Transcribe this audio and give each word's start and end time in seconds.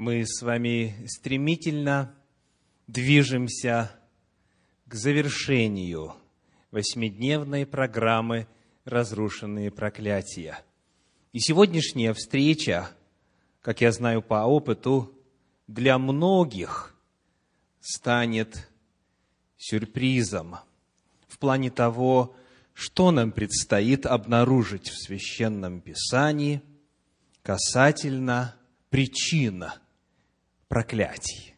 мы 0.00 0.24
с 0.26 0.40
вами 0.40 0.94
стремительно 1.06 2.14
движемся 2.86 3.92
к 4.86 4.94
завершению 4.94 6.14
восьмидневной 6.70 7.66
программы 7.66 8.48
«Разрушенные 8.86 9.70
проклятия». 9.70 10.64
И 11.34 11.38
сегодняшняя 11.38 12.14
встреча, 12.14 12.88
как 13.60 13.82
я 13.82 13.92
знаю 13.92 14.22
по 14.22 14.46
опыту, 14.46 15.12
для 15.66 15.98
многих 15.98 16.96
станет 17.80 18.70
сюрпризом 19.58 20.60
в 21.28 21.38
плане 21.38 21.70
того, 21.70 22.34
что 22.72 23.10
нам 23.10 23.32
предстоит 23.32 24.06
обнаружить 24.06 24.88
в 24.88 24.96
Священном 24.96 25.82
Писании 25.82 26.62
касательно 27.42 28.56
причин 28.88 29.66
проклятий. 30.70 31.56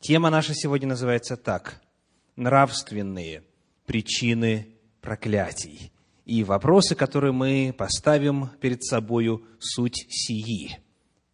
Тема 0.00 0.28
наша 0.28 0.52
сегодня 0.54 0.88
называется 0.88 1.38
так– 1.38 1.80
нравственные 2.36 3.42
причины 3.86 4.68
проклятий. 5.00 5.90
И 6.26 6.44
вопросы, 6.44 6.94
которые 6.94 7.32
мы 7.32 7.74
поставим 7.76 8.50
перед 8.60 8.84
собою, 8.84 9.46
суть 9.58 10.06
сии. 10.10 10.78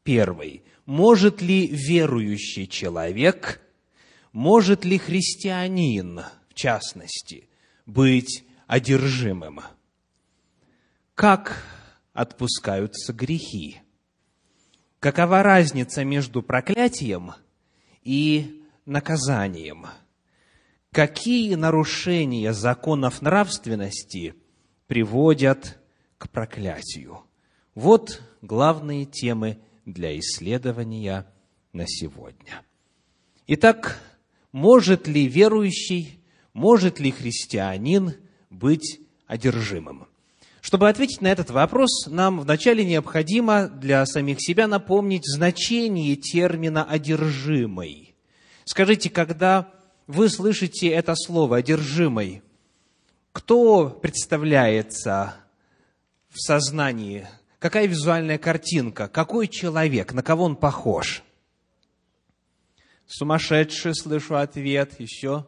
Первый. 0.05 0.63
Может 0.87 1.43
ли 1.43 1.67
верующий 1.67 2.69
человек, 2.69 3.61
может 4.31 4.85
ли 4.85 4.97
христианин, 4.97 6.21
в 6.49 6.55
частности, 6.55 7.49
быть 7.87 8.45
одержимым? 8.69 9.63
Как 11.17 11.61
отпускаются 12.13 13.13
грехи? 13.13 13.81
Какова 15.05 15.43
разница 15.43 16.03
между 16.03 16.43
проклятием 16.43 17.33
и 18.05 18.65
наказанием? 18.87 19.85
Какие 20.93 21.57
нарушения 21.57 22.55
законов 22.55 23.21
нравственности 23.21 24.35
приводят 24.87 25.79
к 26.17 26.31
проклятию? 26.31 27.21
Вот 27.75 28.23
главные 28.41 29.05
темы 29.05 29.59
для 29.85 30.19
исследования 30.19 31.31
на 31.75 31.87
сегодня. 31.87 32.63
Итак, 33.47 34.01
может 34.53 35.07
ли 35.07 35.29
верующий, 35.29 36.19
может 36.55 36.99
ли 36.99 37.11
христианин 37.11 38.15
быть 38.49 39.01
одержимым? 39.27 40.07
Чтобы 40.65 40.89
ответить 40.89 41.21
на 41.21 41.27
этот 41.27 41.51
вопрос, 41.51 42.07
нам 42.07 42.41
вначале 42.41 42.87
необходимо 42.87 43.69
для 43.69 44.07
самих 44.07 44.39
себя 44.41 44.67
напомнить 44.67 45.27
значение 45.27 46.17
термина 46.17 46.85
«одержимый». 46.85 48.17
Скажите, 48.65 49.11
когда 49.11 49.71
вы 50.07 50.31
слышите 50.31 50.89
это 50.89 51.17
слово 51.17 51.59
«одержимый», 51.59 52.43
кто 53.33 53.91
представляется 53.91 55.35
в 56.31 56.41
сознании? 56.41 57.29
Какая 57.59 57.85
визуальная 57.85 58.39
картинка? 58.39 59.07
Какой 59.07 59.49
человек? 59.49 60.15
На 60.15 60.23
кого 60.23 60.45
он 60.45 60.57
похож? 60.57 61.23
Сумасшедший, 63.07 63.95
слышу 63.95 64.37
ответ. 64.37 64.99
Еще? 64.99 65.47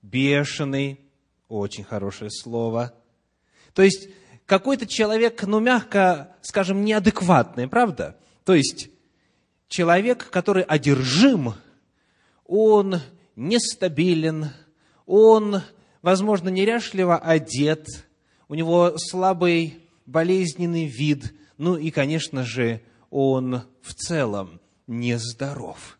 Бешеный. 0.00 0.98
Очень 1.46 1.84
хорошее 1.84 2.30
слово. 2.30 2.94
То 3.74 3.82
есть, 3.82 4.08
какой-то 4.46 4.86
человек, 4.86 5.42
ну, 5.44 5.60
мягко 5.60 6.32
скажем, 6.42 6.84
неадекватный, 6.84 7.68
правда? 7.68 8.16
То 8.44 8.54
есть, 8.54 8.90
человек, 9.68 10.28
который 10.30 10.64
одержим, 10.64 11.54
он 12.44 13.00
нестабилен, 13.36 14.50
он, 15.06 15.62
возможно, 16.02 16.48
неряшливо 16.48 17.16
одет, 17.16 17.86
у 18.48 18.54
него 18.54 18.94
слабый 18.98 19.80
болезненный 20.04 20.86
вид, 20.86 21.32
ну 21.56 21.76
и, 21.76 21.90
конечно 21.90 22.44
же, 22.44 22.82
он 23.10 23.62
в 23.80 23.94
целом 23.94 24.60
нездоров. 24.86 25.98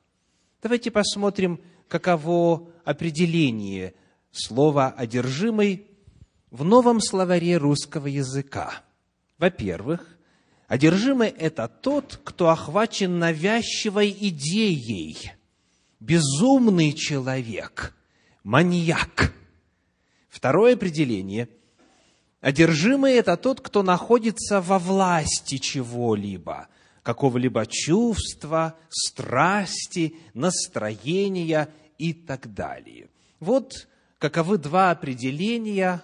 Давайте 0.62 0.90
посмотрим, 0.90 1.60
каково 1.88 2.68
определение 2.84 3.94
слова 4.32 4.88
«одержимый» 4.88 5.86
в 6.52 6.64
новом 6.64 7.00
словаре 7.00 7.56
русского 7.56 8.06
языка. 8.06 8.82
Во-первых, 9.38 10.18
одержимый– 10.68 11.28
это 11.38 11.66
тот, 11.66 12.20
кто 12.22 12.50
охвачен 12.50 13.18
навязчивой 13.18 14.14
идеей, 14.20 15.32
безумный 15.98 16.92
человек, 16.92 17.94
маньяк. 18.44 19.32
Второе 20.28 20.74
определение– 20.74 21.48
одержимый– 22.42 23.12
это 23.14 23.38
тот, 23.38 23.62
кто 23.62 23.82
находится 23.82 24.60
во 24.60 24.78
власти 24.78 25.56
чего-либо, 25.56 26.68
какого-либо 27.02 27.64
чувства, 27.66 28.76
страсти, 28.90 30.16
настроения 30.34 31.70
и 31.96 32.12
так 32.12 32.52
далее. 32.52 33.08
Вот 33.40 33.88
каковы 34.18 34.58
два 34.58 34.90
определения 34.90 36.02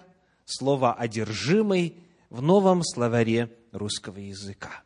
слово 0.51 0.93
«одержимый» 0.93 1.95
в 2.29 2.41
новом 2.41 2.83
словаре 2.83 3.51
русского 3.71 4.17
языка. 4.17 4.83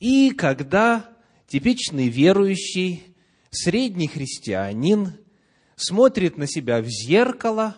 И 0.00 0.30
когда 0.30 1.08
типичный 1.46 2.08
верующий, 2.08 3.14
средний 3.50 4.08
христианин 4.08 5.12
смотрит 5.76 6.36
на 6.36 6.46
себя 6.46 6.80
в 6.80 6.86
зеркало, 6.86 7.76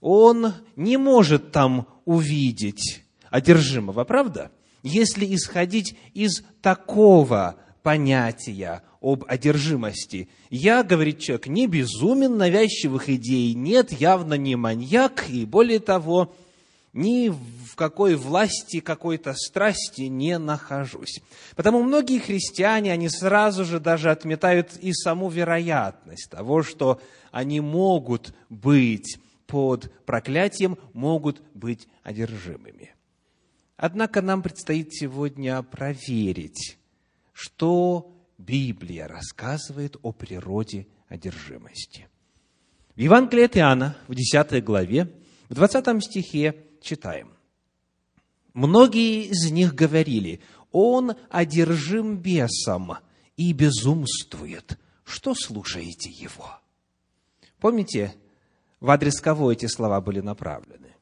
он 0.00 0.54
не 0.76 0.96
может 0.96 1.52
там 1.52 1.88
увидеть 2.04 3.02
одержимого, 3.30 4.04
правда? 4.04 4.52
Если 4.82 5.34
исходить 5.34 5.96
из 6.14 6.44
такого 6.62 7.56
понятия 7.82 8.82
об 9.00 9.24
одержимости. 9.28 10.28
Я, 10.50 10.82
говорит 10.82 11.20
человек, 11.20 11.46
не 11.46 11.68
безумен, 11.68 12.36
навязчивых 12.36 13.08
идей 13.08 13.54
нет, 13.54 13.92
явно 13.92 14.34
не 14.34 14.56
маньяк, 14.56 15.26
и 15.28 15.44
более 15.44 15.78
того, 15.78 16.34
ни 16.96 17.28
в 17.28 17.76
какой 17.76 18.16
власти 18.16 18.80
какой-то 18.80 19.34
страсти 19.34 20.02
не 20.02 20.38
нахожусь. 20.38 21.20
Потому 21.54 21.82
многие 21.82 22.18
христиане, 22.18 22.90
они 22.92 23.10
сразу 23.10 23.66
же 23.66 23.78
даже 23.80 24.10
отметают 24.10 24.76
и 24.78 24.92
саму 24.94 25.28
вероятность 25.28 26.30
того, 26.30 26.62
что 26.62 27.00
они 27.30 27.60
могут 27.60 28.34
быть 28.48 29.18
под 29.46 29.92
проклятием, 30.06 30.78
могут 30.94 31.42
быть 31.52 31.86
одержимыми. 32.02 32.94
Однако 33.76 34.22
нам 34.22 34.42
предстоит 34.42 34.94
сегодня 34.94 35.62
проверить, 35.62 36.78
что 37.34 38.10
Библия 38.38 39.06
рассказывает 39.06 39.98
о 40.02 40.12
природе 40.12 40.86
одержимости. 41.08 42.08
В 42.94 43.00
Евангелии 43.00 43.44
от 43.44 43.56
Иоанна, 43.58 43.96
в 44.08 44.14
10 44.14 44.64
главе, 44.64 45.12
в 45.50 45.54
20 45.54 46.02
стихе 46.02 46.65
читаем. 46.86 47.34
Многие 48.54 49.24
из 49.26 49.50
них 49.50 49.74
говорили, 49.74 50.40
он 50.72 51.12
одержим 51.28 52.16
бесом 52.16 52.94
и 53.36 53.52
безумствует. 53.52 54.78
Что 55.04 55.34
слушаете 55.34 56.10
его? 56.10 56.58
Помните, 57.58 58.14
в 58.80 58.90
адрес 58.90 59.20
кого 59.20 59.52
эти 59.52 59.66
слова 59.66 60.00
были 60.00 60.20
направлены? 60.20 60.94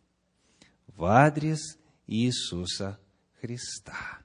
В 0.89 1.05
адрес 1.05 1.78
Иисуса 2.06 2.99
Христа. 3.41 4.19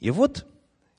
И 0.00 0.10
вот 0.10 0.46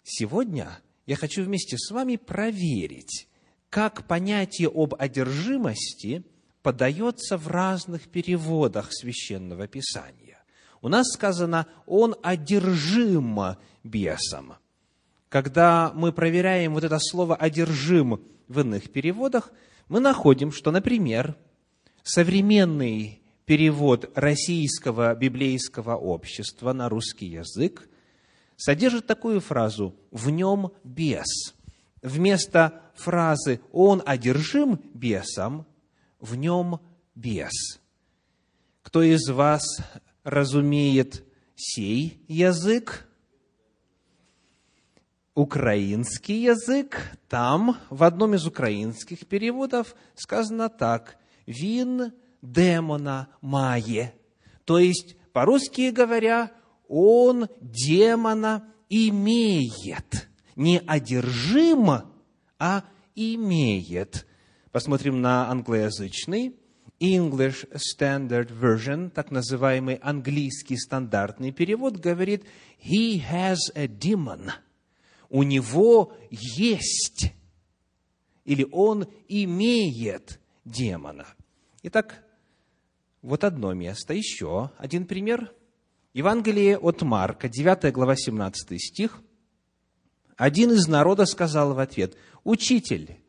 сегодня 0.03 0.79
я 1.05 1.15
хочу 1.15 1.43
вместе 1.43 1.77
с 1.77 1.91
вами 1.91 2.15
проверить, 2.15 3.27
как 3.69 4.07
понятие 4.07 4.69
об 4.69 4.95
одержимости– 4.97 6.23
подается 6.69 7.35
в 7.35 7.47
разных 7.47 8.09
переводах 8.09 8.89
священного 8.91 9.67
писания. 9.67 10.37
У 10.83 10.87
нас 10.87 11.07
сказано, 11.11 11.65
он 11.87 12.15
одержим 12.21 13.57
бесом. 13.83 14.53
Когда 15.29 15.91
мы 15.95 16.11
проверяем 16.11 16.75
вот 16.75 16.83
это 16.83 16.99
слово 16.99 17.35
«одержим» 17.35 18.23
в 18.47 18.59
иных 18.59 18.91
переводах, 18.91 19.51
мы 19.87 19.99
находим, 19.99 20.51
что, 20.51 20.69
например, 20.69 21.35
современный 22.03 23.19
перевод 23.45 24.11
российского 24.13 25.15
библейского 25.15 25.95
общества 25.95 26.71
на 26.71 26.87
русский 26.87 27.25
язык 27.25 27.89
содержит 28.57 29.07
такую 29.07 29.41
фразу 29.41 29.95
«в 30.11 30.29
нем 30.29 30.71
бес». 30.83 31.55
Вместо 32.03 32.83
фразы 32.93 33.59
«он 33.71 34.03
одержим 34.05 34.79
бесом» 34.93 35.65
в 36.19 36.35
нем 36.35 36.79
бес. 37.15 37.79
Кто 38.81 39.01
из 39.01 39.29
вас 39.29 39.63
разумеет 40.23 41.25
сей 41.55 42.23
язык? 42.27 43.09
украинский 45.39 46.43
язык, 46.43 47.17
там 47.29 47.77
в 47.89 48.03
одном 48.03 48.35
из 48.35 48.45
украинских 48.45 49.25
переводов 49.25 49.95
сказано 50.15 50.67
так 50.67 51.17
«вин 51.45 52.11
демона 52.41 53.29
мае». 53.39 54.13
То 54.65 54.79
есть, 54.79 55.15
по-русски 55.31 55.91
говоря, 55.91 56.51
он 56.89 57.47
демона 57.61 58.67
имеет. 58.89 60.27
Не 60.57 60.79
одержим, 60.85 61.89
а 62.59 62.83
имеет. 63.15 64.27
Посмотрим 64.71 65.19
на 65.21 65.49
англоязычный. 65.49 66.55
English 66.99 67.67
Standard 67.71 68.49
Version, 68.51 69.09
так 69.09 69.31
называемый 69.31 69.95
английский 69.95 70.77
стандартный 70.77 71.51
перевод, 71.51 71.97
говорит 71.97 72.43
«He 72.83 73.23
has 73.31 73.57
a 73.73 73.87
demon». 73.87 74.51
У 75.29 75.43
него 75.43 76.13
есть, 76.29 77.33
или 78.43 78.67
он 78.71 79.07
имеет 79.27 80.39
демона. 80.65 81.25
Итак, 81.83 82.23
вот 83.21 83.43
одно 83.43 83.73
место, 83.73 84.13
еще 84.13 84.71
один 84.77 85.05
пример. 85.05 85.53
Евангелие 86.13 86.77
от 86.77 87.01
Марка, 87.01 87.47
9 87.47 87.93
глава, 87.93 88.15
17 88.15 88.81
стих. 88.81 89.21
Один 90.35 90.71
из 90.71 90.87
народа 90.87 91.25
сказал 91.25 91.73
в 91.73 91.79
ответ, 91.79 92.17
«Учитель, 92.43 93.19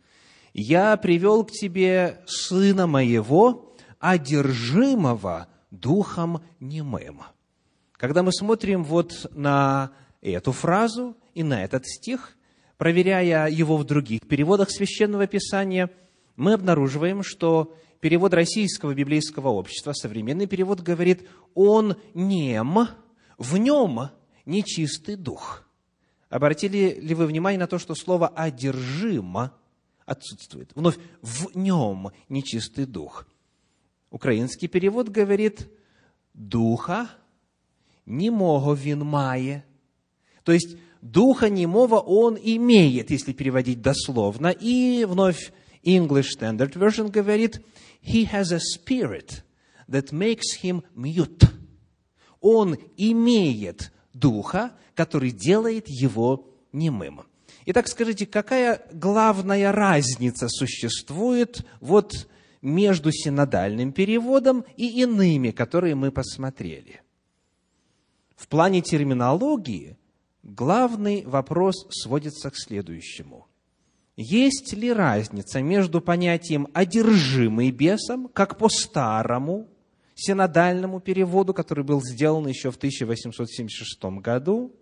я 0.53 0.97
привел 0.97 1.45
к 1.45 1.51
тебе 1.51 2.21
сына 2.27 2.87
моего, 2.87 3.75
одержимого 3.99 5.49
духом 5.71 6.43
немым». 6.59 7.23
Когда 7.93 8.23
мы 8.23 8.33
смотрим 8.33 8.83
вот 8.83 9.31
на 9.35 9.93
эту 10.23 10.53
фразу 10.53 11.17
и 11.35 11.43
на 11.43 11.65
этот 11.65 11.87
стих, 11.87 12.37
проверяя 12.79 13.49
его 13.51 13.77
в 13.77 13.85
других 13.85 14.23
переводах 14.23 14.71
Священного 14.71 15.27
Писания, 15.27 15.91
мы 16.37 16.55
обнаруживаем, 16.55 17.23
что 17.23 17.77
перевод 18.01 18.33
Российского 18.33 18.95
библейского 18.95 19.49
общества, 19.49 19.93
современный 19.93 20.47
перевод 20.47 20.81
говорит, 20.81 21.29
он 21.55 21.97
нем, 22.15 22.89
в 23.37 23.57
нем 23.59 24.09
нечистый 24.47 25.17
дух. 25.17 25.69
Обратили 26.31 26.99
ли 27.01 27.15
вы 27.15 27.27
внимание 27.27 27.59
на 27.59 27.67
то, 27.67 27.79
что 27.79 27.95
слово 27.95 28.29
«одержимо» 28.29 29.53
отсутствует? 30.11 30.71
Вновь, 30.75 30.99
в 31.23 31.57
нем 31.57 32.11
нечистый 32.29 32.87
дух. 32.87 33.27
Украинский 34.11 34.69
перевод 34.69 35.09
говорит 35.09 35.69
«духа 36.35 37.09
немого 38.07 38.77
він 38.77 39.03
має». 39.03 39.63
То 40.43 40.53
есть, 40.53 40.77
духа 41.03 41.49
немого 41.49 42.01
он 42.01 42.37
имеет, 42.37 43.11
если 43.11 43.33
переводить 43.33 43.81
дословно. 43.83 44.49
И 44.49 45.05
вновь 45.05 45.53
English 45.85 46.31
Standard 46.37 46.75
Version 46.77 47.11
говорит– 47.11 47.61
he 48.01 48.25
has 48.25 48.53
a 48.53 48.61
spirit 48.61 49.43
that 49.89 50.13
makes 50.13 50.55
him 50.63 50.83
mute. 50.97 51.49
Он 52.41 52.77
имеет 52.97 53.93
духа, 54.15 54.73
который 54.95 55.31
делает 55.31 55.89
его 55.89 56.49
немым. 56.73 57.23
Итак, 57.67 57.89
скажите, 57.89 58.27
какая 58.27 58.83
главная 58.93 59.73
разница 59.73 60.49
существует 60.49 61.67
вот 61.81 62.29
между 62.63 63.13
синодальным 63.13 63.93
переводом 63.93 64.65
и 64.77 65.03
иными, 65.03 65.51
которые 65.51 65.95
мы 65.95 66.11
посмотрели? 66.11 67.03
В 68.37 68.49
плане 68.49 68.81
терминологии 68.81 69.99
главный 70.43 71.25
вопрос 71.27 71.87
сводится 71.91 72.51
к 72.51 72.57
следующему. 72.57 73.47
Есть 74.17 74.73
ли 74.73 74.93
разница 74.93 75.63
между 75.63 76.01
понятием 76.01 76.69
«одержимый 76.73 77.71
бесом», 77.71 78.29
как 78.29 78.59
по 78.59 78.69
старому 78.69 79.69
синодальному 80.15 81.01
переводу, 81.01 81.55
который 81.55 81.85
был 81.85 82.03
сделан 82.03 82.47
еще 82.47 82.71
в 82.71 82.77
1876 82.77 84.03
году, 84.21 84.75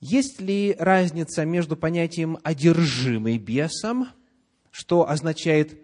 есть 0.00 0.40
ли 0.40 0.76
разница 0.78 1.44
между 1.44 1.76
понятием 1.76 2.38
«одержимый 2.42 3.38
бесом», 3.38 4.08
что 4.70 5.08
означает 5.08 5.80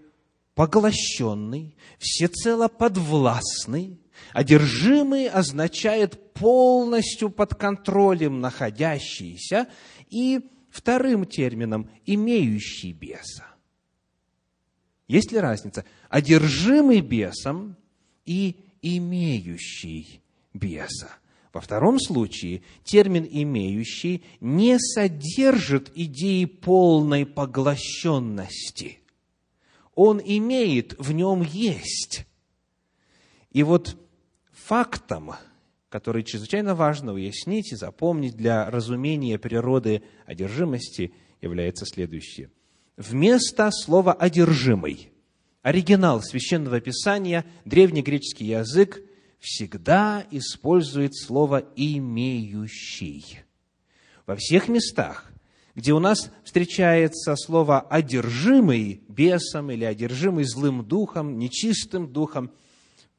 поглощенный, 0.55 1.77
всецело 1.99 2.69
подвластный, 2.69 4.01
одержимый 4.33 5.29
означает 5.29 6.35
полностью 6.35 7.31
под 7.31 7.55
контролем 7.55 8.41
находящийся, 8.41 9.69
и 10.09 10.41
вторым 10.71 11.25
термином 11.25 11.89
«имеющий 12.05 12.93
беса». 12.93 13.47
Есть 15.09 15.33
ли 15.33 15.39
разница? 15.39 15.85
Одержимый 16.09 17.01
бесом 17.01 17.77
и 18.25 18.57
имеющий 18.81 20.21
беса. 20.55 21.11
Во 21.53 21.61
втором 21.61 21.99
случае 21.99 22.63
термин 22.85 23.27
«имеющий» 23.29 24.23
не 24.41 24.79
содержит 24.79 25.91
идеи 25.95 26.45
полной 26.45 27.27
поглощенности. 27.27 29.01
Он 29.95 30.21
имеет, 30.25 30.99
в 30.99 31.13
нем 31.13 31.43
есть. 31.43 32.27
И 33.51 33.63
вот 33.63 33.97
фактом 34.53 35.35
который 35.91 36.23
чрезвычайно 36.23 36.75
важно 36.75 37.13
уяснить 37.13 37.73
и 37.73 37.77
запомнить 37.77 38.37
для 38.37 38.71
разумения 38.71 39.39
природы 39.39 40.03
одержимости, 40.25 41.13
является 41.43 41.85
следующее. 41.85 42.51
Вместо 42.97 43.71
слова 43.73 44.13
«одержимый» 44.13 45.11
оригинал 45.63 46.23
Священного 46.23 46.81
Писания, 46.81 47.45
древнегреческий 47.65 48.47
язык, 48.47 49.03
всегда 49.41 50.25
использует 50.31 51.17
слово 51.17 51.65
«имеющий». 51.75 53.41
Во 54.27 54.37
всех 54.37 54.69
местах, 54.69 55.33
где 55.75 55.93
у 55.93 55.99
нас 55.99 56.31
встречается 56.45 57.35
слово 57.37 57.81
«одержимый» 57.81 59.03
бесом 59.09 59.71
или 59.71 59.85
«одержимый 59.85 60.45
злым 60.45 60.85
духом», 60.85 61.39
«нечистым 61.39 62.13
духом», 62.13 62.53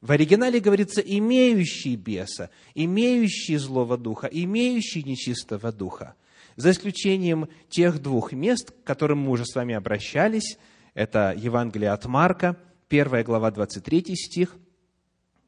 в 0.00 0.10
оригинале 0.10 0.58
говорится 0.58 1.00
«имеющий 1.00 1.96
беса», 1.96 2.50
«имеющий 2.74 3.56
злого 3.56 3.98
духа», 3.98 4.26
«имеющий 4.26 5.02
нечистого 5.02 5.70
духа». 5.70 6.14
За 6.56 6.70
исключением 6.70 7.48
тех 7.68 8.00
двух 8.00 8.32
мест, 8.32 8.70
к 8.70 8.84
которым 8.84 9.20
мы 9.20 9.30
уже 9.30 9.44
с 9.44 9.54
вами 9.54 9.74
обращались, 9.74 10.58
это 10.94 11.34
Евангелие 11.36 11.90
от 11.90 12.04
Марка, 12.06 12.56
1 12.90 13.24
глава, 13.24 13.50
23 13.50 14.14
стих, 14.16 14.56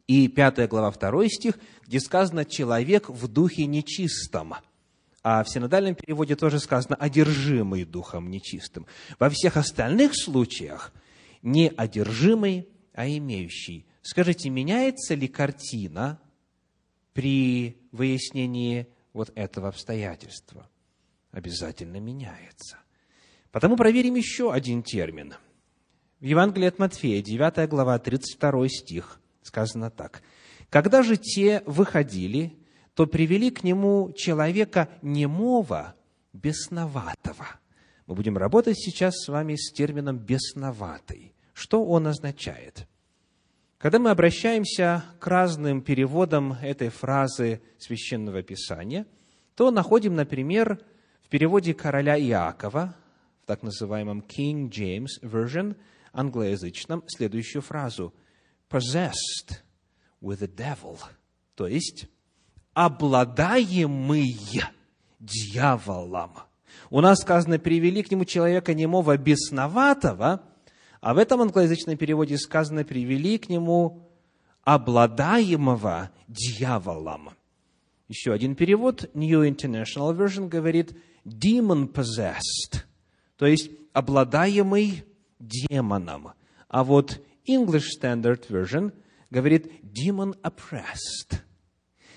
и 0.06 0.28
5 0.28 0.68
глава, 0.68 0.90
2 0.90 1.28
стих, 1.28 1.58
где 1.86 2.00
сказано 2.00 2.44
«человек 2.44 3.08
в 3.08 3.28
духе 3.28 3.66
нечистом». 3.66 4.54
А 5.22 5.42
в 5.42 5.48
синодальном 5.48 5.94
переводе 5.94 6.36
тоже 6.36 6.58
сказано 6.58 6.96
«одержимый 6.96 7.84
духом 7.84 8.30
нечистым». 8.30 8.86
Во 9.18 9.30
всех 9.30 9.56
остальных 9.56 10.12
случаях 10.14 10.92
не 11.42 11.68
одержимый, 11.68 12.68
а 12.92 13.08
имеющий 13.08 13.86
Скажите, 14.04 14.50
меняется 14.50 15.14
ли 15.14 15.28
картина 15.28 16.20
при 17.14 17.78
выяснении 17.90 18.86
вот 19.14 19.32
этого 19.34 19.68
обстоятельства? 19.68 20.68
Обязательно 21.30 21.96
меняется. 22.00 22.76
Потому 23.50 23.78
проверим 23.78 24.14
еще 24.14 24.52
один 24.52 24.82
термин. 24.82 25.34
В 26.20 26.24
Евангелии 26.24 26.68
от 26.68 26.78
Матфея, 26.78 27.22
9 27.22 27.66
глава, 27.66 27.98
32 27.98 28.68
стих, 28.68 29.20
сказано 29.44 29.90
так. 29.90 30.22
«Когда 30.70 31.02
же 31.02 31.16
те 31.16 31.62
выходили, 31.66 32.56
то 32.94 33.06
привели 33.06 33.50
к 33.50 33.62
нему 33.62 34.12
человека 34.16 34.88
немого, 35.02 35.94
бесноватого». 36.32 37.46
Мы 38.06 38.16
будем 38.16 38.36
работать 38.36 38.78
сейчас 38.78 39.14
с 39.16 39.28
вами 39.28 39.54
с 39.54 39.72
термином 39.72 40.18
«бесноватый». 40.18 41.34
Что 41.52 41.84
он 41.84 42.08
означает? 42.08 42.88
Когда 43.78 43.98
мы 43.98 44.10
обращаемся 44.10 45.04
к 45.20 45.26
разным 45.26 45.82
переводам 45.82 46.54
этой 46.54 46.88
фразы 46.88 47.62
Священного 47.78 48.42
Писания, 48.42 49.06
то 49.54 49.70
находим, 49.70 50.14
например, 50.14 50.80
в 51.22 51.28
переводе 51.28 51.74
короля 51.74 52.18
Иакова, 52.18 52.96
в 53.42 53.46
так 53.46 53.62
называемом 53.62 54.20
King 54.20 54.70
James 54.70 55.20
Version, 55.22 55.76
англоязычном, 56.12 57.04
следующую 57.06 57.62
фразу 57.62 58.14
«possessed 58.74 59.62
with 60.20 60.40
the 60.40 60.54
devil», 60.54 60.98
то 61.54 61.66
есть 61.66 62.06
«обладаемый 62.72 64.36
дьяволом». 65.20 66.32
У 66.90 67.00
нас 67.00 67.20
сказано, 67.20 67.58
привели 67.58 68.02
к 68.02 68.10
нему 68.10 68.24
человека 68.24 68.74
немого 68.74 69.16
бесноватого– 69.16 70.42
а 71.04 71.12
в 71.12 71.18
этом 71.18 71.42
англоязычном 71.42 71.98
переводе 71.98 72.38
сказано 72.38 72.82
«привели 72.82 73.36
к 73.36 73.50
нему 73.50 74.08
обладаемого 74.62 76.08
дьяволом». 76.28 77.32
Еще 78.08 78.32
один 78.32 78.54
перевод, 78.54 79.10
New 79.12 79.46
International 79.46 80.16
Version, 80.16 80.48
говорит 80.48 80.96
demon 81.26 81.92
possessed, 81.92 82.86
то 83.36 83.44
есть 83.44 83.70
обладаемый 83.92 85.04
демоном. 85.38 86.32
А 86.68 86.82
вот 86.82 87.20
English 87.46 87.88
Standard 87.98 88.46
Version 88.48 88.92
говорит 89.30 89.70
demon 89.82 90.34
oppressed. 90.42 91.40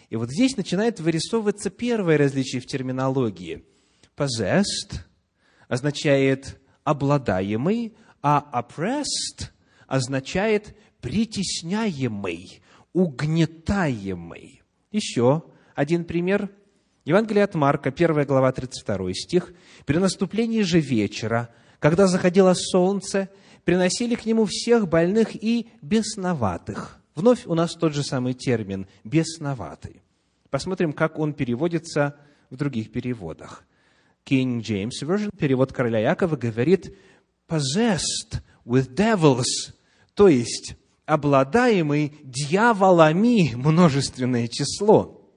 И 0.10 0.16
вот 0.16 0.30
здесь 0.32 0.56
начинает 0.56 1.00
вырисовываться 1.00 1.70
первое 1.70 2.18
различие 2.18 2.62
в 2.62 2.66
терминологии. 2.66 3.66
Possessed 4.16 5.02
означает 5.68 6.60
обладаемый, 6.84 7.98
а 8.22 8.50
oppressed 8.54 9.52
означает 9.86 10.76
притесняемый, 11.02 12.62
угнетаемый. 12.94 14.64
Еще 14.92 15.44
один 15.76 16.06
пример. 16.06 16.50
Евангелие 17.06 17.44
от 17.44 17.56
Марка, 17.56 17.90
1 17.90 18.26
глава, 18.26 18.52
32 18.52 19.14
стих. 19.14 19.54
«При 19.86 19.98
наступлении 19.98 20.62
же 20.62 20.80
вечера, 20.80 21.50
когда 21.80 22.08
заходило 22.08 22.54
солнце, 22.54 23.30
приносили 23.68 24.16
к 24.16 24.26
нему 24.26 24.46
всех 24.46 24.88
больных 24.88 25.36
и 25.36 25.68
бесноватых». 25.82 27.02
Вновь 27.16 27.46
у 27.46 27.54
нас 27.54 27.74
тот 27.74 27.94
же 27.94 28.02
самый 28.02 28.34
термин 28.34 28.88
«бесноватый». 29.04 30.02
Посмотрим, 30.50 30.94
как 30.94 31.20
он 31.20 31.34
переводится 31.34 32.16
в 32.50 32.56
других 32.56 32.94
переводах. 32.94 33.66
King 34.26 34.62
James 34.62 34.92
Version, 35.04 35.36
перевод 35.38 35.74
короля 35.74 36.00
Якова, 36.00 36.38
говорит 36.38 36.96
«possessed 37.50 38.42
with 38.66 38.96
devils», 38.96 39.74
то 40.14 40.30
есть 40.30 40.78
обладаемый 41.06 42.14
дьяволами 42.24 43.54
множественное 43.54 44.48
число. 44.48 45.30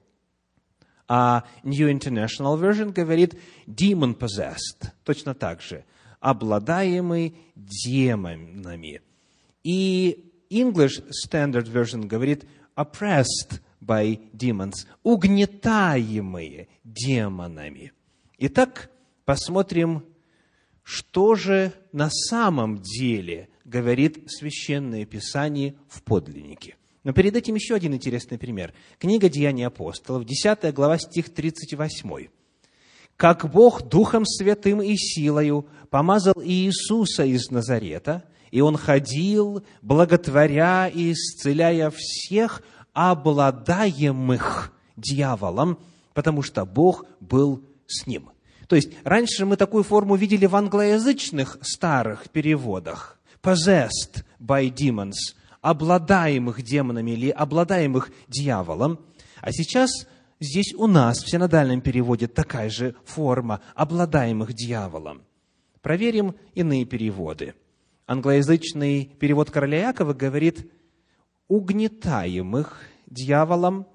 А 1.09 1.43
New 1.63 1.91
International 1.91 2.57
Version 2.57 2.93
говорит 2.93 3.37
demon 3.67 4.17
possessed, 4.17 4.91
точно 5.03 5.33
так 5.33 5.61
же, 5.61 5.83
обладаемый 6.21 7.35
демонами. 7.55 9.01
И 9.63 10.31
English 10.49 11.03
Standard 11.25 11.67
Version 11.67 12.07
говорит 12.07 12.45
oppressed 12.77 13.59
by 13.83 14.19
demons, 14.31 14.85
угнетаемые 15.03 16.69
демонами. 16.83 17.91
Итак, 18.37 18.89
посмотрим, 19.25 20.05
что 20.83 21.35
же 21.35 21.73
на 21.91 22.09
самом 22.09 22.81
деле 22.81 23.49
говорит 23.65 24.29
Священное 24.31 25.05
Писание 25.05 25.75
в 25.87 26.03
подлиннике. 26.03 26.75
Но 27.03 27.13
перед 27.13 27.35
этим 27.35 27.55
еще 27.55 27.75
один 27.75 27.95
интересный 27.95 28.37
пример. 28.37 28.73
Книга 28.99 29.27
Деяний 29.27 29.65
апостолов, 29.65 30.25
10 30.25 30.73
глава, 30.73 30.99
стих 30.99 31.33
38. 31.33 32.27
«Как 33.21 33.47
Бог 33.51 33.87
Духом 33.87 34.25
Святым 34.25 34.81
и 34.81 34.95
силою 34.97 35.67
помазал 35.91 36.33
Иисуса 36.43 37.23
из 37.23 37.51
Назарета, 37.51 38.23
и 38.49 38.61
Он 38.61 38.77
ходил, 38.77 39.63
благотворя 39.83 40.87
и 40.87 41.11
исцеляя 41.11 41.91
всех, 41.95 42.63
обладаемых 42.93 44.73
дьяволом, 44.97 45.77
потому 46.15 46.41
что 46.41 46.65
Бог 46.65 47.05
был 47.19 47.63
с 47.85 48.07
ним». 48.07 48.31
То 48.67 48.75
есть, 48.75 48.89
раньше 49.03 49.45
мы 49.45 49.55
такую 49.55 49.83
форму 49.83 50.15
видели 50.15 50.47
в 50.47 50.55
англоязычных 50.55 51.59
старых 51.61 52.27
переводах– 52.31 53.19
possessed 53.43 54.23
by 54.39 54.73
demons, 54.73 55.35
обладаемых 55.61 56.63
демонами 56.63 57.11
или 57.11 57.29
обладаемых 57.29 58.09
дьяволом. 58.27 58.97
А 59.41 59.51
сейчас 59.51 60.07
здесь 60.41 60.73
у 60.73 60.87
нас 60.87 61.23
в 61.23 61.29
синодальном 61.29 61.79
переводе 61.79 62.27
такая 62.27 62.69
же 62.69 62.95
форма 63.05 63.61
обладаемых 63.75 64.53
дьяволом. 64.53 65.21
Проверим 65.81 66.35
иные 66.53 66.83
переводы. 66.83 67.55
Англоязычный 68.07 69.05
перевод 69.17 69.49
короля 69.49 69.87
Якова 69.87 70.13
говорит 70.13 70.69
угнетаемых 71.47 72.81
дьяволом, 73.07 73.87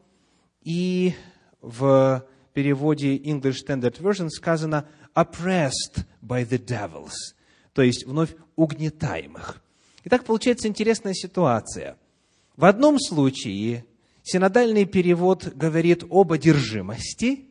и 0.62 1.14
в 1.60 2.24
переводе 2.54 3.18
English 3.18 3.56
Standard 3.66 4.00
Version 4.00 4.30
сказано 4.30 4.88
oppressed 5.14 6.06
by 6.22 6.48
the 6.48 6.58
devils– 6.58 7.12
то 7.76 7.82
есть 7.82 8.06
вновь 8.06 8.34
угнетаемых. 8.56 9.62
Итак, 10.04 10.24
получается 10.24 10.66
интересная 10.66 11.12
ситуация. 11.12 11.98
В 12.56 12.64
одном 12.64 12.98
случае 12.98 13.84
синодальный 14.26 14.86
перевод 14.86 15.52
говорит 15.54 16.04
об 16.10 16.32
одержимости, 16.32 17.44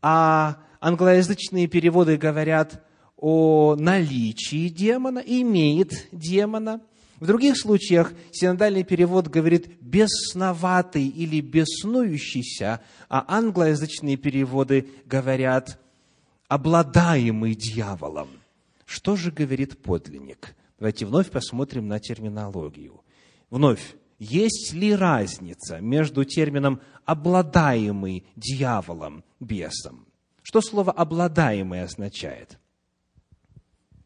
а 0.00 0.58
англоязычные 0.80 1.66
переводы 1.66 2.16
говорят 2.16 2.84
о 3.16 3.74
наличии 3.76 4.68
демона, 4.68 5.18
имеет 5.18 6.06
демона. 6.12 6.80
В 7.18 7.26
других 7.26 7.58
случаях 7.58 8.12
синодальный 8.30 8.84
перевод 8.84 9.26
говорит 9.26 9.80
«бесноватый» 9.80 11.06
или 11.08 11.40
«беснующийся», 11.40 12.80
а 13.08 13.24
англоязычные 13.26 14.16
переводы 14.16 14.88
говорят 15.04 15.80
«обладаемый 16.46 17.56
дьяволом». 17.56 18.28
Что 18.84 19.16
же 19.16 19.32
говорит 19.32 19.82
подлинник? 19.82 20.54
Давайте 20.78 21.06
вновь 21.06 21.30
посмотрим 21.30 21.88
на 21.88 21.98
терминологию. 21.98 23.02
Вновь, 23.50 23.96
есть 24.22 24.72
ли 24.72 24.94
разница 24.94 25.80
между 25.80 26.24
термином 26.24 26.80
«обладаемый 27.04 28.24
дьяволом, 28.36 29.24
бесом»? 29.40 30.06
Что 30.42 30.60
слово 30.60 30.92
«обладаемый» 30.92 31.82
означает? 31.82 32.56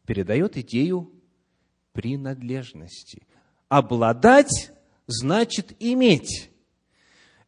Передает 0.06 0.56
идею 0.56 1.12
принадлежности. 1.92 3.26
Обладать 3.68 4.73
значит 5.06 5.76
иметь. 5.80 6.50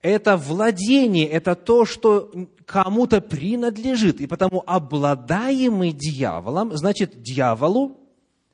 Это 0.02 0.36
владение, 0.36 1.26
это 1.26 1.54
то, 1.54 1.86
что 1.86 2.30
кому-то 2.66 3.22
принадлежит. 3.22 4.20
И 4.20 4.26
потому 4.26 4.62
обладаемый 4.66 5.92
дьяволом, 5.92 6.76
значит 6.76 7.22
дьяволу 7.22 7.98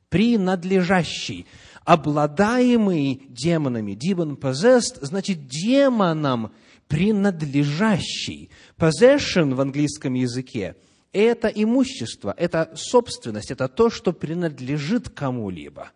принадлежащий. 0.07 1.45
Обладаемый 1.85 3.21
демонами, 3.29 3.93
demon 3.93 4.37
possessed, 4.37 4.97
значит 5.01 5.47
демонам 5.47 6.51
принадлежащий. 6.89 8.49
Possession 8.77 9.53
в 9.53 9.61
английском 9.61 10.15
языке– 10.15 10.75
это 11.13 11.47
имущество, 11.47 12.33
это 12.37 12.73
собственность, 12.75 13.51
это 13.51 13.69
то, 13.69 13.89
что 13.89 14.11
принадлежит 14.11 15.09
кому-либо. 15.09 15.91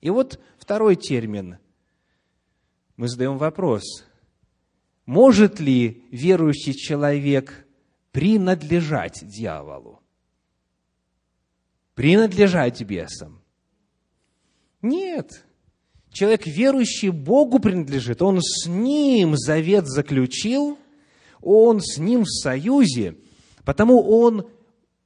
И 0.00 0.08
вот 0.08 0.40
второй 0.56 0.96
термин. 0.96 1.58
Мы 2.96 3.08
задаем 3.08 3.36
вопрос– 3.36 3.82
может 5.06 5.58
ли 5.58 6.04
верующий 6.10 6.74
человек 6.74 7.66
принадлежать 8.12 9.26
дьяволу? 9.26 10.00
Принадлежать 11.94 12.82
бесам? 12.82 13.41
Нет. 14.82 15.44
Человек, 16.12 16.46
верующий 16.46 17.08
Богу, 17.08 17.58
принадлежит. 17.58 18.20
Он 18.20 18.40
с 18.42 18.66
Ним 18.66 19.36
завет 19.36 19.86
заключил, 19.86 20.78
он 21.40 21.80
с 21.80 21.96
Ним 21.96 22.24
в 22.24 22.30
союзе, 22.30 23.16
потому 23.64 24.02
он 24.02 24.46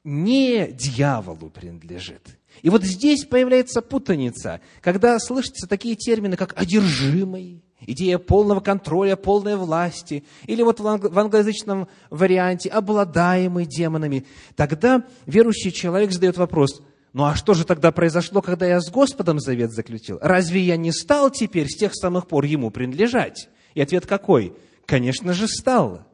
не 0.03 0.67
дьяволу 0.69 1.51
принадлежит. 1.51 2.39
И 2.63 2.71
вот 2.71 2.83
здесь 2.83 3.25
появляется 3.25 3.83
путаница, 3.83 4.61
когда 4.81 5.19
слышатся 5.19 5.69
такие 5.69 5.95
термины, 5.95 6.37
как 6.37 6.59
«одержимый», 6.61 7.63
идея 7.81 8.19
полного 8.19 8.61
контроля, 8.61 9.17
полной 9.17 9.57
власти, 9.57 10.25
или 10.47 10.63
вот 10.63 10.81
в 10.81 11.19
англоязычном 11.19 11.89
варианте 12.11 12.71
обладаемый 12.71 13.67
демонами, 13.67 14.27
тогда 14.57 15.05
верующий 15.27 15.71
человек 15.71 16.13
задает 16.13 16.39
вопрос, 16.39 16.83
ну 17.17 17.25
а 17.25 17.35
что 17.35 17.55
же 17.55 17.65
тогда 17.65 17.93
произошло, 17.93 18.43
когда 18.43 18.67
я 18.67 18.79
с 18.79 18.91
Господом 18.91 19.41
завет 19.41 19.73
заключил? 19.73 20.19
Разве 20.21 20.61
я 20.61 20.77
не 20.77 20.93
стал 20.93 21.31
теперь 21.31 21.67
с 21.67 21.75
тех 21.75 21.95
самых 21.95 22.29
пор 22.29 22.45
ему 22.45 22.71
принадлежать? 22.71 23.49
И 23.73 23.81
ответ 23.81 24.05
какой? 24.05 24.55
Конечно 24.85 25.33
же, 25.33 25.49
стал. 25.49 26.07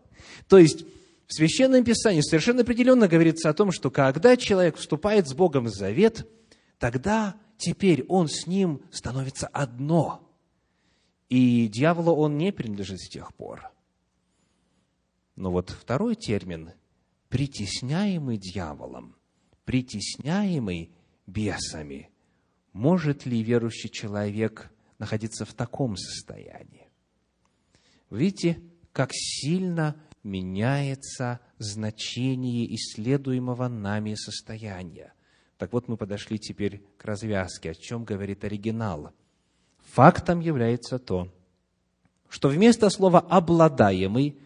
То 0.47 0.59
есть, 0.59 0.85
в 1.27 1.35
Священном 1.35 1.83
Писании 1.83 2.21
совершенно 2.21 2.63
определенно 2.63 3.09
говорится 3.09 3.51
о 3.51 3.53
том, 3.53 3.73
что 3.73 3.91
когда 3.91 4.37
человек 4.37 4.77
вступает 4.77 5.27
с 5.27 5.35
Богом 5.35 5.65
в 5.65 5.71
завет, 5.71 6.25
тогда 6.79 7.35
теперь 7.57 8.05
он 8.07 8.29
с 8.29 8.47
ним 8.47 8.83
становится 8.93 9.49
одно– 9.49 10.21
и 11.33 11.67
дьяволу 11.67 12.15
он 12.15 12.37
не 12.37 12.53
принадлежит 12.53 13.01
с 13.01 13.09
тех 13.09 13.35
пор. 13.35 13.73
Но 15.35 15.51
вот 15.51 15.71
второй 15.71 16.15
термин– 16.15 16.75
притесняемый 17.31 18.37
дьяволом, 18.37 19.17
притесняемый 19.65 20.93
бесами. 21.27 22.11
Может 22.73 23.27
ли 23.27 23.43
верующий 23.43 23.91
человек 23.91 24.71
находиться 24.99 25.45
в 25.45 25.53
таком 25.53 25.97
состоянии? 25.97 26.89
Видите, 28.11 28.61
как 28.93 29.11
сильно 29.13 29.97
меняется 30.23 31.41
значение 31.59 32.75
исследуемого 32.75 33.69
нами 33.69 34.15
состояния. 34.15 35.13
Так 35.59 35.73
вот, 35.73 35.89
мы 35.89 35.97
подошли 35.97 36.39
теперь 36.39 36.83
к 36.97 37.05
развязке, 37.05 37.71
о 37.71 37.75
чем 37.75 38.05
говорит 38.05 38.45
оригинал. 38.45 39.13
Фактом 39.93 40.41
является 40.41 40.99
то, 40.99 41.33
что 42.29 42.49
вместо 42.49 42.89
слова 42.91 43.21
«обладаемый» 43.21 44.39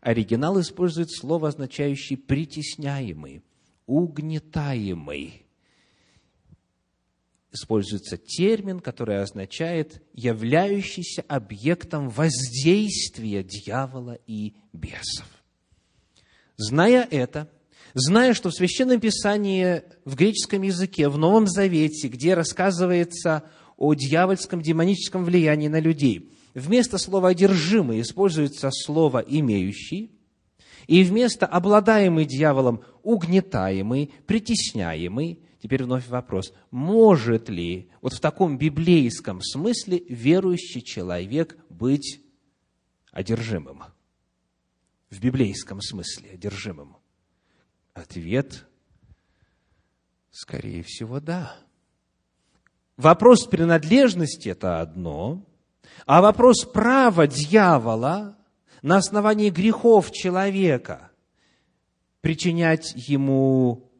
оригинал 0.00 0.60
использует 0.60 1.10
слово, 1.10 1.48
означающее 1.48 2.18
«притесняемый», 2.18 3.42
«угнетаемый» 3.86 5.44
используется 7.54 8.16
термин, 8.16 8.80
который 8.80 9.22
означает 9.22 10.02
являющийся 10.12 11.24
объектом 11.28 12.10
воздействия 12.10 13.44
дьявола 13.44 14.18
и 14.26 14.54
бесов. 14.72 15.26
Зная 16.56 17.06
это, 17.08 17.48
зная, 17.94 18.34
что 18.34 18.50
в 18.50 18.54
Священном 18.54 19.00
Писании 19.00 19.82
в 20.04 20.16
греческом 20.16 20.62
языке, 20.62 21.08
в 21.08 21.16
Новом 21.16 21.46
Завете, 21.46 22.08
где 22.08 22.34
рассказывается 22.34 23.44
о 23.76 23.94
дьявольском 23.94 24.60
демоническом 24.60 25.24
влиянии 25.24 25.68
на 25.68 25.80
людей, 25.80 26.32
вместо 26.54 26.98
слова 26.98 27.30
«одержимый» 27.30 28.00
используется 28.00 28.70
слово 28.72 29.18
«имеющий», 29.18 30.10
и 30.86 31.02
вместо 31.02 31.46
«обладаемый 31.46 32.24
дьяволом» 32.24 32.82
«угнетаемый», 33.04 34.12
«притесняемый», 34.26 35.40
Теперь 35.64 35.84
вновь 35.84 36.08
вопрос, 36.08 36.52
может 36.70 37.48
ли 37.48 37.90
вот 38.02 38.12
в 38.12 38.20
таком 38.20 38.58
библейском 38.58 39.40
смысле 39.40 39.98
верующий 40.10 40.82
человек 40.82 41.56
быть 41.70 42.20
одержимым? 43.12 43.82
В 45.08 45.18
библейском 45.20 45.80
смысле 45.80 46.32
одержимым? 46.32 46.98
Ответ, 47.94 48.66
скорее 50.30 50.82
всего, 50.82 51.18
да. 51.18 51.56
Вопрос 52.98 53.46
принадлежности– 53.46 54.48
это 54.50 54.82
одно, 54.82 55.46
а 56.04 56.20
вопрос 56.20 56.66
права 56.66 57.26
дьявола 57.26 58.36
на 58.82 58.98
основании 58.98 59.48
грехов 59.48 60.10
человека 60.10 61.10
причинять 62.24 62.94
ему 62.96 63.92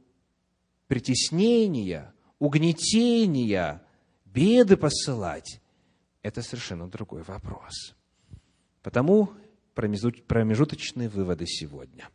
притеснения, 0.86 2.14
угнетения, 2.38 3.82
беды 4.24 4.78
посылать, 4.78 5.60
это 6.22 6.40
совершенно 6.40 6.88
другой 6.88 7.22
вопрос. 7.22 7.94
Потому 8.82 9.34
промежуточные 9.74 11.10
выводы 11.10 11.44
сегодня. 11.46 12.08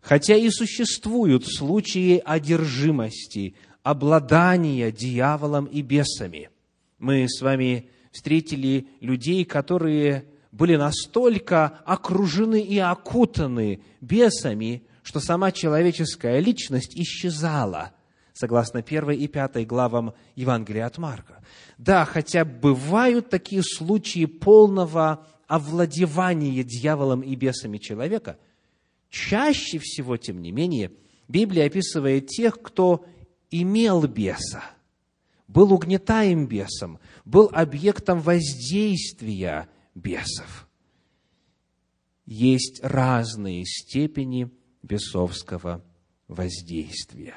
Хотя 0.00 0.34
и 0.34 0.50
существуют 0.50 1.46
случаи 1.46 2.20
одержимости, 2.24 3.54
обладания 3.84 4.90
дьяволом 4.90 5.66
и 5.66 5.82
бесами. 5.82 6.50
Мы 6.98 7.28
с 7.28 7.40
вами 7.40 7.90
встретили 8.10 8.88
людей, 8.98 9.44
которые 9.44 10.24
были 10.50 10.74
настолько 10.74 11.66
окружены 11.86 12.60
и 12.60 12.78
окутаны 12.78 13.84
бесами, 14.00 14.82
что 15.02 15.20
сама 15.20 15.52
человеческая 15.52 16.38
личность 16.40 16.96
исчезала, 16.96 17.92
согласно 18.32 18.82
первой 18.82 19.16
и 19.16 19.28
пятой 19.28 19.64
главам 19.64 20.14
Евангелия 20.36 20.86
от 20.86 20.98
Марка. 20.98 21.42
Да, 21.78 22.04
хотя 22.04 22.44
бывают 22.44 23.28
такие 23.28 23.62
случаи 23.62 24.26
полного 24.26 25.26
овладевания 25.46 26.62
дьяволом 26.62 27.20
и 27.20 27.34
бесами 27.34 27.78
человека, 27.78 28.38
чаще 29.10 29.78
всего, 29.78 30.16
тем 30.16 30.40
не 30.40 30.52
менее, 30.52 30.92
Библия 31.28 31.66
описывает 31.66 32.28
тех, 32.28 32.60
кто 32.60 33.04
имел 33.50 34.06
беса, 34.06 34.62
был 35.48 35.72
угнетаем 35.72 36.46
бесом, 36.46 36.98
был 37.24 37.50
объектом 37.52 38.20
воздействия 38.20 39.68
бесов. 39.94 40.68
Есть 42.24 42.80
разные 42.82 43.64
степени 43.66 44.50
бесовского 44.82 45.84
воздействия. 46.28 47.34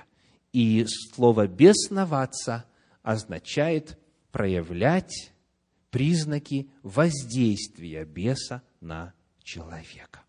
И 0.52 0.86
слово 0.88 1.48
«бесноваться» 1.48 2.66
означает 3.02 3.98
проявлять 4.32 5.34
признаки 5.92 6.70
воздействия 6.82 8.06
беса 8.06 8.62
на 8.82 9.14
человека. 9.44 10.24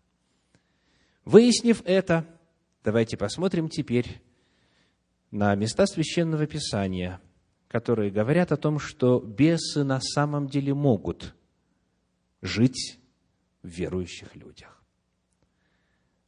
Выяснив 1.25 1.81
это, 1.85 2.25
давайте 2.83 3.17
посмотрим 3.17 3.67
теперь 3.67 4.21
на 5.31 5.53
места 5.55 5.85
священного 5.85 6.45
писания, 6.45 7.19
которые 7.67 8.11
говорят 8.11 8.51
о 8.51 8.57
том, 8.57 8.79
что 8.79 9.19
бесы 9.19 9.83
на 9.83 9.99
самом 9.99 10.47
деле 10.47 10.73
могут 10.73 11.35
жить 12.41 12.99
в 13.61 13.67
верующих 13.67 14.35
людях. 14.35 14.76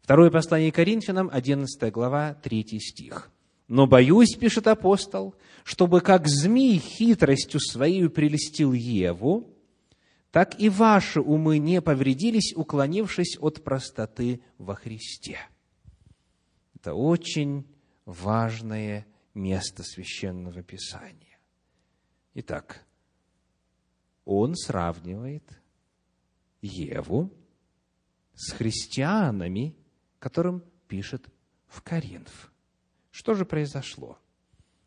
Второе 0.09 0.31
послание 0.31 0.71
Коринфянам, 0.71 1.29
11 1.31 1.91
глава, 1.91 2.33
3 2.33 2.79
стих. 2.79 3.29
«Но 3.67 3.85
боюсь,— 3.85 4.35
пишет 4.39 4.65
апостол,— 4.65 5.35
чтобы 5.63 6.01
как 6.01 6.27
змей 6.27 6.79
хитростью 6.79 7.59
своей 7.59 8.09
прелестил 8.09 8.73
Еву, 8.73 9.55
так 10.31 10.59
и 10.59 10.67
ваши 10.67 11.21
умы 11.21 11.59
не 11.59 11.79
повредились, 11.79 12.55
уклонившись 12.55 13.37
от 13.39 13.63
простоты 13.63 14.41
во 14.57 14.73
Христе». 14.73 15.37
Это 16.73 16.95
очень 16.95 17.67
важное 18.05 19.05
место 19.35 19.83
Священного 19.83 20.63
Писания. 20.63 21.37
Итак, 22.33 22.83
он 24.25 24.55
сравнивает 24.55 25.43
Еву 26.63 27.31
с 28.33 28.53
христианами, 28.53 29.75
которым 30.19 30.63
пишет 30.87 31.25
в 31.67 31.81
Коринф. 31.81 32.51
Что 33.11 33.33
же 33.33 33.45
произошло? 33.45 34.17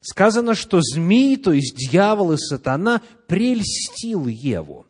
Сказано, 0.00 0.54
что 0.54 0.80
змей, 0.80 1.36
то 1.36 1.52
есть 1.52 1.76
дьявол 1.76 2.32
и 2.32 2.36
сатана, 2.36 3.02
прельстил 3.26 4.26
Еву. 4.26 4.86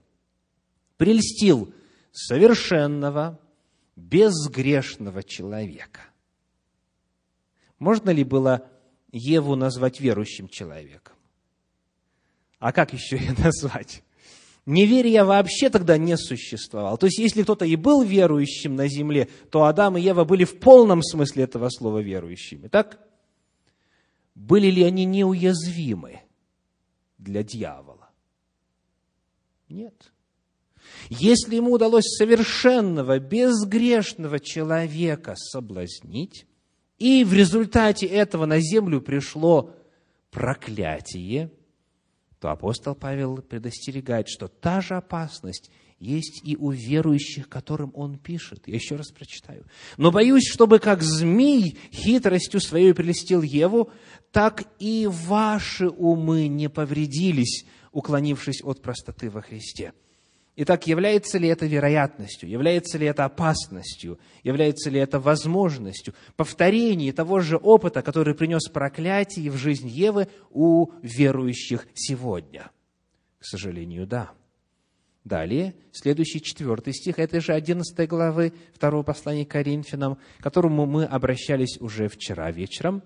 Прельстил 0.97 1.73
совершенного, 2.13 3.39
безгрешного 3.97 5.23
человека. 5.23 6.01
Можно 7.79 8.11
ли 8.11 8.25
было 8.25 8.69
Еву 9.11 9.55
назвать 9.55 10.01
верующим 10.01 10.49
человеком? 10.49 11.17
А 12.59 12.73
как 12.73 12.93
еще 12.93 13.17
ее 13.19 13.33
назвать? 13.33 14.03
Неверия 14.65 15.25
вообще 15.25 15.71
тогда 15.71 15.99
не 15.99 16.17
существовало. 16.17 16.97
То 16.97 17.07
есть, 17.07 17.19
если 17.19 17.43
кто-то 17.43 17.65
и 17.65 17.75
был 17.75 18.03
верующим 18.03 18.77
на 18.77 18.87
земле, 18.87 19.29
то 19.51 19.65
Адам 19.65 19.99
и 19.99 20.01
Ева 20.01 20.25
были 20.25 20.45
в 20.45 20.61
полном 20.61 21.03
смысле 21.03 21.45
этого 21.45 21.69
слова 21.69 21.99
верующими. 21.99 22.69
Так? 22.69 23.01
Были 24.37 24.69
ли 24.69 24.85
они 24.85 25.05
неуязвимы 25.05 26.21
для 27.19 27.43
дьявола? 27.43 28.11
Нет. 29.69 30.13
Если 31.09 31.57
ему 31.57 31.73
удалось 31.73 32.07
совершенного, 32.17 33.19
безгрешного 33.19 34.39
человека 34.39 35.35
соблазнить, 35.37 36.47
и 36.99 37.25
в 37.25 37.33
результате 37.33 38.07
этого 38.07 38.47
на 38.47 38.61
землю 38.61 39.01
пришло 39.01 39.75
проклятие– 40.31 41.51
то 42.43 42.51
апостол 42.51 42.97
Павел 42.97 43.37
предостерегает, 43.37 44.29
что 44.29 44.49
та 44.49 44.81
же 44.81 44.97
опасность 44.97 45.71
есть 46.01 46.41
и 46.43 46.57
у 46.57 46.73
верующих, 46.73 47.49
которым 47.49 47.93
он 47.95 48.19
пишет. 48.19 48.65
Я 48.67 48.75
еще 48.75 48.97
раз 48.97 49.13
прочитаю. 49.13 49.65
«Но 49.97 50.11
боюсь, 50.11 50.51
чтобы 50.51 50.81
как 50.81 51.05
змей 51.05 51.79
хитростью 51.93 52.61
своей 52.61 52.95
прелестил 52.95 53.43
Еву, 53.43 53.93
так 54.33 54.65
и 54.81 55.07
ваши 55.09 55.89
умы 55.89 56.49
не 56.49 56.69
повредились, 56.69 57.65
уклонившись 57.93 58.65
от 58.65 58.83
простоты 58.83 59.31
во 59.31 59.41
Христе». 59.41 59.93
Итак, 60.55 60.87
является 60.87 61.39
ли 61.39 61.49
это 61.49 61.65
вероятностью, 61.65 62.49
является 62.49 62.99
ли 62.99 63.07
это 63.07 63.25
опасностью, 63.25 64.19
является 64.43 64.91
ли 64.91 65.01
это 65.01 65.19
возможностью 65.19 66.15
повторения 66.37 67.13
того 67.13 67.41
же 67.41 67.57
опыта, 67.57 68.03
который 68.03 68.35
принес 68.35 68.69
проклятие 68.69 69.51
в 69.51 69.57
жизнь 69.57 69.89
Евы 69.89 70.29
у 70.51 70.91
верующих 71.01 71.89
сегодня? 71.95 72.71
К 73.39 73.47
сожалению, 73.47 74.07
да. 74.07 74.31
Далее, 75.25 75.75
следующий 75.93 76.43
четвертый 76.43 76.93
стих 76.93 77.19
этой 77.19 77.41
же 77.41 77.53
одиннадцатой 77.55 78.07
главы 78.07 78.53
второго 78.75 79.05
послания 79.05 79.47
к 79.47 79.51
Коринфянам, 79.53 80.19
к 80.39 80.43
которому 80.43 80.85
мы 80.85 81.05
обращались 81.05 81.81
уже 81.81 82.09
вчера 82.09 82.51
вечером. 82.51 83.03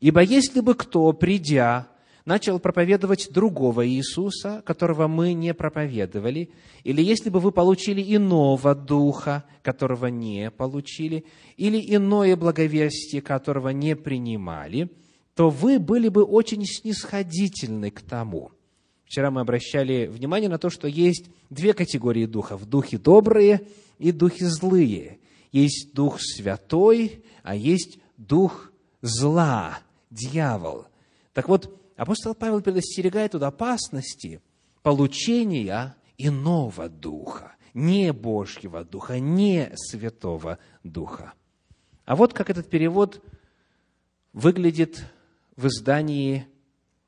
«Ибо 0.00 0.22
если 0.22 0.60
бы 0.60 0.74
кто, 0.74 1.12
придя, 1.12 1.88
начал 2.24 2.58
проповедовать 2.58 3.30
другого 3.32 3.86
Иисуса, 3.86 4.62
которого 4.64 5.08
мы 5.08 5.32
не 5.32 5.54
проповедовали, 5.54 6.50
или 6.84 7.02
если 7.02 7.30
бы 7.30 7.40
вы 7.40 7.52
получили 7.52 8.02
иного 8.16 8.74
духа, 8.74 9.44
которого 9.62 10.06
не 10.06 10.50
получили, 10.50 11.24
или 11.56 11.78
иное 11.94 12.36
благовестие, 12.36 13.22
которого 13.22 13.70
не 13.70 13.96
принимали, 13.96 14.90
то 15.34 15.50
вы 15.50 15.78
были 15.78 16.08
бы 16.08 16.22
очень 16.22 16.64
снисходительны 16.64 17.90
к 17.90 18.00
тому. 18.02 18.50
Вчера 19.04 19.30
мы 19.30 19.40
обращали 19.40 20.06
внимание 20.06 20.48
на 20.48 20.58
то, 20.58 20.70
что 20.70 20.86
есть 20.86 21.30
две 21.48 21.72
категории 21.72 22.26
духов. 22.26 22.68
Духи 22.68 22.96
добрые 22.96 23.62
и 23.98 24.12
духи 24.12 24.44
злые. 24.44 25.18
Есть 25.50 25.94
дух 25.94 26.20
святой, 26.20 27.24
а 27.42 27.56
есть 27.56 27.98
дух 28.16 28.70
зла, 29.02 29.80
дьявол. 30.10 30.86
Так 31.32 31.48
вот, 31.48 31.79
апостол 32.00 32.34
Павел 32.34 32.62
предостерегает 32.62 33.34
от 33.34 33.42
опасности 33.42 34.40
получения 34.82 35.94
иного 36.16 36.88
духа, 36.88 37.56
не 37.74 38.14
Божьего 38.14 38.84
духа, 38.84 39.20
не 39.20 39.70
Святого 39.74 40.58
Духа. 40.82 41.34
А 42.06 42.16
вот 42.16 42.32
как 42.32 42.48
этот 42.48 42.70
перевод 42.70 43.22
выглядит 44.32 45.04
в 45.56 45.66
издании 45.66 46.46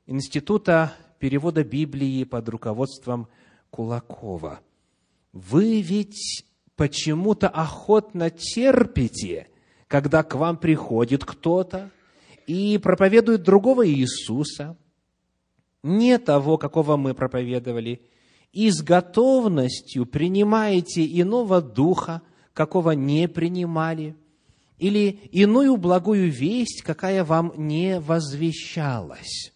Института 0.06 0.92
перевода 1.18 1.64
Библии 1.64 2.24
под 2.24 2.50
руководством 2.50 3.28
Кулакова. 3.70 4.60
Вы 5.32 5.80
ведь 5.80 6.44
почему-то 6.76 7.48
охотно 7.48 8.28
терпите, 8.28 9.48
когда 9.88 10.22
к 10.22 10.34
вам 10.34 10.58
приходит 10.58 11.24
кто-то 11.24 11.90
и 12.46 12.76
проповедует 12.76 13.42
другого 13.42 13.88
Иисуса, 13.88 14.76
не 15.82 16.18
того, 16.18 16.58
какого 16.58 16.96
мы 16.96 17.14
проповедовали, 17.14 18.02
и 18.52 18.70
с 18.70 18.82
готовностью 18.82 20.06
принимаете 20.06 21.04
иного 21.04 21.62
духа, 21.62 22.22
какого 22.52 22.92
не 22.92 23.28
принимали– 23.28 24.16
или 24.82 25.10
иную 25.30 25.76
благую 25.76 26.28
весть, 26.28 26.82
какая 26.82 27.22
вам 27.22 27.52
не 27.56 28.00
возвещалась. 28.00 29.52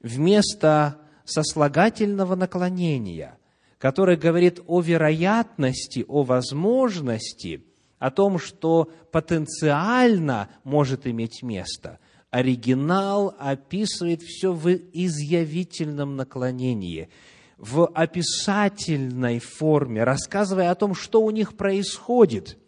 Вместо 0.00 0.98
сослагательного 1.24 2.34
наклонения, 2.34 3.38
которое 3.78 4.18
говорит 4.18 4.60
о 4.66 4.82
вероятности, 4.82 6.04
о 6.06 6.22
возможности, 6.22 7.64
о 7.98 8.10
том, 8.10 8.38
что 8.38 8.90
потенциально 9.10 10.50
может 10.64 11.06
иметь 11.06 11.42
место, 11.42 11.98
оригинал 12.36 13.34
описывает 13.38 14.22
все 14.22 14.52
в 14.52 14.68
изъявительном 14.70 16.16
наклонении, 16.16 17.08
в 17.58 17.86
описательной 17.86 19.38
форме, 19.38 20.04
рассказывая 20.04 20.70
о 20.70 20.74
том, 20.74 20.94
что 20.94 21.22
у 21.22 21.30
них 21.30 21.56
происходит– 21.56 22.58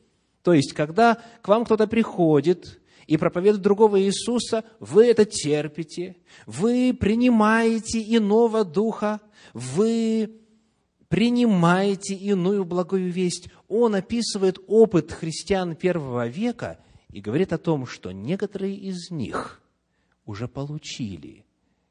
то 0.48 0.54
есть, 0.54 0.72
когда 0.72 1.18
к 1.42 1.48
вам 1.48 1.66
кто-то 1.66 1.86
приходит 1.86 2.80
и 3.06 3.18
проповедует 3.18 3.62
другого 3.62 4.00
Иисуса, 4.00 4.64
вы 4.80 5.04
это 5.04 5.26
терпите, 5.26 6.16
вы 6.46 6.96
принимаете 6.98 8.00
иного 8.00 8.64
духа, 8.64 9.20
вы 9.52 10.30
принимаете 11.08 12.14
иную 12.14 12.64
благую 12.64 13.12
весть. 13.12 13.50
Он 13.68 13.94
описывает 13.94 14.58
опыт 14.66 15.12
христиан 15.12 15.76
первого 15.76 16.26
века 16.28 16.78
и 17.10 17.20
говорит 17.20 17.52
о 17.52 17.58
том, 17.58 17.86
что 17.86 18.12
некоторые 18.12 18.74
из 18.74 19.10
них 19.10 19.60
уже 20.24 20.46
получили 20.46 21.44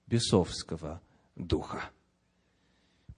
бесовского 0.06 1.02
духа. 1.36 1.90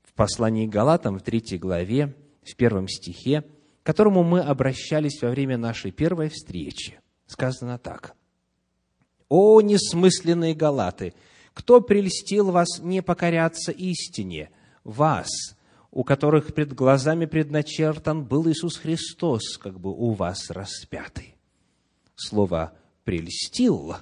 В 0.04 0.14
послании 0.14 0.68
к 0.68 0.72
Галатам 0.72 1.20
в 1.20 1.22
третьей 1.22 1.58
главе, 1.58 2.16
в 2.44 2.56
первом 2.56 2.88
стихе, 2.88 3.42
к 3.42 3.86
которому 3.86 4.24
мы 4.24 4.42
обращались 4.42 5.22
во 5.22 5.30
время 5.30 5.58
нашей 5.58 5.92
первой 5.92 6.30
встречи. 6.30 7.00
Сказано 7.28 7.78
так. 7.78 8.16
«О, 9.28 9.62
несмысленные 9.62 10.56
галаты! 10.56 11.14
Кто 11.54 11.82
прельстил 11.82 12.52
вас 12.52 12.80
не 12.80 13.02
покоряться 13.02 13.72
истине? 13.72 14.50
Вас, 14.84 15.30
у 15.92 16.04
которых 16.04 16.54
пред 16.54 16.74
глазами 16.74 17.26
предначертан 17.26 18.24
был 18.24 18.50
Иисус 18.50 18.78
Христос, 18.78 19.58
как 19.58 19.80
бы 19.80 19.92
у 19.92 20.14
вас 20.14 20.50
распятый». 20.50 21.39
Слово 22.22 22.74
«прельстил» 23.06 23.96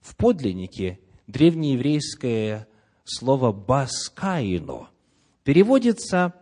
в 0.00 0.14
подлиннике 0.14 1.00
древнееврейское 1.26 2.68
слово 3.02 3.50
«баскаино» 3.50 4.90
переводится 5.42 6.34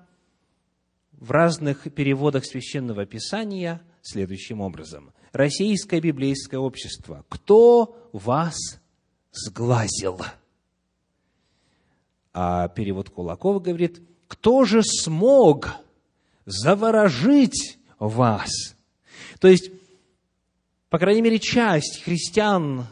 в 1.13 1.31
разных 1.31 1.93
переводах 1.95 2.45
священного 2.45 3.07
писания 3.07 3.81
следующим 4.03 4.61
образом. 4.61 5.15
Российское 5.33 6.01
библейское 6.01 6.61
общество. 6.61 7.25
Кто 7.31 8.11
вас 8.13 8.57
сглазил? 9.33 10.21
А 12.35 12.69
перевод 12.69 13.09
Кулакова 13.09 13.59
говорит, 13.59 14.03
кто 14.29 14.65
же 14.65 14.83
смог 14.83 15.77
заворожить 16.45 17.79
вас? 17.99 18.51
То 19.41 19.49
есть, 19.49 19.71
по 20.91 20.99
крайней 20.99 21.23
мере, 21.23 21.39
часть 21.39 22.03
христиан 22.03 22.87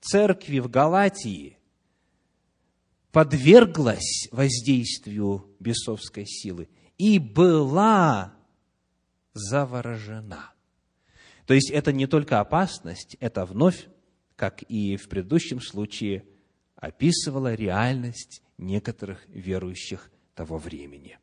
церкви 0.00 0.58
в 0.58 0.68
Галатии 0.68 1.56
подверглась 3.12 4.28
воздействию 4.30 5.46
бесовской 5.58 6.26
силы– 6.26 6.68
и 7.00 7.18
была 7.18 8.34
заворожена. 9.32 10.52
То 11.46 11.54
есть 11.54 11.70
это 11.70 11.92
не 11.92 12.06
только 12.06 12.40
опасность, 12.40 13.16
это 13.20 13.46
вновь, 13.46 13.88
как 14.36 14.62
и 14.68 14.98
в 14.98 15.08
предыдущем 15.08 15.62
случае, 15.62 16.26
описывала 16.76 17.54
реальность 17.54 18.42
некоторых 18.58 19.26
верующих 19.30 20.10
того 20.34 20.58
времени. 20.58 21.18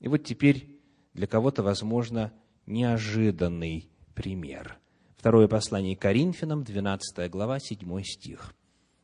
И 0.00 0.08
вот 0.08 0.24
теперь 0.24 0.80
для 1.14 1.28
кого-то, 1.28 1.62
возможно, 1.62 2.32
неожиданный 2.66 3.88
пример. 4.16 4.80
Второе 5.20 5.48
послание 5.48 5.96
Коринфянам, 5.96 6.64
12 6.64 7.30
глава, 7.30 7.60
7 7.60 8.02
стих. 8.04 8.54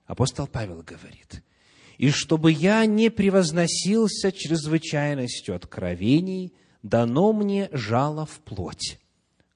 Апостол 0.06 0.46
Павел 0.46 0.82
говорит– 0.82 1.44
и 1.98 2.10
чтобы 2.10 2.52
я 2.52 2.86
не 2.86 3.10
превозносился 3.10 4.32
чрезвычайностью 4.32 5.54
откровений, 5.54 6.54
дано 6.82 7.34
мне 7.34 7.68
жало 7.70 8.24
в 8.24 8.40
плоть, 8.40 8.98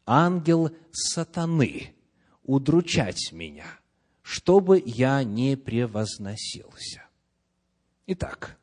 ангел 0.04 0.70
сатаны, 0.92 1.94
удручать 2.44 3.32
меня, 3.32 3.66
чтобы 4.20 4.82
я 4.84 5.24
не 5.24 5.56
превозносился. 5.56 7.04
Итак, 8.06 8.58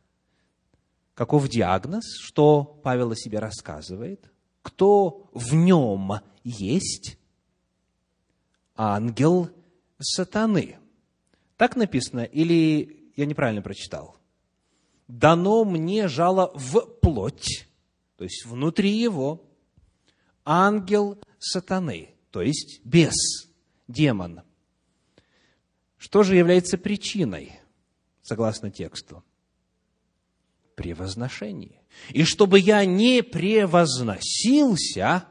каков 1.15 1.49
диагноз, 1.49 2.05
что 2.19 2.63
Павел 2.83 3.11
о 3.11 3.15
себе 3.15 3.39
рассказывает? 3.39 4.31
Кто 4.61 5.29
в 5.33 5.55
нем 5.55 6.13
есть? 6.43 7.17
Ангел 8.77 9.49
сатаны. 9.99 10.77
Так 11.57 11.75
написано 11.75 12.23
или 12.23 13.11
я 13.15 13.25
неправильно 13.25 13.61
прочитал. 13.61 14.15
Дано 15.07 15.65
мне 15.65 16.07
жало 16.07 16.51
в 16.53 16.81
плоть, 17.01 17.67
то 18.17 18.23
есть 18.23 18.45
внутри 18.45 18.91
его, 18.91 19.43
ангел 20.45 21.17
сатаны, 21.39 22.15
то 22.31 22.41
есть 22.41 22.81
бес, 22.83 23.49
демон. 23.87 24.41
Что 25.97 26.23
же 26.23 26.35
является 26.35 26.77
причиной, 26.77 27.59
согласно 28.21 28.69
тексту? 28.69 29.23
Превозношение. 30.75 31.81
И 32.09 32.23
чтобы 32.23 32.59
я 32.59 32.85
не 32.85 33.23
превозносился, 33.23 35.25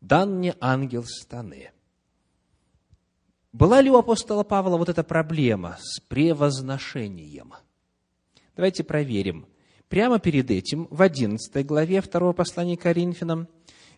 дан 0.00 0.38
мне 0.38 0.56
ангел 0.60 1.04
сатаны. 1.04 1.70
Была 3.56 3.80
ли 3.80 3.90
у 3.90 3.96
апостола 3.96 4.42
Павла 4.42 4.76
вот 4.76 4.90
эта 4.90 5.02
проблема 5.02 5.78
с 5.80 5.98
превозношением? 6.00 7.54
Давайте 8.54 8.84
проверим. 8.84 9.46
Прямо 9.88 10.18
перед 10.18 10.50
этим, 10.50 10.86
в 10.90 11.00
11 11.00 11.64
главе 11.64 12.02
2 12.02 12.32
послания 12.34 12.76
к 12.76 12.82
Коринфянам, 12.82 13.48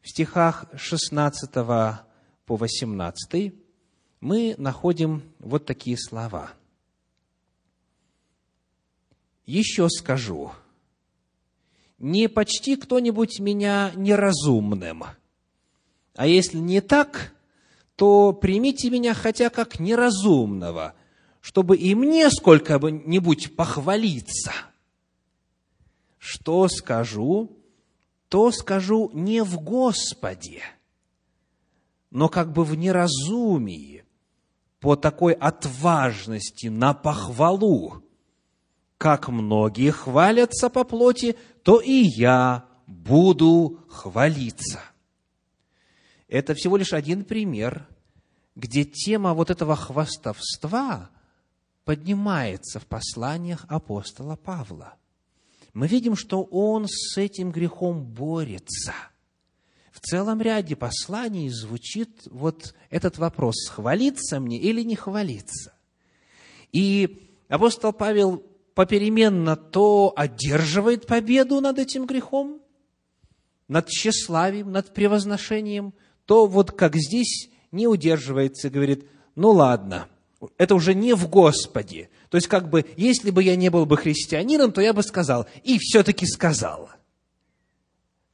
в 0.01 0.11
стихах 0.11 0.67
16 0.77 1.51
по 1.53 2.07
18, 2.47 3.53
мы 4.21 4.55
находим 4.59 5.25
вот 5.41 5.67
такие 5.67 5.99
слова. 5.99 6.53
«Еще 9.45 9.89
скажу, 9.89 10.53
не 11.99 12.29
почти 12.29 12.77
кто-нибудь 12.77 13.41
меня 13.41 13.91
неразумным, 13.97 15.03
а 16.15 16.27
если 16.29 16.59
не 16.59 16.81
так, 16.81 17.35
то 17.99 18.33
примите 18.33 18.91
меня 18.91 19.13
хотя 19.13 19.51
как 19.51 19.81
неразумного, 19.81 20.95
чтобы 21.41 21.77
и 21.77 21.97
мне 21.97 22.31
сколько-нибудь 22.31 23.57
похвалиться. 23.57 24.53
Что 26.17 26.69
скажу, 26.69 27.59
то 28.29 28.53
скажу 28.53 29.11
не 29.15 29.43
в 29.43 29.61
Господе, 29.61 30.63
но 32.13 32.29
как 32.29 32.53
бы 32.53 32.63
в 32.63 32.77
неразумии, 32.77 34.05
по 34.79 34.95
такой 34.95 35.33
отважности 35.33 36.69
на 36.69 36.95
похвалу. 36.95 38.05
Как 38.97 39.27
многие 39.29 39.91
хвалятся 39.91 40.71
по 40.71 40.85
плоти, 40.85 41.37
то 41.65 41.81
и 41.81 42.05
я 42.05 42.65
буду 42.87 43.81
хвалиться. 43.89 44.83
Это 46.29 46.55
всего 46.55 46.77
лишь 46.77 46.93
один 46.93 47.25
пример, 47.25 47.89
где 48.55 48.85
тема 48.85 49.35
вот 49.35 49.51
этого 49.51 49.75
хвастовства 49.77 51.11
поднимается 51.85 52.81
в 52.81 52.87
посланиях 52.87 53.65
апостола 53.69 54.37
Павла. 54.37 54.95
Мы 55.73 55.87
видим, 55.87 56.17
что 56.17 56.43
он 56.43 56.87
с 56.87 57.17
этим 57.17 57.51
грехом 57.51 58.05
борется. 58.05 58.93
В 59.91 60.01
целом 60.01 60.43
ряде 60.43 60.77
посланий 60.77 61.49
звучит 61.49 62.23
вот 62.27 62.75
этот 62.91 63.17
вопрос, 63.19 63.69
хвалиться 63.69 64.39
мне 64.39 64.59
или 64.59 64.83
не 64.83 64.97
хвалиться. 64.97 65.73
И 66.73 67.33
апостол 67.49 67.93
Павел 67.93 68.45
попеременно 68.75 69.57
то 69.57 70.13
одерживает 70.15 71.07
победу 71.07 71.61
над 71.61 71.79
этим 71.79 72.07
грехом, 72.07 72.61
над 73.67 73.89
тщеславием, 73.89 74.71
над 74.71 74.95
превозношением, 74.95 75.95
то 76.29 76.45
вот 76.45 76.73
как 76.73 76.95
здесь 76.95 77.49
не 77.73 77.87
удерживается 77.87 78.69
говорит, 78.69 79.07
ну 79.35 79.51
ладно, 79.51 80.09
это 80.59 80.75
уже 80.75 80.95
не 80.95 81.15
в 81.15 81.27
Господе. 81.27 82.11
То 82.29 82.37
есть, 82.37 82.49
как 82.49 82.69
бы, 82.69 82.85
если 82.99 83.31
бы 83.31 83.43
я 83.43 83.57
не 83.57 83.71
был 83.71 83.87
бы 83.87 83.97
христианином, 83.97 84.73
то 84.73 84.83
я 84.83 84.93
бы 84.93 85.03
сказал, 85.03 85.47
и 85.65 85.79
все-таки 85.79 86.27
сказал. 86.27 86.91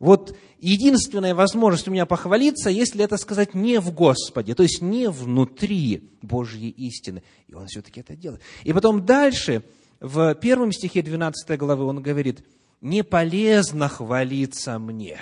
Вот 0.01 0.37
единственная 0.59 1.37
возможность 1.37 1.87
у 1.87 1.93
меня 1.93 2.05
похвалиться, 2.05 2.69
если 2.69 3.05
это 3.05 3.17
сказать 3.17 3.55
не 3.55 3.79
в 3.79 3.93
Господе, 3.93 4.57
то 4.57 4.65
есть 4.65 4.83
не 4.83 5.09
внутри 5.09 6.11
Божьей 6.21 6.71
истины. 6.71 7.23
И 7.47 7.55
он 7.55 7.69
все-таки 7.69 8.01
это 8.01 8.17
делает. 8.17 8.43
И 8.65 8.73
потом 8.73 9.07
дальше, 9.07 9.63
в 10.01 10.35
первом 10.35 10.73
стихе 10.73 11.01
12 11.01 11.57
главы 11.57 11.85
он 11.85 12.03
говорит, 12.03 12.45
не 12.81 13.05
полезно 13.05 13.89
хвалиться 13.89 14.81
мне. 14.81 15.21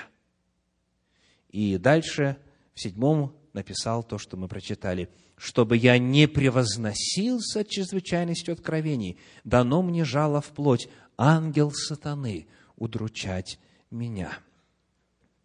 И 1.51 1.77
дальше 1.77 2.39
в 2.75 2.81
седьмом 2.81 3.37
написал 3.53 4.03
то, 4.03 4.19
что 4.19 4.37
мы 4.37 4.49
прочитали. 4.49 5.09
«Чтобы 5.37 5.77
я 5.77 5.99
не 5.99 6.29
превозносился 6.29 7.65
чрезвычайностью 7.65 8.53
откровений, 8.53 9.19
дано 9.45 9.83
мне 9.83 10.05
жало 10.05 10.41
в 10.41 10.49
плоть, 10.49 10.89
ангел 11.17 11.73
сатаны, 11.73 12.47
удручать 12.77 13.59
меня». 13.91 14.39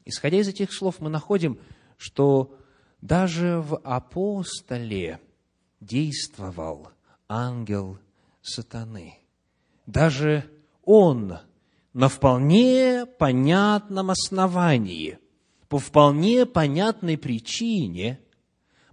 Исходя 0.06 0.38
из 0.38 0.48
этих 0.48 0.72
слов, 0.74 1.00
мы 1.00 1.10
находим, 1.10 1.60
что 1.98 2.58
даже 3.02 3.60
в 3.60 3.78
апостоле 3.78 5.20
действовал 5.80 6.90
ангел 7.28 8.00
сатаны. 8.42 9.16
Даже 9.86 10.50
он 10.84 11.40
на 11.94 12.08
вполне 12.08 13.06
понятном 13.06 14.12
основании– 14.12 15.18
по 15.69 15.80
вполне 15.80 16.45
понятной 16.45 17.17
причине, 17.17 18.19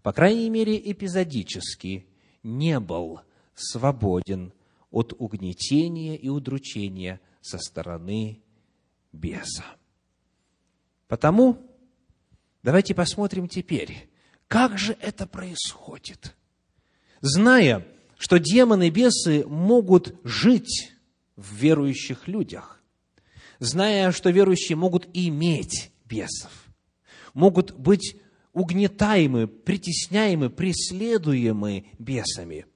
по 0.03 0.13
крайней 0.13 0.51
мере 0.51 0.79
эпизодически, 0.91 2.07
не 2.43 2.81
был 2.81 3.21
свободен 3.55 4.53
от 4.91 5.15
угнетения 5.19 6.17
и 6.17 6.29
удручения 6.29 7.21
со 7.41 7.59
стороны 7.59 8.43
беса. 9.13 9.65
Потому 11.09 11.59
давайте 12.63 12.95
посмотрим 12.95 13.49
теперь, 13.49 14.11
как 14.49 14.79
же 14.79 14.97
это 15.01 15.27
происходит. 15.27 16.35
Зная, 17.21 17.87
что 18.19 18.39
демоны 18.39 18.89
и 18.89 18.91
бесы 18.91 19.45
могут 19.47 20.15
жить 20.25 20.93
в 21.37 21.55
верующих 21.55 22.29
людях, 22.29 22.83
зная, 23.59 24.13
что 24.13 24.31
верующие 24.31 24.77
могут 24.77 25.09
иметь 25.15 25.91
бесов, 26.05 26.64
могут 27.35 27.73
быть 27.73 28.17
угнетаемы, 28.53 29.47
притесняемы, 29.49 30.49
преследуемы 30.49 31.87
бесами. 31.99 32.67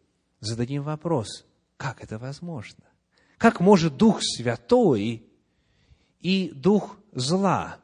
Зададим 0.40 0.82
вопрос, 0.82 1.46
как 1.76 2.02
это 2.02 2.18
возможно? 2.18 2.84
Как 3.38 3.60
может 3.60 3.96
Дух 3.96 4.18
Святой 4.20 5.24
и 6.20 6.50
Дух 6.52 6.98
зла 7.12 7.78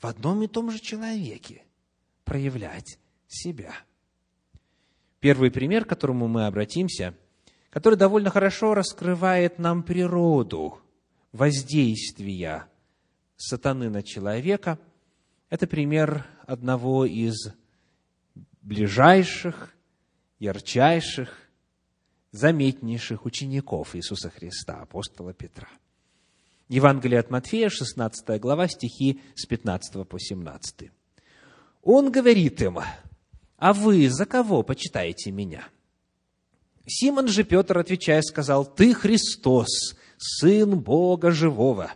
в 0.00 0.06
одном 0.06 0.42
и 0.42 0.46
том 0.46 0.70
же 0.70 0.78
человеке 0.78 1.64
проявлять 2.24 2.98
себя? 3.26 3.74
Первый 5.18 5.50
пример, 5.50 5.84
к 5.84 5.88
которому 5.88 6.28
мы 6.28 6.46
обратимся, 6.46 7.14
который 7.70 7.96
довольно 7.96 8.30
хорошо 8.30 8.74
раскрывает 8.74 9.58
нам 9.58 9.82
природу 9.82 10.78
воздействия 11.32 12.68
сатаны 13.36 13.90
на 13.90 14.04
человека– 14.04 14.78
это 15.48 15.66
пример 15.66 16.26
одного 16.46 17.04
из 17.04 17.52
ближайших, 18.62 19.74
ярчайших, 20.38 21.48
заметнейших 22.32 23.24
учеников 23.24 23.94
Иисуса 23.94 24.30
Христа, 24.30 24.82
апостола 24.82 25.32
Петра. 25.32 25.68
Евангелие 26.68 27.20
от 27.20 27.30
Матфея, 27.30 27.68
16 27.68 28.40
глава, 28.40 28.66
стихи 28.66 29.20
с 29.34 29.46
15 29.46 30.06
по 30.06 30.18
17. 30.18 30.90
Он 31.82 32.10
говорит 32.10 32.60
им, 32.60 32.80
«А 33.56 33.72
вы 33.72 34.10
за 34.10 34.26
кого 34.26 34.62
почитаете 34.64 35.30
меня?» 35.30 35.68
Симон 36.86 37.28
же 37.28 37.44
Петр, 37.44 37.78
отвечая, 37.78 38.22
сказал, 38.22 38.64
«Ты 38.64 38.94
Христос, 38.94 39.96
Сын 40.18 40.78
Бога 40.78 41.30
Живого». 41.30 41.92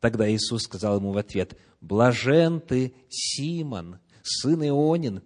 Тогда 0.00 0.30
Иисус 0.30 0.62
сказал 0.62 0.96
ему 0.98 1.12
в 1.12 1.18
ответ, 1.18 1.58
«Блажен 1.80 2.60
ты, 2.60 2.94
Симон, 3.08 3.98
сын 4.22 4.62
Ионин, 4.62 5.22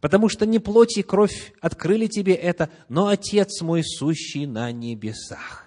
потому 0.00 0.28
что 0.28 0.46
не 0.46 0.58
плоть 0.58 0.98
и 0.98 1.02
кровь 1.02 1.54
открыли 1.60 2.06
тебе 2.06 2.34
это, 2.34 2.70
но 2.88 3.06
Отец 3.06 3.60
мой, 3.62 3.82
сущий 3.84 4.46
на 4.46 4.72
небесах». 4.72 5.66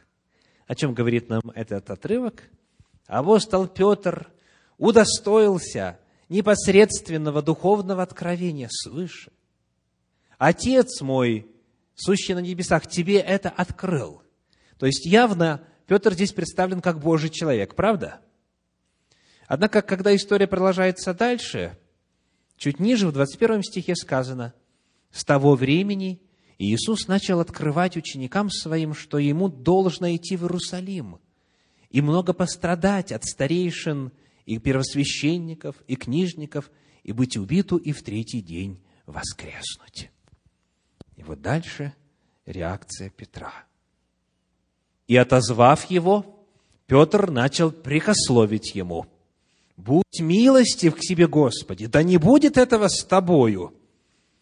О 0.68 0.76
чем 0.76 0.94
говорит 0.94 1.30
нам 1.30 1.42
этот 1.56 1.90
отрывок? 1.90 2.44
Апостол 3.08 3.68
Петр 3.68 4.30
удостоился 4.78 6.00
непосредственного 6.28 7.42
духовного 7.42 8.04
откровения 8.04 8.70
свыше. 8.72 9.32
Отец 10.38 11.02
мой, 11.02 11.48
сущий 11.96 12.36
на 12.36 12.40
небесах, 12.40 12.88
тебе 12.88 13.18
это 13.20 13.50
открыл. 13.50 14.22
То 14.78 14.86
есть 14.86 15.06
явно 15.06 15.64
Петр 15.88 16.14
здесь 16.14 16.34
представлен 16.34 16.82
как 16.82 17.00
Божий 17.00 17.30
человек, 17.30 17.74
правда? 17.74 18.22
Однако, 19.50 19.82
когда 19.82 20.16
история 20.16 20.46
продолжается 20.46 21.16
дальше, 21.16 21.76
чуть 22.56 22.80
ниже, 22.80 23.08
в 23.08 23.12
21 23.12 23.64
стихе 23.64 23.96
сказано, 23.96 24.54
«С 25.12 25.26
того 25.26 25.56
времени 25.56 26.22
Иисус 26.60 27.08
начал 27.08 27.40
открывать 27.40 27.98
ученикам 27.98 28.52
своим, 28.52 28.94
что 28.94 29.18
ему 29.18 29.50
должно 29.50 30.16
идти 30.16 30.38
в 30.38 30.44
Иерусалим 30.44 31.20
и 31.90 32.00
много 32.00 32.34
пострадать 32.34 33.12
от 33.12 33.26
старейшин 33.26 34.12
и 34.46 34.60
первосвященников, 34.60 35.78
и 35.88 35.96
книжников, 35.96 36.70
и 37.02 37.12
быть 37.12 37.36
убиту, 37.36 37.78
и 37.78 37.92
в 37.92 38.04
третий 38.04 38.44
день 38.44 38.80
воскреснуть». 39.08 40.12
И 41.16 41.24
вот 41.24 41.42
дальше 41.42 41.96
реакция 42.46 43.10
Петра. 43.10 43.52
«И 45.08 45.16
отозвав 45.16 45.90
его, 45.90 46.46
Петр 46.86 47.32
начал 47.32 47.72
прикословить 47.72 48.76
ему– 48.76 49.08
Будь 49.80 50.20
милостив 50.20 50.94
к 50.94 51.00
себе, 51.02 51.26
Господи, 51.26 51.86
да 51.86 52.04
не 52.04 52.18
будет 52.18 52.58
этого 52.58 52.90
с 52.90 53.06
тобою. 53.06 53.74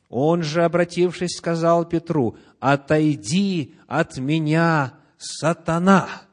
Он 0.09 0.41
же, 0.41 0.63
обратившись, 0.63 1.37
сказал 1.37 1.85
Петру, 1.85 2.37
отойди 2.59 3.75
от 3.85 4.17
меня, 4.17 4.95
сатана, 5.19 6.23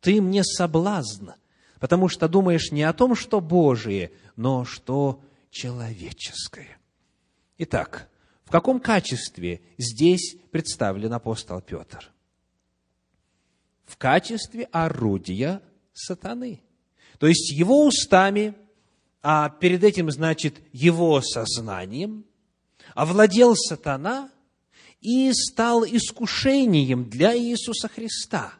ты 0.00 0.22
мне 0.22 0.44
соблазн, 0.44 1.30
потому 1.80 2.08
что 2.08 2.28
думаешь 2.28 2.70
не 2.70 2.84
о 2.84 2.92
том, 2.92 3.16
что 3.16 3.40
Божие, 3.40 4.12
но 4.36 4.64
что 4.64 5.24
человеческое. 5.50 6.78
Итак, 7.58 8.08
в 8.44 8.52
каком 8.52 8.78
качестве 8.78 9.60
здесь 9.76 10.36
представлен 10.52 11.12
апостол 11.12 11.60
Петр? 11.60 12.12
В 13.86 13.96
качестве 13.96 14.68
орудия 14.70 15.60
сатаны– 15.92 16.60
то 17.18 17.26
есть 17.26 17.50
его 17.50 17.86
устами, 17.86 18.54
а 19.22 19.48
перед 19.48 19.82
этим, 19.84 20.10
значит, 20.10 20.60
его 20.72 21.20
сознанием, 21.20 22.24
овладел 22.94 23.54
сатана 23.56 24.30
и 25.00 25.32
стал 25.32 25.84
искушением 25.84 27.08
для 27.08 27.36
Иисуса 27.36 27.88
Христа. 27.88 28.54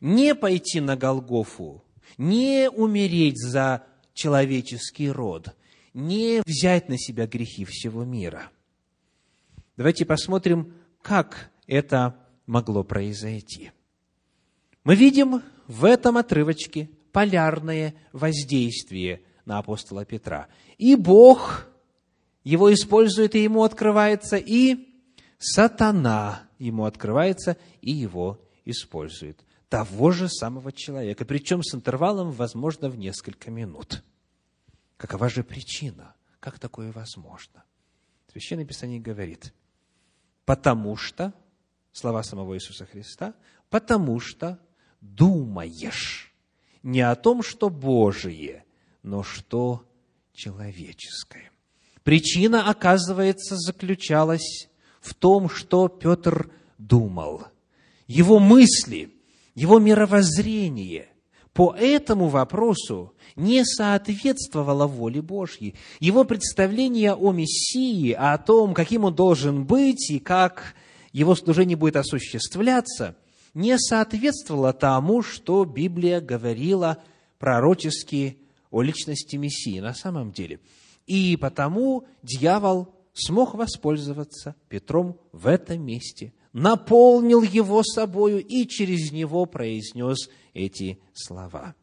Не 0.00 0.34
пойти 0.34 0.80
на 0.80 0.96
Голгофу, 0.96 1.84
не 2.16 2.70
умереть 2.70 3.38
за 3.38 3.84
человеческий 4.14 5.10
род, 5.10 5.54
не 5.94 6.42
взять 6.46 6.88
на 6.88 6.98
себя 6.98 7.26
грехи 7.26 7.64
всего 7.64 8.04
мира. 8.04 8.50
Давайте 9.76 10.04
посмотрим, 10.04 10.74
как 11.02 11.50
это 11.66 12.16
могло 12.46 12.84
произойти. 12.84 13.72
Мы 14.84 14.94
видим 14.94 15.42
в 15.66 15.84
этом 15.84 16.16
отрывочке 16.16 16.90
полярное 17.12 17.94
воздействие 18.12 19.22
на 19.44 19.58
апостола 19.58 20.04
Петра. 20.04 20.48
И 20.78 20.94
Бог 20.94 21.66
его 22.44 22.72
использует, 22.72 23.34
и 23.34 23.42
ему 23.42 23.64
открывается, 23.64 24.36
и 24.36 24.88
сатана 25.38 26.48
ему 26.58 26.84
открывается, 26.84 27.56
и 27.80 27.90
его 27.90 28.40
использует. 28.64 29.44
Того 29.68 30.10
же 30.10 30.28
самого 30.28 30.72
человека, 30.72 31.24
причем 31.24 31.62
с 31.62 31.74
интервалом, 31.74 32.32
возможно, 32.32 32.88
в 32.88 32.98
несколько 32.98 33.50
минут. 33.50 34.02
Какова 34.96 35.28
же 35.28 35.44
причина? 35.44 36.14
Как 36.40 36.58
такое 36.58 36.92
возможно? 36.92 37.64
Священное 38.32 38.64
Писание 38.64 39.00
говорит, 39.00 39.52
потому 40.44 40.96
что, 40.96 41.32
слова 41.92 42.22
самого 42.22 42.54
Иисуса 42.54 42.86
Христа, 42.86 43.34
потому 43.68 44.20
что 44.20 44.58
думаешь 45.00 46.29
не 46.82 47.00
о 47.00 47.14
том, 47.14 47.42
что 47.42 47.68
Божие, 47.70 48.64
но 49.02 49.22
что 49.22 49.84
человеческое. 50.32 51.50
Причина, 52.02 52.70
оказывается, 52.70 53.56
заключалась 53.56 54.68
в 55.00 55.14
том, 55.14 55.48
что 55.48 55.88
Петр 55.88 56.50
думал. 56.78 57.44
Его 58.06 58.38
мысли, 58.38 59.14
его 59.54 59.78
мировоззрение 59.78 61.08
по 61.52 61.74
этому 61.76 62.28
вопросу 62.28 63.12
не 63.36 63.64
соответствовало 63.64 64.86
воле 64.86 65.20
Божьей. 65.20 65.74
Его 65.98 66.24
представление 66.24 67.14
о 67.14 67.32
Мессии, 67.32 68.12
о 68.12 68.38
том, 68.38 68.72
каким 68.72 69.04
он 69.04 69.14
должен 69.14 69.64
быть 69.64 70.10
и 70.10 70.18
как 70.18 70.74
его 71.12 71.34
служение 71.34 71.76
будет 71.76 71.96
осуществляться, 71.96 73.16
не 73.54 73.78
соответствовало 73.78 74.72
тому, 74.72 75.22
что 75.22 75.64
Библия 75.64 76.20
говорила 76.20 77.02
пророчески 77.38 78.38
о 78.70 78.82
личности 78.82 79.36
Мессии 79.36 79.80
на 79.80 79.94
самом 79.94 80.32
деле. 80.32 80.60
И 81.06 81.36
потому 81.36 82.06
дьявол 82.22 82.94
смог 83.12 83.54
воспользоваться 83.54 84.54
Петром 84.68 85.18
в 85.32 85.46
этом 85.46 85.84
месте, 85.84 86.32
наполнил 86.52 87.42
его 87.42 87.82
собою 87.82 88.44
и 88.44 88.66
через 88.66 89.12
него 89.12 89.46
произнес 89.46 90.28
эти 90.54 91.00
слова. 91.12 91.74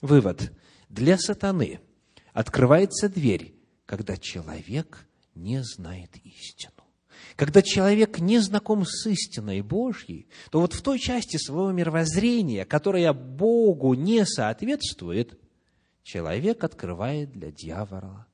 Вывод. 0.00 0.52
Для 0.88 1.16
сатаны 1.18 1.80
открывается 2.32 3.08
дверь, 3.08 3.54
когда 3.86 4.16
человек 4.16 5.06
не 5.34 5.62
знает 5.62 6.10
истину. 6.24 6.81
Когда 7.36 7.62
человек 7.62 8.18
не 8.18 8.38
знаком 8.38 8.84
с 8.84 9.06
истиной 9.06 9.62
Божьей, 9.62 10.28
то 10.50 10.60
вот 10.60 10.74
в 10.74 10.82
той 10.82 10.98
части 10.98 11.36
своего 11.36 11.72
мировоззрения, 11.72 12.64
которая 12.64 13.12
Богу 13.12 13.94
не 13.94 14.26
соответствует, 14.26 15.38
человек 16.02 16.62
открывает 16.64 17.32
для 17.32 17.50
дьявола 17.50 18.26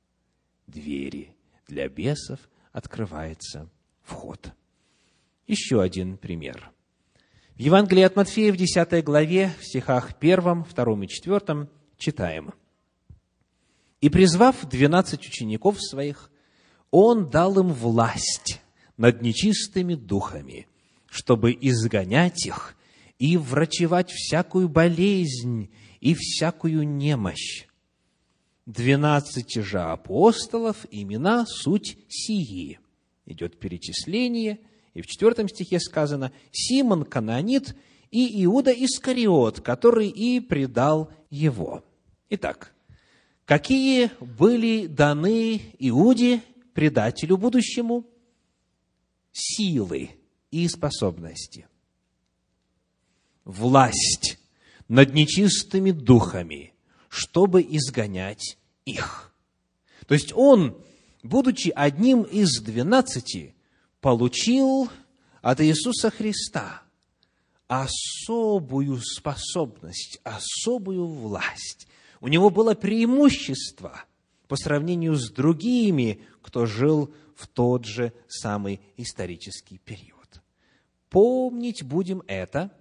двери, 0.67 1.35
для 1.67 1.87
бесов 1.87 2.39
открывается 2.71 3.69
вход. 4.03 4.51
Еще 5.47 5.81
один 5.81 6.17
пример. 6.17 6.71
В 7.55 7.59
Евангелии 7.59 8.03
от 8.03 8.15
Матфея 8.15 8.53
в 8.53 8.57
10 8.57 9.03
главе, 9.03 9.51
в 9.59 9.65
стихах 9.65 10.13
1, 10.19 10.63
2 10.63 11.03
и 11.03 11.07
4 11.07 11.67
читаем. 11.97 12.53
«И 14.01 14.09
призвав 14.09 14.65
двенадцать 14.69 15.27
учеников 15.27 15.81
своих, 15.81 16.31
Он 16.89 17.29
дал 17.29 17.59
им 17.59 17.73
власть 17.73 18.61
над 18.99 19.21
нечистыми 19.21 19.95
духами, 19.95 20.67
чтобы 21.09 21.57
изгонять 21.59 22.45
их 22.45 22.75
и 23.17 23.37
врачевать 23.37 24.11
всякую 24.11 24.67
болезнь 24.67 25.69
и 26.01 26.13
всякую 26.13 26.83
немощь. 26.83 27.65
Двенадцати 28.65 29.59
же 29.59 29.79
апостолов 29.79 30.85
имена 30.91 31.45
суть 31.47 31.97
сии. 32.09 32.79
Идет 33.25 33.57
перечисление, 33.57 34.59
и 34.93 35.01
в 35.01 35.07
четвертом 35.07 35.47
стихе 35.47 35.79
сказано 35.79 36.33
«Симон 36.51 37.05
Канонит 37.05 37.77
и 38.11 38.43
Иуда 38.43 38.71
Искариот, 38.71 39.61
который 39.61 40.09
и 40.09 40.41
предал 40.41 41.09
его». 41.29 41.85
Итак, 42.29 42.73
какие 43.45 44.11
были 44.19 44.87
даны 44.87 45.61
Иуде, 45.79 46.41
предателю 46.73 47.37
будущему, 47.37 48.05
силы 49.39 50.11
и 50.51 50.67
способности? 50.67 51.67
Власть 53.45 54.37
над 54.87 55.13
нечистыми 55.13 55.91
духами, 55.91 56.73
чтобы 57.07 57.61
изгонять 57.61 58.57
их. 58.85 59.33
То 60.07 60.13
есть 60.13 60.33
он, 60.33 60.77
будучи 61.23 61.71
одним 61.75 62.23
из 62.23 62.61
двенадцати, 62.61 63.55
получил 64.01 64.89
от 65.41 65.61
Иисуса 65.61 66.09
Христа 66.11 66.83
особую 67.67 68.99
способность, 69.01 70.19
особую 70.23 71.07
власть 71.07 71.87
у 72.21 72.27
него 72.27 72.49
было 72.49 72.73
преимущество 72.73 74.03
по 74.49 74.57
сравнению 74.57 75.15
с 75.15 75.29
другими, 75.29 76.19
кто 76.41 76.65
жил 76.65 77.13
в 77.35 77.47
тот 77.47 77.85
же 77.85 78.11
самый 78.27 78.81
исторический 78.97 79.77
период. 79.77 80.41
Помнить 81.09 81.83
будем 81.83 82.23
это, 82.27 82.71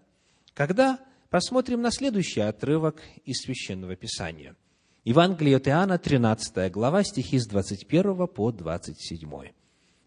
когда 0.55 0.99
посмотрим 1.29 1.83
на 1.83 1.91
следующий 1.91 2.41
отрывок 2.41 3.03
из 3.27 3.43
Священного 3.43 3.97
Писания. 3.97 4.57
Евангелие 5.05 5.59
от 5.59 5.69
Иоанна, 5.69 5.99
13 5.99 6.73
глава, 6.73 7.05
стихи 7.05 7.39
с 7.39 7.47
21 7.47 8.27
по 8.29 8.51
27. 8.51 9.31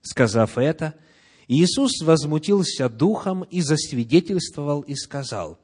Сказав 0.01 0.57
это, 0.57 0.95
Иисус 1.47 2.01
возмутился 2.01 2.89
духом 2.89 3.43
и 3.43 3.61
засвидетельствовал 3.61 4.81
и 4.81 4.95
сказал, 4.95 5.59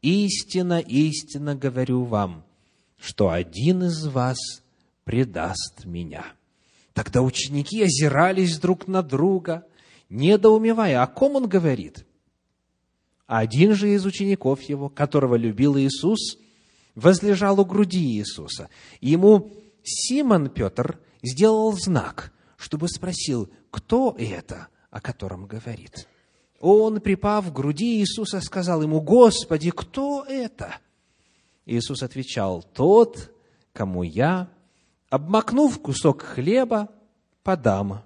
«Истина, 0.00 0.80
истина 0.80 1.54
говорю 1.54 2.04
вам, 2.04 2.42
что 2.98 3.28
один 3.28 3.82
из 3.84 4.06
вас 4.06 4.61
предаст 5.04 5.84
меня. 5.84 6.24
Тогда 6.92 7.22
ученики 7.22 7.82
озирались 7.82 8.58
друг 8.58 8.86
на 8.86 9.02
друга, 9.02 9.66
недоумевая, 10.08 11.02
о 11.02 11.06
ком 11.06 11.36
он 11.36 11.48
говорит. 11.48 12.04
Один 13.26 13.74
же 13.74 13.90
из 13.94 14.04
учеников 14.04 14.60
его, 14.62 14.88
которого 14.88 15.36
любил 15.36 15.78
Иисус, 15.78 16.36
возлежал 16.94 17.60
у 17.60 17.64
груди 17.64 18.18
Иисуса. 18.18 18.68
Ему 19.00 19.50
Симон 19.82 20.50
Петр 20.50 21.00
сделал 21.22 21.72
знак, 21.72 22.32
чтобы 22.56 22.88
спросил, 22.88 23.50
кто 23.70 24.14
это, 24.18 24.68
о 24.90 25.00
котором 25.00 25.46
говорит. 25.46 26.06
Он, 26.60 27.00
припав 27.00 27.50
к 27.50 27.54
груди 27.54 28.00
Иисуса, 28.00 28.40
сказал 28.40 28.82
ему, 28.82 29.00
«Господи, 29.00 29.70
кто 29.70 30.24
это?» 30.28 30.76
Иисус 31.64 32.02
отвечал, 32.02 32.62
тот, 32.62 33.32
кому 33.72 34.02
я, 34.02 34.48
обмакнув 35.12 35.78
кусок 35.78 36.22
хлеба, 36.22 36.88
подам. 37.42 38.00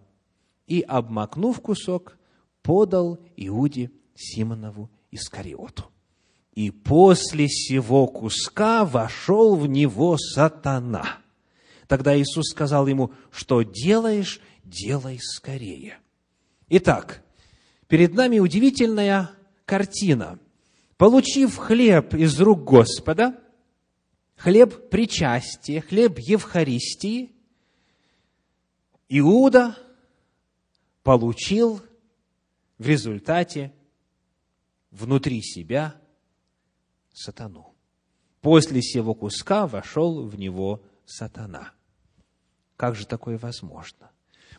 И, 0.67 0.81
обмакнув 0.81 1.61
кусок, 1.61 2.19
подал 2.63 3.21
Иуде 3.37 3.91
Симонову 4.17 4.91
Искариоту. 5.13 5.85
И 6.53 6.73
после 6.73 7.49
сего 7.49 8.09
куска 8.09 8.85
вошел 8.85 9.55
в 9.55 9.69
него 9.69 10.17
сатана. 10.19 11.19
Тогда 11.87 12.19
Иисус 12.19 12.51
сказал 12.51 12.89
ему, 12.89 13.13
что 13.31 13.63
делаешь, 13.63 14.41
делай 14.65 15.21
скорее. 15.23 15.99
Итак, 16.69 17.23
перед 17.87 18.15
нами 18.15 18.41
удивительная 18.41 19.31
картина. 19.65 20.41
Получив 20.97 21.57
хлеб 21.57 22.15
из 22.15 22.41
рук 22.41 22.65
Господа– 22.65 23.39
хлеб 24.37 24.91
причастия, 24.91 25.81
хлеб 25.81 26.19
Евхаристии, 26.19 27.33
Иуда 29.09 29.77
получил 31.03 31.81
в 32.79 32.87
результате 32.87 33.73
внутри 34.91 35.43
себя 35.43 35.95
сатану. 37.13 37.75
После 38.41 38.83
сего 38.83 39.15
куска 39.15 39.67
вошел 39.67 40.27
в 40.27 40.39
него 40.39 40.83
сатана. 41.05 41.73
Как 42.77 42.95
же 42.95 43.07
такое 43.07 43.39
возможно? 43.39 44.11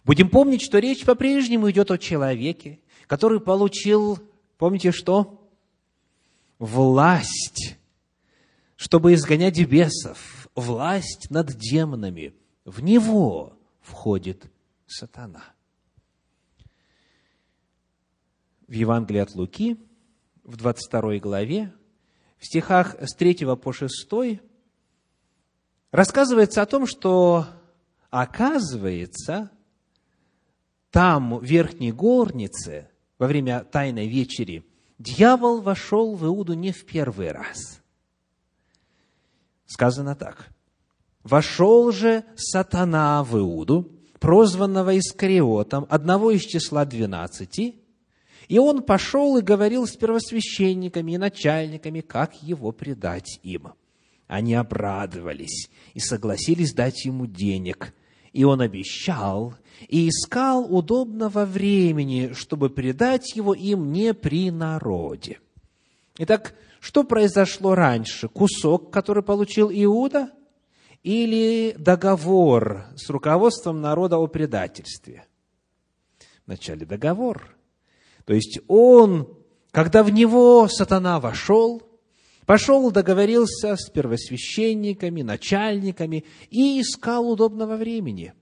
Будем 0.03 0.29
помнить, 0.29 0.61
что 0.61 0.79
речь 0.79 1.05
по-прежнему 1.05 1.69
идет 1.69 1.91
о 1.91 1.97
человеке, 1.97 2.79
который 3.07 3.39
получил, 3.39 4.19
помните 4.57 4.91
что? 4.91 5.49
Власть, 6.59 7.77
чтобы 8.77 9.15
изгонять 9.15 9.59
бесов, 9.67 10.47
власть 10.55 11.29
над 11.29 11.47
демонами. 11.47 12.33
В 12.63 12.81
него 12.81 13.57
входит 13.81 14.45
сатана. 14.85 15.43
В 18.67 18.71
Евангелии 18.71 19.19
от 19.19 19.33
Луки, 19.33 19.77
в 20.43 20.55
22 20.57 21.17
главе, 21.17 21.73
в 22.37 22.45
стихах 22.45 22.95
с 23.01 23.15
3 23.15 23.55
по 23.55 23.73
6, 23.73 24.41
рассказывается 25.91 26.61
о 26.61 26.65
том, 26.65 26.85
что, 26.85 27.47
оказывается, 28.11 29.49
там, 30.91 31.39
в 31.39 31.43
верхней 31.43 31.91
горнице, 31.91 32.89
во 33.17 33.27
время 33.27 33.63
Тайной 33.63 34.07
вечери, 34.07 34.63
дьявол 34.99 35.61
вошел 35.61 36.15
в 36.15 36.25
Иуду 36.25 36.53
не 36.53 36.71
в 36.71 36.85
первый 36.85 37.31
раз. 37.31 37.81
Сказано 39.67 40.15
так. 40.15 40.49
«Вошел 41.23 41.91
же 41.91 42.23
сатана 42.35 43.23
в 43.23 43.37
Иуду, 43.37 43.91
прозванного 44.19 44.97
Искариотом, 44.97 45.85
одного 45.89 46.31
из 46.31 46.41
числа 46.41 46.85
двенадцати, 46.85 47.75
и 48.47 48.59
он 48.59 48.81
пошел 48.81 49.37
и 49.37 49.41
говорил 49.41 49.85
с 49.85 49.95
первосвященниками 49.95 51.11
и 51.11 51.17
начальниками, 51.17 51.99
как 51.99 52.41
его 52.41 52.71
предать 52.71 53.39
им. 53.43 53.73
Они 54.27 54.53
обрадовались 54.53 55.69
и 55.93 55.99
согласились 55.99 56.73
дать 56.73 57.05
ему 57.05 57.25
денег. 57.25 57.93
И 58.31 58.45
он 58.45 58.61
обещал 58.61 59.55
и 59.87 60.07
искал 60.07 60.63
удобного 60.73 61.45
времени, 61.45 62.31
чтобы 62.33 62.69
предать 62.69 63.35
его 63.35 63.53
им 63.53 63.91
не 63.91 64.13
при 64.13 64.49
народе. 64.51 65.39
Итак, 66.17 66.53
что 66.79 67.03
произошло 67.03 67.75
раньше? 67.75 68.27
Кусок, 68.27 68.91
который 68.91 69.23
получил 69.23 69.69
Иуда, 69.71 70.31
или 71.03 71.75
договор 71.77 72.87
с 72.95 73.09
руководством 73.09 73.81
народа 73.81 74.17
о 74.17 74.27
предательстве? 74.27 75.25
Вначале 76.45 76.85
договор. 76.85 77.55
То 78.25 78.33
есть 78.33 78.59
он, 78.67 79.37
когда 79.71 80.03
в 80.03 80.09
него 80.09 80.67
сатана 80.67 81.19
вошел, 81.19 81.81
пошел, 82.45 82.91
договорился 82.91 83.75
с 83.75 83.89
первосвященниками, 83.89 85.21
начальниками 85.21 86.25
и 86.49 86.81
искал 86.81 87.29
удобного 87.29 87.75
времени. 87.77 88.33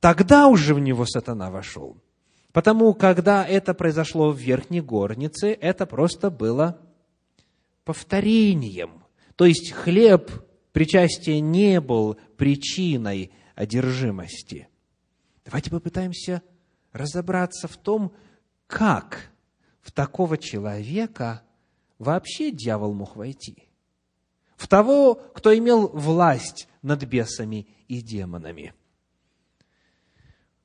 Тогда 0.00 0.48
уже 0.48 0.74
в 0.74 0.78
него 0.78 1.04
сатана 1.06 1.50
вошел. 1.50 1.98
Потому, 2.52 2.94
когда 2.94 3.46
это 3.46 3.74
произошло 3.74 4.30
в 4.30 4.38
верхней 4.38 4.80
горнице, 4.80 5.52
это 5.52 5.86
просто 5.86 6.30
было 6.30 6.80
повторением. 7.84 9.04
То 9.36 9.44
есть 9.44 9.72
хлеб 9.72 10.30
причастия 10.72 11.40
не 11.40 11.80
был 11.80 12.18
причиной 12.36 13.32
одержимости. 13.54 14.68
Давайте 15.44 15.70
попытаемся 15.70 16.42
разобраться 16.92 17.68
в 17.68 17.76
том, 17.76 18.12
как 18.66 19.30
в 19.80 19.92
такого 19.92 20.36
человека 20.36 21.42
вообще 21.98 22.50
дьявол 22.50 22.94
мог 22.94 23.16
войти. 23.16 23.68
В 24.56 24.66
того, 24.68 25.14
кто 25.14 25.56
имел 25.56 25.88
власть 25.88 26.68
над 26.82 27.04
бесами 27.04 27.68
и 27.88 28.00
демонами. 28.00 28.74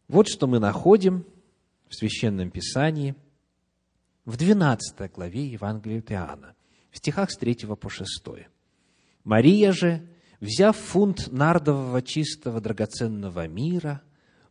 Вот 0.08 0.28
что 0.28 0.48
мы 0.48 0.60
находим 0.60 1.26
в 1.90 1.96
Священном 1.96 2.52
Писании 2.52 3.16
в 4.26 4.38
12 4.38 5.12
главе 5.12 5.46
Евангелия 5.48 6.00
от 6.00 6.12
Иоанна, 6.12 6.56
в 6.92 6.98
стихах 6.98 7.32
с 7.32 7.38
3 7.38 7.68
по 7.80 7.90
6. 7.90 8.08
Мария 9.24 9.72
же, 9.72 10.08
взяв 10.40 10.76
фунт 10.76 11.32
нардового 11.32 12.02
чистого 12.02 12.62
драгоценного 12.62 13.48
мира, 13.48 14.02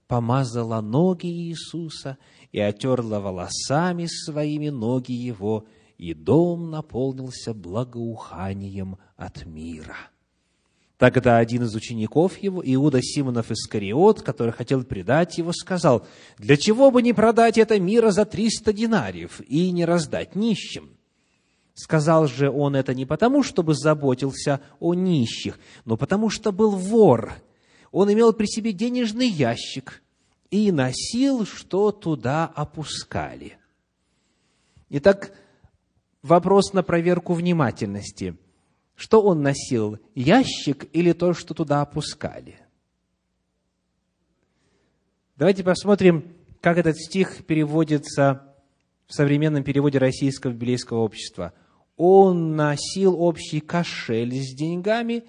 помазала 0.07 0.81
ноги 0.81 1.27
Иисуса 1.27 2.19
и 2.53 2.61
отерла 2.61 3.21
волосами 3.21 4.07
своими 4.07 4.69
ноги 4.69 5.13
его, 5.13 5.67
и 5.97 6.13
дом 6.13 6.71
наполнился 6.71 7.55
благоуханием 7.55 8.99
от 9.17 9.47
мира. 9.47 9.97
Тогда 10.99 11.39
один 11.39 11.65
из 11.65 11.75
учеников 11.75 12.39
его, 12.39 12.63
Иуда 12.65 13.03
Симонов 13.03 13.51
Искариот, 13.51 14.23
который 14.23 14.53
хотел 14.53 14.85
предать 14.85 15.39
его, 15.39 15.53
сказал, 15.53 16.07
«Для 16.39 16.57
чего 16.57 16.91
бы 16.93 17.03
не 17.03 17.13
продать 17.13 17.59
это 17.59 17.81
мира 17.81 18.11
за 18.11 18.25
триста 18.25 18.73
динариев 18.73 19.41
и 19.49 19.73
не 19.73 19.85
раздать 19.85 20.37
нищим?» 20.37 20.97
Сказал 21.75 22.29
же 22.29 22.49
он 22.49 22.77
это 22.77 22.95
не 22.95 23.05
потому, 23.05 23.43
чтобы 23.43 23.75
заботился 23.75 24.61
о 24.79 24.95
нищих, 24.95 25.59
но 25.85 25.97
потому, 25.97 26.31
что 26.31 26.53
был 26.53 26.71
вор. 26.71 27.33
Он 27.91 28.13
имел 28.13 28.33
при 28.33 28.47
себе 28.47 28.73
денежный 28.73 29.27
ящик 29.27 30.01
и 30.51 30.71
носил, 30.71 31.45
что 31.45 31.91
туда 31.91 32.47
опускали. 32.47 33.59
Итак, 34.91 35.33
вопрос 36.23 36.73
на 36.73 36.85
проверку 36.85 37.33
внимательности. 37.35 38.37
Что 38.95 39.23
он 39.23 39.43
носил, 39.43 39.99
ящик 40.15 40.87
или 40.93 41.13
то, 41.13 41.35
что 41.35 41.55
туда 41.55 41.83
опускали? 41.83 42.61
Давайте 45.37 45.65
посмотрим, 45.65 46.33
как 46.61 46.79
этот 46.79 46.97
стих 46.97 47.45
переводится 47.45 48.55
в 49.07 49.15
современном 49.15 49.65
переводе 49.65 49.99
Российского 49.99 50.53
библейского 50.53 50.99
общества– 50.99 51.53
он 51.97 52.57
носил 52.57 53.21
общий 53.21 53.61
кошель 53.61 54.35
с 54.35 54.55
деньгами 54.55 55.25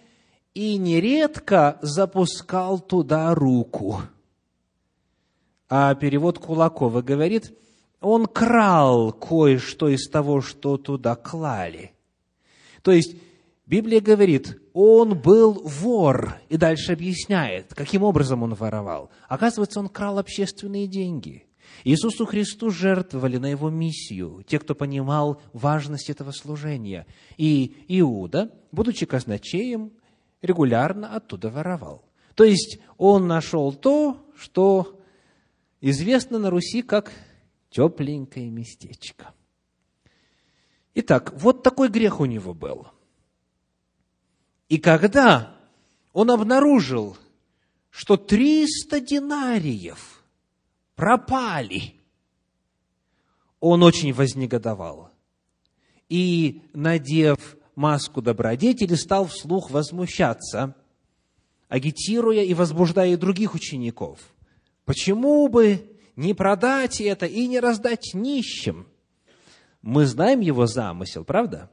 и 0.53 0.78
нередко 0.78 1.78
запускал 1.82 2.80
туда 2.80 3.36
руку. 3.36 4.01
А 5.70 5.93
перевод 5.95 6.39
Кулакова 6.39 7.01
говорит, 7.01 7.53
он 7.99 8.26
крал 8.26 9.11
кое-что 9.11 9.89
из 9.89 10.07
того, 10.09 10.41
что 10.41 10.78
туда 10.78 11.16
клали. 11.16 11.93
То 12.82 12.91
есть, 12.91 13.16
Библия 13.66 13.99
говорит, 13.99 14.61
он 14.74 15.20
был 15.20 15.53
вор, 15.63 16.38
и 16.49 16.57
дальше 16.57 16.93
объясняет, 16.93 17.74
каким 17.74 18.03
образом 18.03 18.43
он 18.43 18.53
воровал. 18.53 19.09
Оказывается, 19.28 19.80
он 19.80 19.89
крал 19.89 20.20
общественные 20.20 20.88
деньги. 20.88 21.47
Иисусу 21.84 22.26
Христу 22.26 22.70
жертвовали 22.70 23.38
на 23.38 23.47
его 23.47 23.70
миссию, 23.72 24.43
те, 24.47 24.59
кто 24.59 24.76
понимал 24.76 25.41
важность 25.51 26.11
этого 26.11 26.32
служения. 26.32 27.07
И 27.38 27.76
Иуда, 27.88 28.51
будучи 28.72 29.07
казначеем, 29.07 29.91
регулярно 30.43 31.16
оттуда 31.16 31.49
воровал. 31.49 32.05
То 32.36 32.43
есть 32.43 32.80
он 32.97 33.28
нашел 33.28 33.74
то, 33.74 34.18
что 34.38 34.99
известно 35.82 36.38
на 36.38 36.51
Руси 36.51 36.84
как 36.84 37.11
тепленькое 37.72 38.49
местечко. 38.49 39.34
Итак, 40.93 41.34
вот 41.36 41.63
такой 41.63 41.89
грех 41.89 42.20
у 42.20 42.26
него 42.26 42.53
был. 42.53 42.88
И 44.70 44.78
когда 44.78 45.55
он 46.13 46.32
обнаружил, 46.32 47.18
что 47.89 48.18
300 48.18 48.99
динариев– 48.99 50.11
пропали. 50.95 51.95
Он 53.59 53.84
очень 53.84 54.13
вознегодовал. 54.13 55.09
И, 56.09 56.63
надев 56.74 57.57
маску 57.76 58.22
добродетели, 58.22 58.95
стал 58.95 59.28
вслух 59.28 59.72
возмущаться, 59.72 60.76
агитируя 61.68 62.43
и 62.43 62.53
возбуждая 62.53 63.18
других 63.18 63.53
учеников. 63.53 64.20
Почему 64.86 65.47
бы 65.47 65.97
не 66.16 66.34
продать 66.34 67.01
это 67.01 67.26
и 67.26 67.47
не 67.47 67.59
раздать 67.59 68.13
нищим? 68.13 68.88
Мы 69.82 70.05
знаем 70.05 70.39
его 70.39 70.68
замысел, 70.68 71.24
правда? 71.24 71.70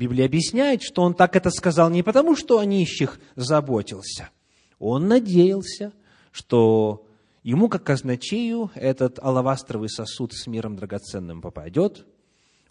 Библия 0.00 0.24
объясняет, 0.24 0.80
что 0.82 1.02
он 1.02 1.12
так 1.12 1.36
это 1.36 1.50
сказал 1.50 1.90
не 1.90 2.02
потому, 2.02 2.34
что 2.34 2.58
о 2.58 2.64
нищих 2.64 3.20
заботился. 3.36 4.30
Он 4.78 5.08
надеялся, 5.08 5.92
что 6.32 7.06
ему, 7.42 7.68
как 7.68 7.84
казначею, 7.84 8.70
этот 8.74 9.18
алавастровый 9.18 9.90
сосуд 9.90 10.32
с 10.32 10.46
миром 10.46 10.74
драгоценным 10.74 11.42
попадет, 11.42 12.06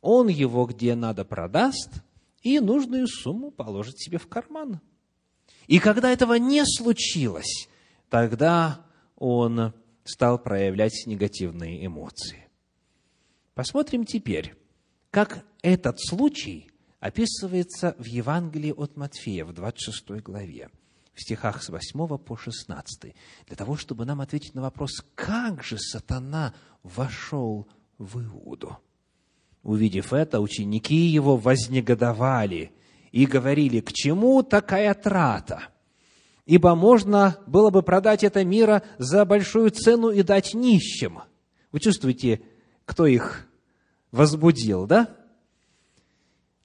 он 0.01 0.27
его 0.27 0.65
где 0.65 0.95
надо 0.95 1.23
продаст 1.23 2.01
и 2.41 2.59
нужную 2.59 3.05
сумму 3.05 3.51
положит 3.51 3.99
себе 3.99 4.17
в 4.17 4.25
карман. 4.25 4.79
И 5.67 5.77
когда 5.77 6.09
этого 6.09 6.33
не 6.33 6.65
случилось, 6.65 7.69
тогда 8.09 8.83
он 9.17 9.73
стал 10.03 10.39
проявлять 10.39 11.03
негативные 11.05 11.85
эмоции. 11.85 12.47
Посмотрим 13.53 14.03
теперь, 14.03 14.55
как 15.11 15.45
этот 15.61 16.01
случай 16.01 16.71
описывается 16.99 17.95
в 17.97 18.05
Евангелии 18.05 18.73
от 18.75 18.97
Матфея 18.97 19.45
в 19.45 19.53
26 19.53 20.21
главе. 20.21 20.69
в 21.13 21.21
стихах 21.21 21.61
с 21.61 21.67
8 21.67 22.17
по 22.17 22.37
16, 22.37 23.13
для 23.47 23.55
того, 23.57 23.75
чтобы 23.75 24.05
нам 24.05 24.21
ответить 24.21 24.55
на 24.55 24.61
вопрос, 24.61 25.03
как 25.15 25.63
же 25.63 25.77
сатана 25.77 26.53
вошел 26.81 27.67
в 27.97 28.21
Иуду. 28.23 28.77
Увидев 29.61 30.13
это, 30.13 30.39
ученики 30.39 30.95
его 30.95 31.35
вознегодовали 31.35 32.71
и 33.11 33.25
говорили, 33.25 33.81
к 33.81 33.91
чему 33.91 34.43
такая 34.43 34.93
трата? 34.93 35.63
Ибо 36.45 36.73
можно 36.73 37.37
было 37.45 37.69
бы 37.69 37.83
продать 37.83 38.23
это 38.23 38.45
мира 38.45 38.81
за 38.97 39.25
большую 39.25 39.71
цену 39.71 40.09
и 40.09 40.23
дать 40.23 40.53
нищим. 40.53 41.19
Вы 41.73 41.81
чувствуете, 41.81 42.41
кто 42.85 43.05
их 43.05 43.47
возбудил, 44.11 44.87
да? 44.87 45.18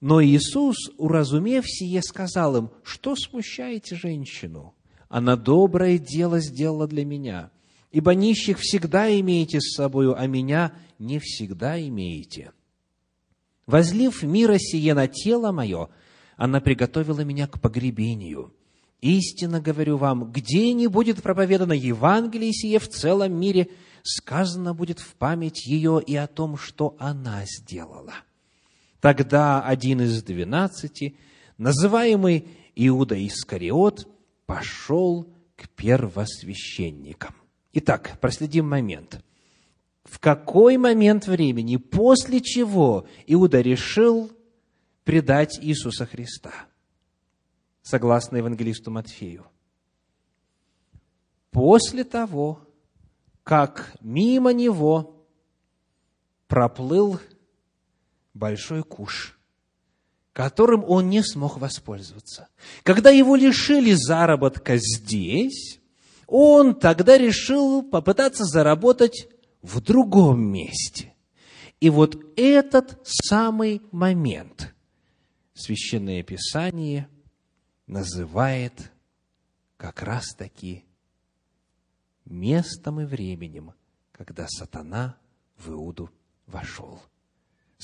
Но 0.01 0.21
Иисус, 0.23 0.75
уразумев 0.97 1.65
сие, 1.67 2.01
сказал 2.01 2.57
им, 2.57 2.69
что 2.83 3.15
смущаете 3.15 3.95
женщину? 3.95 4.75
Она 5.09 5.35
доброе 5.35 5.97
дело 5.97 6.39
сделала 6.39 6.87
для 6.87 7.05
меня. 7.05 7.51
Ибо 7.91 8.13
нищих 8.13 8.59
всегда 8.59 9.07
имеете 9.19 9.61
с 9.61 9.75
собою, 9.75 10.19
а 10.19 10.27
меня 10.27 10.73
не 10.99 11.19
всегда 11.19 11.79
имеете. 11.79 12.51
Возлив 13.67 14.21
мира 14.21 14.57
сие 14.57 14.93
на 14.93 15.07
тело 15.07 15.51
мое, 15.51 15.89
она 16.35 16.59
приготовила 16.59 17.21
меня 17.21 17.47
к 17.47 17.61
погребению. 17.61 18.53
Истинно 19.01 19.61
говорю 19.61 19.97
вам, 19.97 20.31
где 20.31 20.73
не 20.73 20.87
будет 20.87 21.21
проповедано 21.21 21.73
Евангелие 21.73 22.51
сие 22.51 22.79
в 22.79 22.89
целом 22.89 23.33
мире, 23.39 23.69
сказано 24.03 24.73
будет 24.73 24.99
в 24.99 25.15
память 25.15 25.65
ее 25.65 26.01
и 26.05 26.15
о 26.15 26.27
том, 26.27 26.57
что 26.57 26.95
она 26.99 27.43
сделала. 27.45 28.13
Тогда 29.05 29.61
один 29.61 30.01
из 30.01 30.23
двенадцати, 30.23 31.15
называемый 31.59 32.47
Иуда 32.73 33.15
Искариот, 33.27 34.07
пошел 34.47 35.31
к 35.55 35.69
первосвященникам. 35.69 37.35
Итак, 37.73 38.17
проследим 38.19 38.67
момент. 38.67 39.23
В 40.05 40.17
какой 40.17 40.77
момент 40.77 41.27
времени, 41.27 41.77
после 41.77 42.41
чего 42.41 43.05
Иуда 43.27 43.61
решил 43.61 44.31
предать 45.03 45.59
Иисуса 45.61 46.07
Христа? 46.07 46.65
Согласно 47.83 48.37
евангелисту 48.37 48.89
Матфею. 48.89 49.45
После 51.51 52.05
того, 52.05 52.59
как 53.43 53.95
мимо 54.01 54.51
него 54.51 55.27
проплыл 56.47 57.19
большой 58.35 58.83
куш, 58.83 59.39
которым 60.33 60.83
он 60.83 61.09
не 61.09 61.23
смог 61.23 61.57
воспользоваться. 61.57 62.49
Когда 62.83 63.09
его 63.09 63.35
лишили 63.35 63.93
заработка 63.93 64.77
здесь, 64.77 65.79
он 66.27 66.75
тогда 66.75 67.17
решил 67.17 67.81
попытаться 67.81 68.43
заработать 68.43 69.29
в 69.61 69.81
другом 69.81 70.41
месте. 70.41 71.13
И 71.79 71.89
вот 71.89 72.17
этот 72.35 72.99
самый 73.03 73.81
момент 73.91 74.73
Священное 75.53 76.21
Писание 76.21 77.07
называет 77.87 78.91
как 79.77 80.01
раз-таки 80.01 80.83
местом 82.25 82.99
и 82.99 83.05
временем, 83.05 83.73
когда 84.11 84.47
сатана 84.49 85.17
в 85.57 85.69
Иуду 85.69 86.09
вошел 86.47 87.01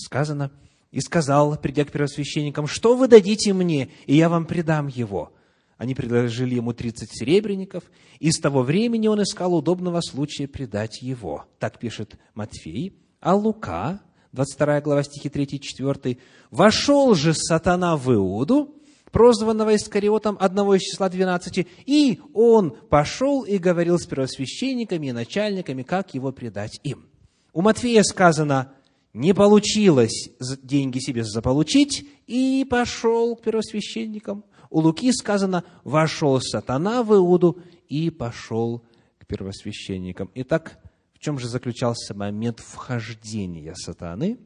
сказано, 0.05 0.51
и 0.91 0.99
сказал, 0.99 1.57
придя 1.57 1.85
к 1.85 1.91
первосвященникам, 1.91 2.67
что 2.67 2.95
вы 2.95 3.07
дадите 3.07 3.53
мне, 3.53 3.89
и 4.05 4.15
я 4.15 4.29
вам 4.29 4.45
предам 4.45 4.87
его. 4.87 5.31
Они 5.77 5.95
предложили 5.95 6.55
ему 6.55 6.73
тридцать 6.73 7.09
серебряников, 7.11 7.85
и 8.19 8.31
с 8.31 8.39
того 8.39 8.61
времени 8.61 9.07
он 9.07 9.23
искал 9.23 9.55
удобного 9.55 10.01
случая 10.01 10.47
предать 10.47 11.01
его. 11.01 11.45
Так 11.59 11.79
пишет 11.79 12.19
Матфей. 12.35 12.93
А 13.19 13.35
Лука, 13.35 14.01
22 14.33 14.81
глава 14.81 15.03
стихи 15.03 15.29
3 15.29 15.43
и 15.43 15.59
4, 15.59 16.17
«Вошел 16.51 17.15
же 17.15 17.33
сатана 17.33 17.97
в 17.97 18.13
Иуду, 18.13 18.75
прозванного 19.11 19.75
Искариотом, 19.75 20.37
одного 20.39 20.75
из 20.75 20.81
числа 20.81 21.09
двенадцати, 21.09 21.67
и 21.85 22.21
он 22.33 22.71
пошел 22.89 23.43
и 23.43 23.57
говорил 23.57 23.97
с 23.97 24.05
первосвященниками 24.05 25.07
и 25.07 25.11
начальниками, 25.11 25.83
как 25.83 26.13
его 26.13 26.31
предать 26.31 26.79
им». 26.83 27.07
У 27.53 27.61
Матфея 27.61 28.03
сказано, 28.03 28.71
не 29.13 29.33
получилось 29.33 30.29
деньги 30.61 30.99
себе 30.99 31.23
заполучить, 31.23 32.07
и 32.27 32.65
пошел 32.69 33.35
к 33.35 33.43
первосвященникам. 33.43 34.45
У 34.69 34.79
Луки 34.79 35.11
сказано, 35.11 35.65
вошел 35.83 36.39
сатана 36.39 37.03
в 37.03 37.13
Иуду 37.13 37.61
и 37.89 38.09
пошел 38.09 38.85
к 39.17 39.25
первосвященникам. 39.27 40.31
Итак, 40.35 40.79
в 41.13 41.19
чем 41.19 41.37
же 41.37 41.47
заключался 41.47 42.13
момент 42.13 42.59
вхождения 42.59 43.73
сатаны? 43.75 44.39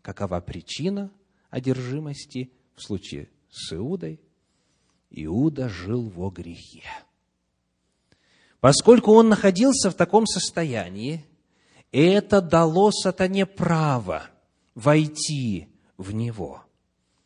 Какова 0.00 0.40
причина 0.40 1.10
одержимости 1.50 2.52
в 2.76 2.82
случае 2.82 3.28
с 3.50 3.72
Иудой? 3.72 4.20
Иуда 5.10 5.68
жил 5.68 6.08
во 6.08 6.30
грехе. 6.30 6.84
Поскольку 8.60 9.12
он 9.12 9.28
находился 9.28 9.90
в 9.90 9.94
таком 9.94 10.26
состоянии, 10.26 11.24
это 11.92 12.40
дало 12.40 12.90
сатане 12.90 13.46
право 13.46 14.24
войти 14.74 15.68
в 15.96 16.12
него. 16.12 16.62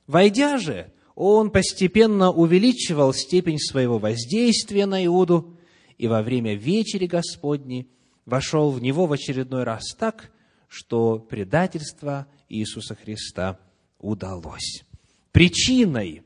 Войдя 0.07 0.59
же, 0.59 0.93
он 1.15 1.51
постепенно 1.51 2.31
увеличивал 2.31 3.13
степень 3.13 3.59
своего 3.59 3.99
воздействия 3.99 4.87
на 4.87 5.05
Иуду, 5.05 5.57
и 5.99 6.09
во 6.09 6.23
время 6.23 6.55
вечери 6.55 7.07
Господней 7.07 7.91
вошел 8.25 8.71
в 8.71 8.81
него 8.81 9.07
в 9.07 9.13
очередной 9.13 9.65
раз 9.65 9.95
так, 9.99 10.31
что 10.69 11.19
предательство 11.19 12.27
Иисуса 12.49 12.95
Христа 12.95 13.59
удалось. 13.99 14.85
Причиной 15.33 16.23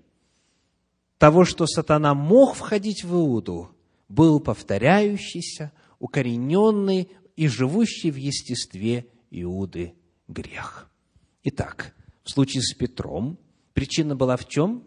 того, 1.18 1.44
что 1.44 1.66
сатана 1.66 2.14
мог 2.14 2.54
входить 2.54 3.04
в 3.04 3.14
Иуду, 3.14 3.70
был 4.08 4.40
повторяющийся, 4.40 5.72
укорененный 5.98 7.08
и 7.36 7.48
живущий 7.48 8.10
в 8.10 8.16
естестве 8.16 9.06
Иуды 9.30 9.94
грех. 10.28 10.90
Итак, 11.42 11.94
в 12.22 12.30
случае 12.30 12.62
с 12.62 12.74
Петром 12.74 13.38
причина 13.72 14.16
была 14.16 14.36
в 14.36 14.48
чем? 14.48 14.84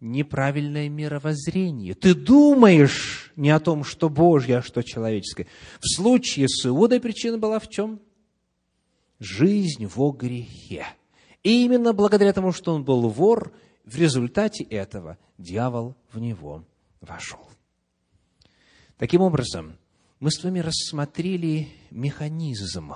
Неправильное 0.00 0.88
мировоззрение. 0.88 1.94
Ты 1.94 2.14
думаешь 2.14 3.32
не 3.36 3.50
о 3.50 3.60
том, 3.60 3.84
что 3.84 4.08
Божье, 4.08 4.58
а 4.58 4.62
что 4.62 4.82
человеческое. 4.82 5.46
В 5.80 5.88
случае 5.94 6.48
с 6.48 6.66
Иудой 6.66 7.00
причина 7.00 7.38
была 7.38 7.60
в 7.60 7.68
чем? 7.68 8.00
Жизнь 9.20 9.86
во 9.86 10.10
грехе. 10.10 10.86
И 11.44 11.64
именно 11.64 11.92
благодаря 11.92 12.32
тому, 12.32 12.52
что 12.52 12.74
он 12.74 12.84
был 12.84 13.08
вор, 13.08 13.52
в 13.84 13.96
результате 13.96 14.64
этого 14.64 15.18
дьявол 15.38 15.96
в 16.12 16.18
него 16.18 16.64
вошел. 17.00 17.48
Таким 19.02 19.22
образом, 19.22 19.76
мы 20.20 20.30
с 20.30 20.44
вами 20.44 20.60
рассмотрели 20.60 21.70
механизм 21.90 22.94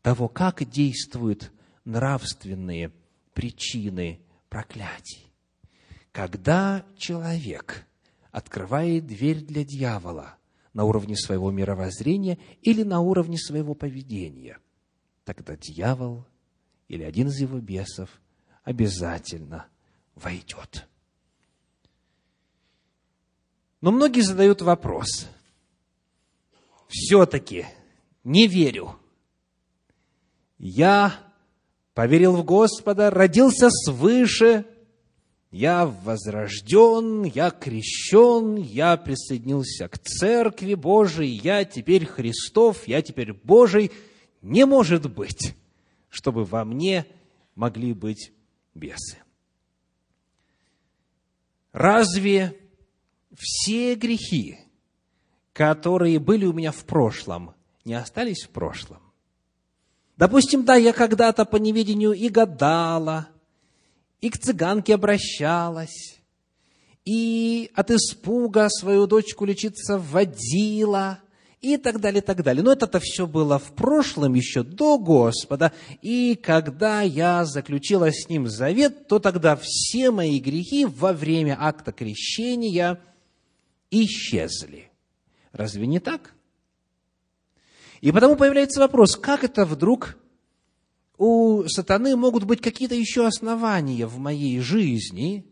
того, 0.00 0.28
как 0.28 0.64
действуют 0.64 1.52
нравственные 1.84 2.94
причины 3.34 4.18
проклятий. 4.48 5.30
Когда 6.10 6.86
человек 6.96 7.86
открывает 8.30 9.06
дверь 9.06 9.44
для 9.44 9.62
дьявола 9.62 10.38
на 10.72 10.84
уровне 10.84 11.16
своего 11.16 11.50
мировоззрения 11.50 12.38
или 12.62 12.82
на 12.82 13.00
уровне 13.00 13.36
своего 13.36 13.74
поведения, 13.74 14.56
тогда 15.24 15.54
дьявол 15.54 16.24
или 16.88 17.02
один 17.02 17.28
из 17.28 17.38
его 17.38 17.60
бесов 17.60 18.08
обязательно 18.64 19.66
войдет. 20.14 20.88
Но 23.80 23.92
многие 23.92 24.22
задают 24.22 24.60
вопрос, 24.60 25.28
все-таки 26.88 27.66
не 28.24 28.46
верю. 28.48 28.96
Я 30.58 31.14
поверил 31.94 32.36
в 32.36 32.44
Господа, 32.44 33.10
родился 33.10 33.70
свыше, 33.70 34.66
я 35.50 35.86
возрожден, 35.86 37.22
я 37.22 37.50
крещен, 37.50 38.56
я 38.56 38.96
присоединился 38.96 39.88
к 39.88 39.98
Церкви 39.98 40.74
Божией, 40.74 41.40
я 41.42 41.64
теперь 41.64 42.04
Христов, 42.04 42.86
я 42.86 43.00
теперь 43.00 43.32
Божий. 43.32 43.90
Не 44.42 44.66
может 44.66 45.12
быть, 45.12 45.54
чтобы 46.10 46.44
во 46.44 46.64
мне 46.64 47.06
могли 47.54 47.94
быть 47.94 48.32
бесы. 48.74 49.18
Разве 51.72 52.58
все 53.38 53.94
грехи, 53.94 54.58
которые 55.52 56.18
были 56.18 56.44
у 56.44 56.52
меня 56.52 56.72
в 56.72 56.84
прошлом, 56.84 57.54
не 57.84 57.94
остались 57.94 58.44
в 58.44 58.50
прошлом? 58.50 59.00
Допустим, 60.16 60.64
да, 60.64 60.74
я 60.74 60.92
когда-то 60.92 61.44
по 61.44 61.56
неведению 61.56 62.12
и 62.12 62.28
гадала, 62.28 63.28
и 64.20 64.30
к 64.30 64.38
цыганке 64.38 64.94
обращалась, 64.94 66.18
и 67.04 67.70
от 67.74 67.92
испуга 67.92 68.68
свою 68.68 69.06
дочку 69.06 69.44
лечиться 69.44 69.96
вводила, 69.96 71.20
и 71.60 71.76
так 71.76 72.00
далее, 72.00 72.22
и 72.22 72.24
так 72.24 72.42
далее. 72.42 72.62
Но 72.62 72.72
это-то 72.72 73.00
все 73.00 73.26
было 73.26 73.58
в 73.58 73.72
прошлом, 73.74 74.34
еще 74.34 74.62
до 74.62 74.98
Господа. 74.98 75.72
И 76.02 76.38
когда 76.40 77.02
я 77.02 77.44
заключила 77.44 78.12
с 78.12 78.28
Ним 78.28 78.48
завет, 78.48 79.08
то 79.08 79.18
тогда 79.18 79.58
все 79.60 80.10
мои 80.10 80.38
грехи 80.38 80.84
во 80.84 81.12
время 81.12 81.56
акта 81.58 81.92
крещения 81.92 83.00
исчезли. 83.90 84.90
Разве 85.52 85.86
не 85.86 86.00
так? 86.00 86.34
И 88.00 88.12
потому 88.12 88.36
появляется 88.36 88.80
вопрос, 88.80 89.16
как 89.16 89.44
это 89.44 89.64
вдруг 89.64 90.18
у 91.16 91.64
сатаны 91.66 92.16
могут 92.16 92.44
быть 92.44 92.60
какие-то 92.60 92.94
еще 92.94 93.26
основания 93.26 94.06
в 94.06 94.18
моей 94.18 94.60
жизни, 94.60 95.44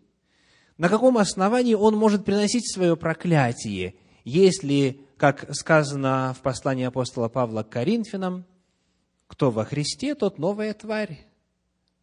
на 0.78 0.88
каком 0.88 1.18
основании 1.18 1.74
он 1.74 1.96
может 1.96 2.24
приносить 2.24 2.72
свое 2.72 2.96
проклятие, 2.96 3.96
если, 4.24 5.00
как 5.16 5.52
сказано 5.54 6.34
в 6.38 6.42
послании 6.42 6.84
апостола 6.84 7.28
Павла 7.28 7.62
к 7.62 7.70
Коринфянам, 7.70 8.44
кто 9.26 9.50
во 9.50 9.64
Христе, 9.64 10.14
тот 10.14 10.38
новая 10.38 10.72
тварь, 10.72 11.26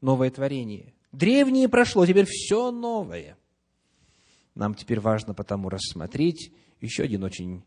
новое 0.01 0.29
творение. 0.29 0.93
Древнее 1.11 1.69
прошло, 1.69 2.05
теперь 2.05 2.25
все 2.27 2.71
новое. 2.71 3.37
Нам 4.55 4.75
теперь 4.75 4.99
важно 4.99 5.33
потому 5.33 5.69
рассмотреть 5.69 6.53
еще 6.79 7.03
один 7.03 7.23
очень 7.23 7.63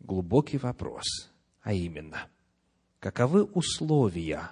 глубокий 0.00 0.58
вопрос, 0.58 1.30
а 1.62 1.72
именно, 1.72 2.28
каковы 2.98 3.44
условия 3.44 4.50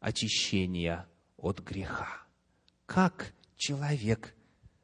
очищения 0.00 1.08
от 1.36 1.60
греха? 1.60 2.22
Как 2.86 3.32
человек 3.56 4.34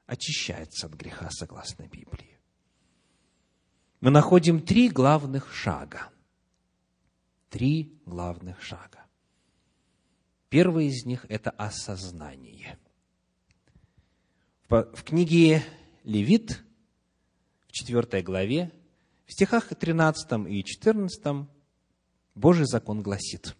очищается 0.07 0.87
от 0.87 0.95
греха, 0.95 1.31
согласно 1.31 1.85
Библии? 1.85 2.39
Мы 4.01 4.11
находим 4.11 4.61
три 4.61 4.91
главных 4.91 5.53
шага. 5.55 6.11
Три 7.49 7.99
главных 8.05 8.61
шага. 8.63 9.07
Первый 10.49 10.89
из 10.89 11.05
них– 11.07 11.25
это 11.29 11.51
осознание. 11.51 12.79
В 14.69 15.03
книге 15.05 15.63
Левит, 16.05 16.63
в 17.67 17.73
4 17.73 18.23
главе, 18.23 18.71
в 19.25 19.33
стихах 19.33 19.69
13 19.69 20.47
и 20.49 20.63
14 20.63 21.47
Божий 22.35 22.67
закон 22.67 23.01
гласит, 23.01 23.57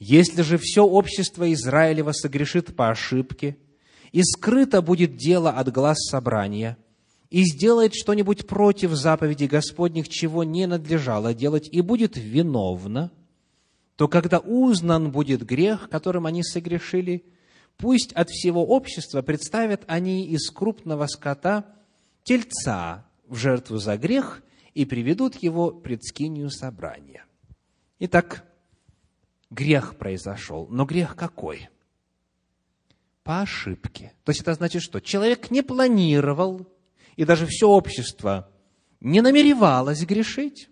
«Если 0.00 0.42
же 0.42 0.58
все 0.58 0.84
общество 0.84 1.52
Израилева 1.52 2.10
согрешит 2.10 2.74
по 2.74 2.90
ошибке, 2.90 3.56
и 4.10 4.24
скрыто 4.24 4.82
будет 4.82 5.16
дело 5.16 5.50
от 5.50 5.72
глаз 5.72 5.98
собрания, 6.10 6.76
и 7.30 7.44
сделает 7.44 7.94
что-нибудь 7.94 8.48
против 8.48 8.90
заповеди 8.90 9.44
Господних, 9.44 10.08
чего 10.08 10.42
не 10.42 10.66
надлежало 10.66 11.32
делать, 11.32 11.68
и 11.70 11.80
будет 11.80 12.16
виновно, 12.16 13.12
то 13.94 14.08
когда 14.08 14.40
узнан 14.40 15.12
будет 15.12 15.46
грех, 15.46 15.88
которым 15.88 16.26
они 16.26 16.42
согрешили, 16.42 17.24
Пусть 17.76 18.12
от 18.12 18.30
всего 18.30 18.64
общества 18.64 19.22
представят 19.22 19.82
они 19.86 20.26
из 20.26 20.50
крупного 20.50 21.06
скота 21.06 21.64
тельца 22.22 23.06
в 23.26 23.36
жертву 23.36 23.78
за 23.78 23.96
грех 23.96 24.42
и 24.74 24.84
приведут 24.84 25.42
его 25.42 25.70
пред 25.70 26.04
скинию 26.04 26.50
собрания. 26.50 27.24
Итак, 27.98 28.44
грех 29.50 29.96
произошел. 29.96 30.66
Но 30.70 30.84
грех 30.84 31.16
какой? 31.16 31.68
По 33.22 33.42
ошибке. 33.42 34.12
То 34.24 34.30
есть 34.30 34.40
это 34.40 34.54
значит 34.54 34.82
что? 34.82 35.00
Человек 35.00 35.50
не 35.50 35.62
планировал, 35.62 36.66
и 37.16 37.24
даже 37.24 37.46
все 37.46 37.68
общество 37.68 38.50
не 39.00 39.20
намеревалось 39.20 40.04
грешить. 40.04 40.68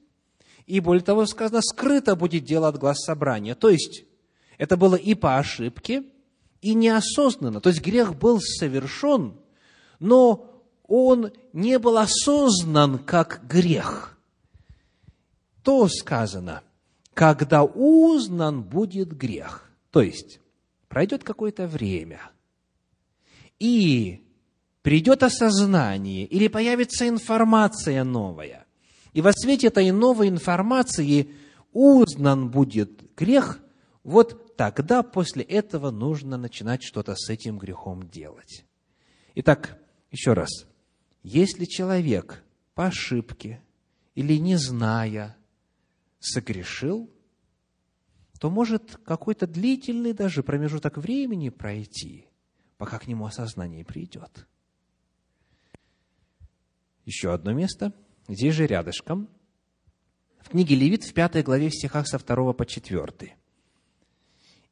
И 0.66 0.80
более 0.80 1.02
того, 1.02 1.26
сказано, 1.26 1.60
скрыто 1.62 2.16
будет 2.16 2.44
дело 2.44 2.68
от 2.68 2.78
глаз 2.78 2.98
собрания. 3.04 3.54
То 3.54 3.68
есть, 3.68 4.04
это 4.56 4.76
было 4.76 4.94
и 4.94 5.14
по 5.14 5.38
ошибке, 5.38 6.04
и 6.60 6.74
неосознанно. 6.74 7.60
То 7.60 7.70
есть 7.70 7.80
грех 7.80 8.16
был 8.16 8.40
совершен, 8.40 9.34
но 9.98 10.62
он 10.86 11.32
не 11.52 11.78
был 11.78 11.98
осознан 11.98 12.98
как 12.98 13.46
грех. 13.46 14.18
То 15.62 15.88
сказано, 15.88 16.62
когда 17.14 17.64
узнан 17.64 18.62
будет 18.62 19.16
грех. 19.16 19.70
То 19.90 20.02
есть 20.02 20.40
пройдет 20.88 21.22
какое-то 21.22 21.66
время, 21.66 22.20
и 23.58 24.24
придет 24.82 25.22
осознание, 25.22 26.24
или 26.24 26.48
появится 26.48 27.06
информация 27.08 28.02
новая. 28.02 28.66
И 29.12 29.20
во 29.20 29.32
свете 29.32 29.68
этой 29.68 29.90
новой 29.90 30.28
информации 30.28 31.34
узнан 31.72 32.48
будет 32.48 33.14
грех, 33.14 33.60
вот 34.02 34.56
тогда 34.56 35.02
после 35.02 35.42
этого 35.42 35.90
нужно 35.90 36.36
начинать 36.36 36.82
что-то 36.82 37.14
с 37.16 37.28
этим 37.28 37.58
грехом 37.58 38.08
делать. 38.08 38.64
Итак, 39.34 39.78
еще 40.10 40.32
раз. 40.32 40.66
Если 41.22 41.66
человек 41.66 42.42
по 42.74 42.86
ошибке 42.86 43.62
или 44.14 44.38
не 44.38 44.56
зная 44.56 45.36
согрешил, 46.18 47.10
то 48.40 48.48
может 48.48 48.98
какой-то 49.04 49.46
длительный 49.46 50.14
даже 50.14 50.42
промежуток 50.42 50.96
времени 50.96 51.50
пройти, 51.50 52.26
пока 52.78 52.98
к 52.98 53.06
нему 53.06 53.26
осознание 53.26 53.84
придет. 53.84 54.46
Еще 57.04 57.34
одно 57.34 57.52
место, 57.52 57.92
здесь 58.28 58.54
же 58.54 58.66
рядышком, 58.66 59.28
в 60.38 60.48
книге 60.50 60.74
Левит 60.74 61.04
в 61.04 61.12
пятой 61.12 61.42
главе 61.42 61.68
в 61.68 61.74
стихах 61.74 62.08
со 62.08 62.18
2 62.18 62.52
по 62.54 62.64
4. 62.64 63.36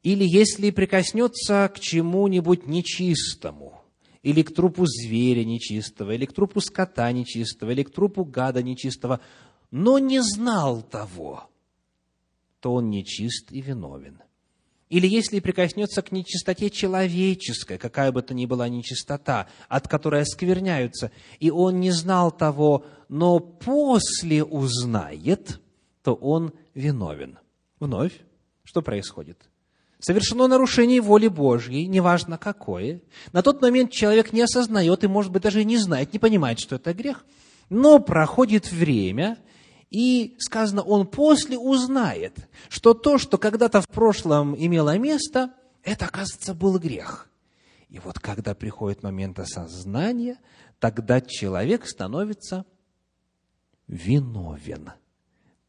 Или 0.03 0.25
если 0.25 0.71
прикоснется 0.71 1.69
к 1.73 1.79
чему-нибудь 1.79 2.67
нечистому, 2.67 3.81
или 4.23 4.41
к 4.43 4.53
трупу 4.53 4.85
зверя 4.85 5.43
нечистого, 5.43 6.11
или 6.11 6.25
к 6.25 6.33
трупу 6.33 6.61
скота 6.61 7.11
нечистого, 7.11 7.71
или 7.71 7.83
к 7.83 7.91
трупу 7.91 8.23
гада 8.23 8.63
нечистого, 8.63 9.19
но 9.71 9.99
не 9.99 10.21
знал 10.21 10.81
того, 10.81 11.49
то 12.59 12.73
он 12.73 12.89
нечист 12.89 13.51
и 13.51 13.61
виновен. 13.61 14.21
Или 14.89 15.05
если 15.07 15.39
прикоснется 15.39 16.01
к 16.01 16.11
нечистоте 16.11 16.69
человеческой, 16.71 17.77
какая 17.77 18.11
бы 18.11 18.23
то 18.23 18.33
ни 18.33 18.45
была 18.47 18.67
нечистота, 18.67 19.47
от 19.67 19.87
которой 19.87 20.21
оскверняются, 20.21 21.11
и 21.39 21.51
он 21.51 21.79
не 21.79 21.91
знал 21.91 22.31
того, 22.31 22.85
но 23.07 23.39
после 23.39 24.43
узнает, 24.43 25.61
то 26.01 26.15
он 26.15 26.53
виновен. 26.73 27.37
Вновь, 27.79 28.13
что 28.63 28.81
происходит? 28.81 29.48
Совершено 29.99 30.47
нарушение 30.47 31.01
воли 31.01 31.27
Божьей, 31.27 31.87
неважно 31.87 32.37
какое. 32.37 33.01
На 33.31 33.41
тот 33.41 33.61
момент 33.61 33.91
человек 33.91 34.33
не 34.33 34.41
осознает 34.41 35.03
и, 35.03 35.07
может 35.07 35.31
быть, 35.31 35.43
даже 35.43 35.63
не 35.63 35.77
знает, 35.77 36.13
не 36.13 36.19
понимает, 36.19 36.59
что 36.59 36.75
это 36.75 36.93
грех. 36.93 37.25
Но 37.69 37.99
проходит 37.99 38.71
время, 38.71 39.37
и 39.89 40.35
сказано, 40.39 40.83
он 40.83 41.07
после 41.07 41.57
узнает, 41.57 42.47
что 42.69 42.93
то, 42.93 43.17
что 43.17 43.37
когда-то 43.37 43.81
в 43.81 43.87
прошлом 43.87 44.55
имело 44.55 44.97
место, 44.97 45.53
это, 45.83 46.05
оказывается, 46.05 46.53
был 46.53 46.77
грех. 46.79 47.29
И 47.89 47.99
вот 47.99 48.19
когда 48.19 48.53
приходит 48.53 49.01
момент 49.01 49.39
осознания, 49.39 50.37
тогда 50.79 51.21
человек 51.21 51.87
становится 51.87 52.65
виновен. 53.87 54.91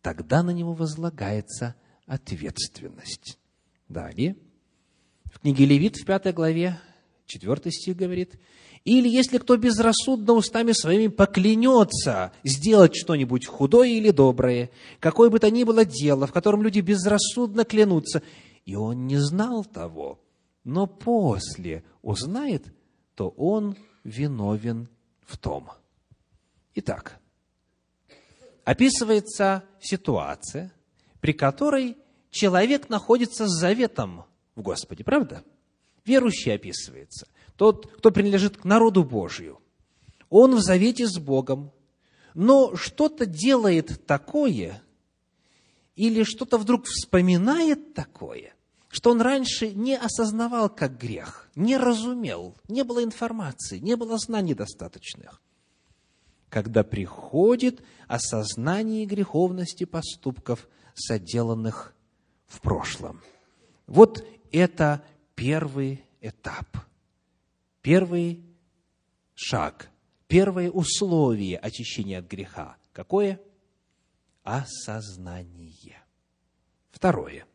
Тогда 0.02 0.42
на 0.42 0.50
него 0.50 0.74
возлагается 0.74 1.74
ответственность. 2.06 3.39
Далее, 3.90 4.36
в 5.24 5.40
книге 5.40 5.64
Левит, 5.64 5.96
в 5.96 6.04
пятой 6.04 6.32
главе, 6.32 6.78
четвертый 7.26 7.72
стих 7.72 7.96
говорит, 7.96 8.38
«Или 8.84 9.08
если 9.08 9.38
кто 9.38 9.56
безрассудно 9.56 10.34
устами 10.34 10.70
своими 10.70 11.08
поклянется 11.08 12.32
сделать 12.44 12.94
что-нибудь 12.94 13.46
худое 13.46 13.88
или 13.88 14.12
доброе, 14.12 14.70
какое 15.00 15.28
бы 15.28 15.40
то 15.40 15.50
ни 15.50 15.64
было 15.64 15.84
дело, 15.84 16.28
в 16.28 16.32
котором 16.32 16.62
люди 16.62 16.78
безрассудно 16.78 17.64
клянутся, 17.64 18.22
и 18.64 18.76
он 18.76 19.08
не 19.08 19.16
знал 19.16 19.64
того, 19.64 20.22
но 20.62 20.86
после 20.86 21.82
узнает, 22.00 22.72
то 23.16 23.30
он 23.30 23.76
виновен 24.04 24.88
в 25.26 25.36
том». 25.36 25.68
Итак, 26.76 27.18
описывается 28.64 29.64
ситуация, 29.80 30.72
при 31.20 31.32
которой 31.32 31.96
человек 32.30 32.88
находится 32.88 33.46
с 33.46 33.58
заветом 33.58 34.24
в 34.54 34.62
Господе, 34.62 35.04
правда? 35.04 35.42
Верующий 36.04 36.54
описывается. 36.54 37.28
Тот, 37.56 37.90
кто 37.98 38.10
принадлежит 38.10 38.56
к 38.56 38.64
народу 38.64 39.04
Божию. 39.04 39.60
Он 40.28 40.54
в 40.54 40.60
завете 40.60 41.06
с 41.06 41.18
Богом, 41.18 41.72
но 42.34 42.76
что-то 42.76 43.26
делает 43.26 44.06
такое, 44.06 44.82
или 45.96 46.22
что-то 46.22 46.56
вдруг 46.56 46.86
вспоминает 46.86 47.94
такое, 47.94 48.54
что 48.88 49.10
он 49.10 49.20
раньше 49.20 49.72
не 49.72 49.96
осознавал 49.96 50.68
как 50.70 50.98
грех, 50.98 51.50
не 51.54 51.76
разумел, 51.76 52.56
не 52.68 52.84
было 52.84 53.04
информации, 53.04 53.78
не 53.78 53.96
было 53.96 54.16
знаний 54.18 54.54
достаточных. 54.54 55.42
Когда 56.48 56.82
приходит 56.82 57.82
осознание 58.08 59.04
греховности 59.04 59.84
поступков, 59.84 60.68
соделанных 60.94 61.94
в 62.50 62.60
прошлом. 62.60 63.22
Вот 63.86 64.26
это 64.52 65.02
первый 65.34 66.04
этап, 66.20 66.76
первый 67.80 68.44
шаг, 69.34 69.88
первое 70.26 70.70
условие 70.70 71.56
очищения 71.56 72.18
от 72.18 72.26
греха. 72.26 72.76
Какое? 72.92 73.40
Осознание. 74.42 76.02
Второе. 76.90 77.46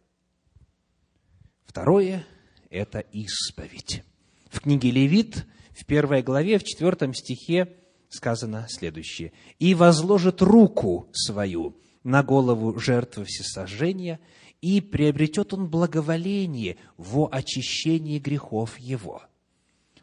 Второе– 1.66 2.26
это 2.70 3.00
исповедь. 3.00 4.04
В 4.50 4.62
книге 4.62 4.92
Левит, 4.92 5.46
в 5.72 5.86
первой 5.86 6.24
главе, 6.24 6.58
в 6.58 6.64
четвертом 6.64 7.14
стихе 7.14 7.76
сказано 8.08 8.66
следующее. 8.70 9.34
«И 9.60 9.76
возложит 9.76 10.42
руку 10.42 11.10
свою 11.12 11.78
на 12.06 12.24
голову 12.24 12.80
жертвы 12.80 13.26
всесожжения, 13.26 14.20
и 14.66 14.82
приобретет 14.82 15.54
он 15.54 15.70
благоволение 15.70 16.78
во 16.98 17.30
очищении 17.32 18.20
грехов 18.20 18.80
его». 18.80 19.24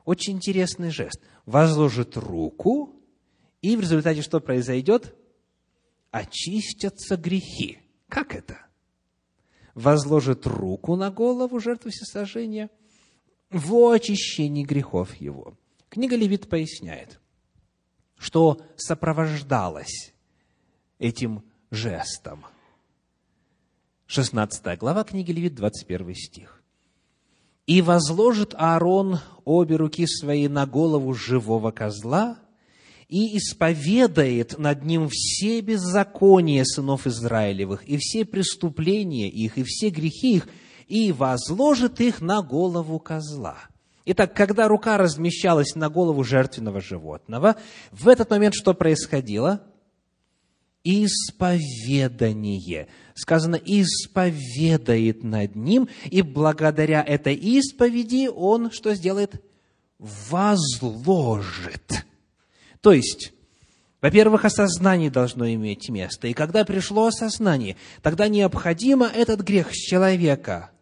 Очень 0.04 0.34
интересный 0.34 0.90
жест. 0.90 1.20
Возложит 1.46 2.16
руку, 2.16 2.96
и 3.60 3.76
в 3.76 3.80
результате 3.80 4.22
что 4.22 4.40
произойдет? 4.40 5.14
Очистятся 6.10 7.16
грехи. 7.16 7.78
Как 8.08 8.34
это? 8.34 8.58
возложит 9.74 10.46
руку 10.46 10.96
на 10.96 11.10
голову 11.10 11.60
жертвы 11.60 11.90
всесожжения 11.90 12.70
во 13.50 13.92
очищении 13.92 14.64
грехов 14.64 15.14
его. 15.16 15.56
Книга 15.88 16.16
Левит 16.16 16.48
поясняет, 16.48 17.20
что 18.16 18.62
сопровождалось 18.76 20.14
этим 20.98 21.44
жестом. 21.70 22.46
16 24.14 24.78
глава 24.78 25.04
книги 25.04 25.32
Левит, 25.32 25.54
21 25.54 26.14
стих. 26.14 26.62
«И 27.66 27.80
возложит 27.80 28.54
Аарон 28.58 29.20
обе 29.46 29.76
руки 29.76 30.06
свои 30.06 30.48
на 30.48 30.66
голову 30.66 31.14
живого 31.14 31.70
козла, 31.70 32.36
и 33.08 33.38
исповедает 33.38 34.58
над 34.58 34.84
ним 34.84 35.08
все 35.10 35.62
беззакония 35.62 36.64
сынов 36.64 37.06
Израилевых, 37.06 37.84
и 37.84 37.96
все 37.96 38.26
преступления 38.26 39.30
их, 39.30 39.56
и 39.56 39.62
все 39.62 39.88
грехи 39.88 40.36
их, 40.36 40.48
и 40.88 41.10
возложит 41.10 41.98
их 42.02 42.20
на 42.20 42.42
голову 42.42 42.98
козла. 42.98 43.56
Итак, 44.04 44.34
когда 44.34 44.68
рука 44.68 44.98
размещалась 44.98 45.74
на 45.74 45.88
голову 45.88 46.22
жертвенного 46.22 46.82
животного, 46.82 47.56
в 47.90 48.08
этот 48.08 48.28
момент 48.28 48.54
что 48.54 48.74
происходило? 48.74 49.62
Исповедание. 50.84 52.88
Сказано, 53.14 53.56
исповедает 53.56 55.22
над 55.22 55.54
ним, 55.54 55.88
и 56.10 56.22
благодаря 56.22 57.02
этой 57.02 57.34
исповеди 57.34 58.28
он 58.28 58.70
что 58.70 58.94
сделает? 58.94 59.42
Возложит 59.98 62.04
то 62.82 62.92
есть, 62.92 63.32
во-первых, 64.00 64.44
осознание 64.44 65.10
должно 65.10 65.50
иметь 65.54 65.88
место. 65.88 66.26
И 66.26 66.34
когда 66.34 66.64
пришло 66.64 67.06
осознание, 67.06 67.76
тогда 68.02 68.28
необходимо 68.28 69.06
этот 69.06 69.40
грех 69.40 69.72
с 69.72 69.76
человека 69.76 70.72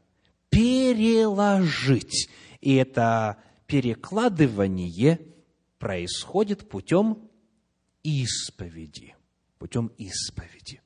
переложить. 0.49 2.29
И 2.61 2.75
это 2.75 3.37
перекладывание 3.67 5.21
происходит 5.79 6.69
путем 6.69 7.29
исповеди. 8.03 9.15
Путем 9.61 9.93
исповеди. 9.97 10.83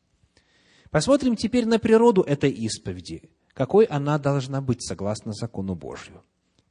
Посмотрим 0.90 1.34
теперь 1.34 1.64
на 1.64 1.78
природу 1.78 2.20
этой 2.20 2.50
исповеди. 2.50 3.30
Какой 3.54 3.86
она 3.86 4.18
должна 4.18 4.60
быть 4.60 4.86
согласно 4.86 5.32
закону 5.32 5.74
Божию. 5.74 6.22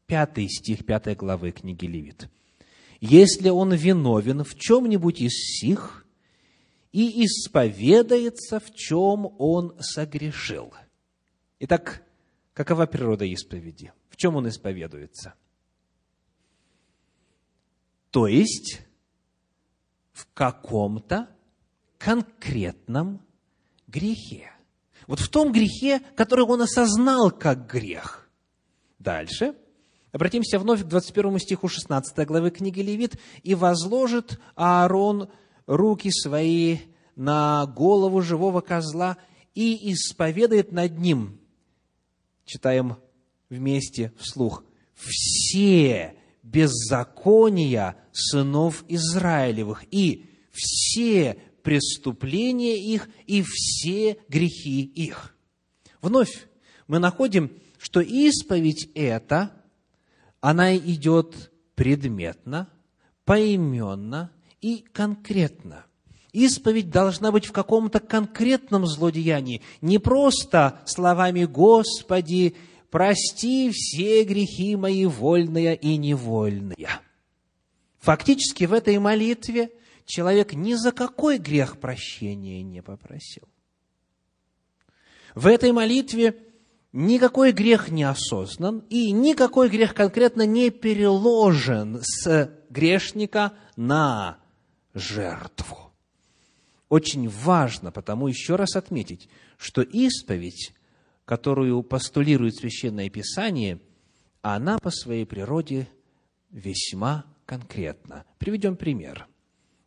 Пятый 0.06 0.47
стих 0.47 0.86
пятой 0.86 1.16
главы 1.16 1.51
книги 1.51 1.88
Левит 1.88 2.30
если 3.06 3.49
он 3.49 3.74
виновен 3.74 4.45
в 4.45 4.56
чем-нибудь 4.56 5.20
из 5.20 5.34
сих 5.34 6.08
и 6.93 7.26
исповедается, 7.26 8.62
в 8.62 8.74
чем 8.74 9.28
он 9.39 9.76
согрешил. 9.82 10.74
Итак, 11.60 12.01
какова 12.54 12.86
природа 12.86 13.26
исповеди? 13.26 13.91
В 14.08 14.16
чем 14.16 14.38
он 14.38 14.47
исповедуется? 14.47 15.34
То 18.10 18.26
есть, 18.28 18.84
в 20.14 20.26
каком-то 20.34 21.28
конкретном 22.04 23.22
грехе. 23.88 24.51
Вот 25.08 25.20
в 25.20 25.30
том 25.30 25.51
грехе, 25.51 26.01
который 26.16 26.45
он 26.45 26.62
осознал 26.62 27.32
как 27.32 27.68
грех. 27.68 28.30
Дальше– 28.99 29.56
Обратимся 30.14 30.60
вновь 30.60 30.84
к 30.84 30.88
21 30.88 31.39
стиху 31.39 31.68
16 31.68 32.16
главы 32.28 32.51
книги 32.51 32.82
Левит. 32.82 33.20
«И 33.41 33.56
возложит 33.56 34.39
Аарон 34.54 35.28
руки 35.66 36.12
свои 36.12 36.78
на 37.16 37.66
голову 37.66 38.22
живого 38.22 38.62
козла 38.62 39.18
и 39.56 39.91
исповедает 39.91 40.72
над 40.72 40.99
ним». 40.99 41.39
Читаем 42.45 42.97
вместе 43.49 44.14
вслух. 44.20 44.64
«Все 44.93 46.14
беззакония 46.43 47.97
сынов 48.12 48.86
Израилевых 48.88 49.84
и 49.89 50.30
все 50.51 51.39
преступления 51.64 52.78
их 52.78 53.09
и 53.26 53.41
все 53.41 54.18
грехи 54.30 54.84
их». 54.84 55.36
Вновь 56.01 56.47
мы 56.88 56.99
находим, 56.99 57.51
что 57.80 58.01
исповедь– 58.01 58.89
это– 58.93 59.51
она 60.43 60.76
идет 60.76 61.53
предметно, 61.74 62.68
поименно 63.24 64.30
и 64.59 64.84
конкретно. 64.91 65.86
Исповедь 66.34 66.89
должна 66.89 67.32
быть 67.32 67.45
в 67.45 67.53
каком-то 67.53 68.01
конкретном 68.01 68.86
злодеянии, 68.86 69.61
не 69.80 69.99
просто 69.99 70.82
словами 70.86 71.45
«Господи, 71.45 72.55
прости 72.89 73.72
все 73.72 74.26
грехи 74.26 74.76
мои 74.76 75.05
вольные 75.05 75.78
и 75.78 75.95
невольные». 75.95 76.89
Фактически 77.99 78.66
в 78.66 78.74
этой 78.74 78.99
молитве 78.99 79.72
человек 80.06 80.54
ни 80.54 80.74
за 80.74 80.91
какой 80.91 81.38
грех 81.38 81.80
прощения 81.80 82.62
не 82.64 82.82
попросил. 82.82 83.47
В 85.36 85.47
этой 85.47 85.72
молитве 85.72 86.38
никакой 86.91 87.51
грех 87.51 87.89
не 87.89 88.04
осознан, 88.04 88.84
и 88.89 89.12
никакой 89.12 89.70
грех 89.70 89.93
конкретно 89.95 90.45
не 90.45 90.70
переложен 90.70 91.99
с 92.01 92.51
грешника 92.70 93.54
на 93.76 94.38
жертву. 94.93 95.91
Очень 96.89 97.28
важно 97.28 97.91
потому 97.91 98.28
еще 98.28 98.56
раз 98.56 98.76
отметить, 98.76 99.28
что 99.58 99.82
исповедь, 99.82 100.74
которую 101.26 101.82
постулирует 101.82 102.56
Священное 102.56 103.10
Писание, 103.10 103.82
она 104.43 104.78
по 104.78 104.91
своей 104.91 105.26
природе 105.26 105.88
весьма 106.51 107.26
конкретна. 107.45 108.26
Приведем 108.38 108.76
пример. 108.76 109.28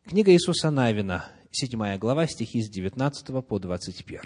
Книга 0.08 0.30
Иисуса 0.30 0.70
Навина, 0.70 1.24
7 1.50 1.98
глава, 1.98 2.28
стихи 2.28 2.62
с 2.62 2.70
19 2.70 3.44
по 3.44 3.58
21. 3.58 4.20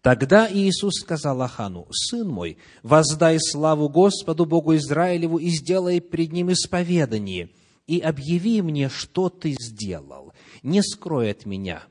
Тогда 0.00 0.50
Иисус 0.50 0.94
сказал 1.02 1.42
Ахану, 1.42 1.86
«Сын 1.90 2.26
мой, 2.26 2.56
воздай 2.82 3.36
славу 3.38 3.90
Господу 3.90 4.46
Богу 4.46 4.74
Израилеву 4.76 5.36
и 5.36 5.50
сделай 5.50 6.00
пред 6.00 6.32
Ним 6.32 6.50
исповедание, 6.50 7.50
и 7.86 8.00
объяви 8.00 8.62
мне, 8.62 8.88
что 8.88 9.28
ты 9.28 9.54
сделал, 9.60 10.32
не 10.62 10.82
скрой 10.82 11.30
от 11.30 11.44
меня». 11.44 11.82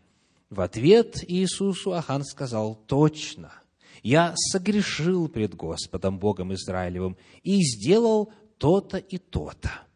В 0.50 0.62
ответ 0.62 1.24
Иисусу 1.28 1.94
Ахан 1.94 2.24
сказал, 2.24 2.74
«Точно, 2.88 3.54
я 4.02 4.34
согрешил 4.36 5.28
пред 5.30 5.54
Господом 5.54 6.18
Богом 6.18 6.56
Израилевым 6.56 7.18
и 7.44 7.62
сделал 7.62 8.34
то-то 8.58 8.98
и 8.98 9.20
то-то». 9.20 9.89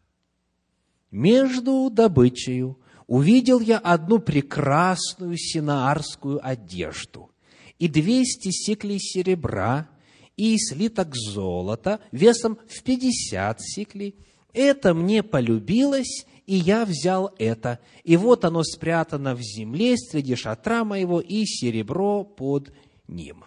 Между 1.14 1.90
добычею 1.90 2.76
увидел 3.06 3.60
я 3.60 3.78
одну 3.78 4.18
прекрасную 4.18 5.36
синаарскую 5.36 6.44
одежду– 6.44 7.30
и 7.78 7.86
двести 7.86 8.50
сиклей 8.50 8.98
серебра, 8.98 9.88
и 10.36 10.56
слиток 10.58 11.14
золота 11.14 12.00
весом 12.10 12.58
в 12.68 12.82
пятьдесят 12.82 13.60
сиклей. 13.60 14.16
Это 14.52 14.92
мне 14.92 15.22
полюбилось, 15.22 16.26
и 16.46 16.56
я 16.56 16.84
взял 16.84 17.32
это. 17.38 17.78
И 18.02 18.16
вот 18.16 18.44
оно 18.44 18.64
спрятано 18.64 19.36
в 19.36 19.40
земле 19.40 19.96
среди 19.96 20.34
шатра 20.34 20.84
моего, 20.84 21.20
и 21.20 21.44
серебро 21.44 22.24
под 22.24 22.72
ним. 23.06 23.44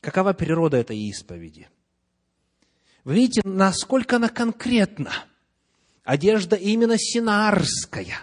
какова 0.00 0.32
природа 0.32 0.76
этой 0.76 0.98
исповеди. 0.98 1.68
Вы 3.04 3.14
видите, 3.14 3.42
насколько 3.44 4.16
она 4.16 4.28
конкретна. 4.28 5.12
Одежда 6.08 6.56
именно 6.56 6.96
синарская. 6.96 8.20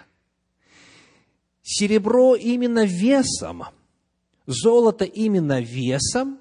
Серебро 1.62 2.34
именно 2.34 2.84
весом, 2.84 3.62
золото 4.44 5.04
именно 5.04 5.60
весом, 5.60 6.40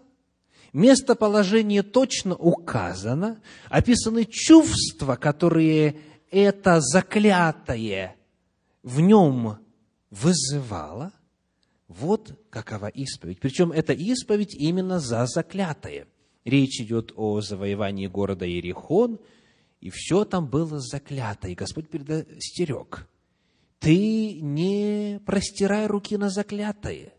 местоположение 0.73 1.83
точно 1.83 2.33
указано, 2.35 3.43
описаны 3.69 4.25
чувства, 4.25 5.17
которые 5.17 5.99
это 6.31 6.81
заклятое 6.81 8.15
в 8.81 8.99
нем 9.01 9.59
вызывало. 10.09 11.13
Вот 11.87 12.39
какова 12.49 12.87
исповедь. 12.87 13.39
Причем 13.39 13.71
эта 13.71 13.93
исповедь 13.93 14.55
именно 14.55 14.99
за 14.99 15.27
заклятое. 15.27 16.07
Речь 16.43 16.81
идет 16.81 17.13
о 17.15 17.39
завоевании 17.41 18.07
города 18.07 18.47
Иерихон, 18.47 19.19
и 19.81 19.89
все 19.89 20.25
там 20.25 20.47
было 20.47 20.79
заклято, 20.79 21.47
и 21.47 21.55
Господь 21.55 21.89
предостерег. 21.89 23.07
Ты 23.79 24.39
не 24.41 25.19
простирай 25.25 25.85
руки 25.85 26.17
на 26.17 26.29
заклятое, 26.29 27.13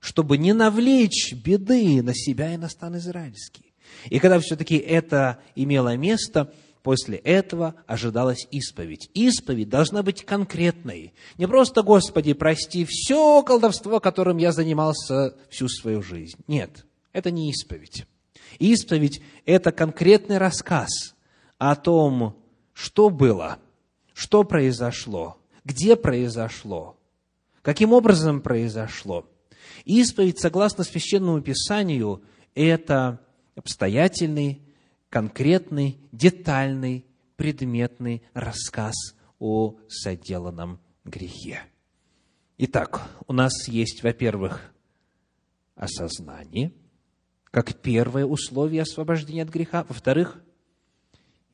чтобы 0.00 0.38
не 0.38 0.52
навлечь 0.52 1.34
беды 1.34 2.02
на 2.02 2.14
себя 2.14 2.54
и 2.54 2.56
на 2.56 2.68
стан 2.68 2.96
израильский. 2.96 3.74
И 4.08 4.18
когда 4.18 4.38
все-таки 4.40 4.76
это 4.76 5.40
имело 5.54 5.96
место, 5.96 6.52
после 6.82 7.18
этого 7.18 7.74
ожидалась 7.86 8.46
исповедь. 8.50 9.10
Исповедь 9.12 9.68
должна 9.68 10.02
быть 10.02 10.24
конкретной. 10.24 11.12
Не 11.36 11.46
просто, 11.48 11.82
Господи, 11.82 12.32
прости 12.32 12.86
все 12.88 13.42
колдовство, 13.42 14.00
которым 14.00 14.38
я 14.38 14.52
занимался 14.52 15.36
всю 15.50 15.68
свою 15.68 16.02
жизнь. 16.02 16.38
Нет, 16.46 16.86
это 17.12 17.30
не 17.30 17.50
исповедь. 17.50 18.06
Исповедь– 18.58 19.20
это 19.44 19.72
конкретный 19.72 20.38
рассказ 20.38 21.15
о 21.58 21.76
том, 21.76 22.36
что 22.72 23.10
было, 23.10 23.58
что 24.12 24.44
произошло, 24.44 25.38
где 25.64 25.96
произошло, 25.96 26.96
каким 27.62 27.92
образом 27.92 28.40
произошло– 28.40 29.26
Исповедь, 29.84 30.40
согласно 30.40 30.84
Священному 30.84 31.40
Писанию, 31.40 32.22
это 32.54 33.20
обстоятельный, 33.54 34.62
конкретный, 35.08 35.98
детальный, 36.12 37.06
предметный 37.36 38.22
рассказ 38.34 38.94
о 39.38 39.76
соделанном 39.88 40.80
грехе. 41.04 41.62
Итак, 42.58 43.08
у 43.26 43.32
нас 43.32 43.68
есть, 43.68 44.02
во-первых, 44.02 44.72
осознание, 45.74 46.72
как 47.44 47.74
первое 47.76 48.24
условие 48.24 48.82
освобождения 48.82 49.42
от 49.42 49.50
греха. 49.50 49.84
Во-вторых, 49.84 50.42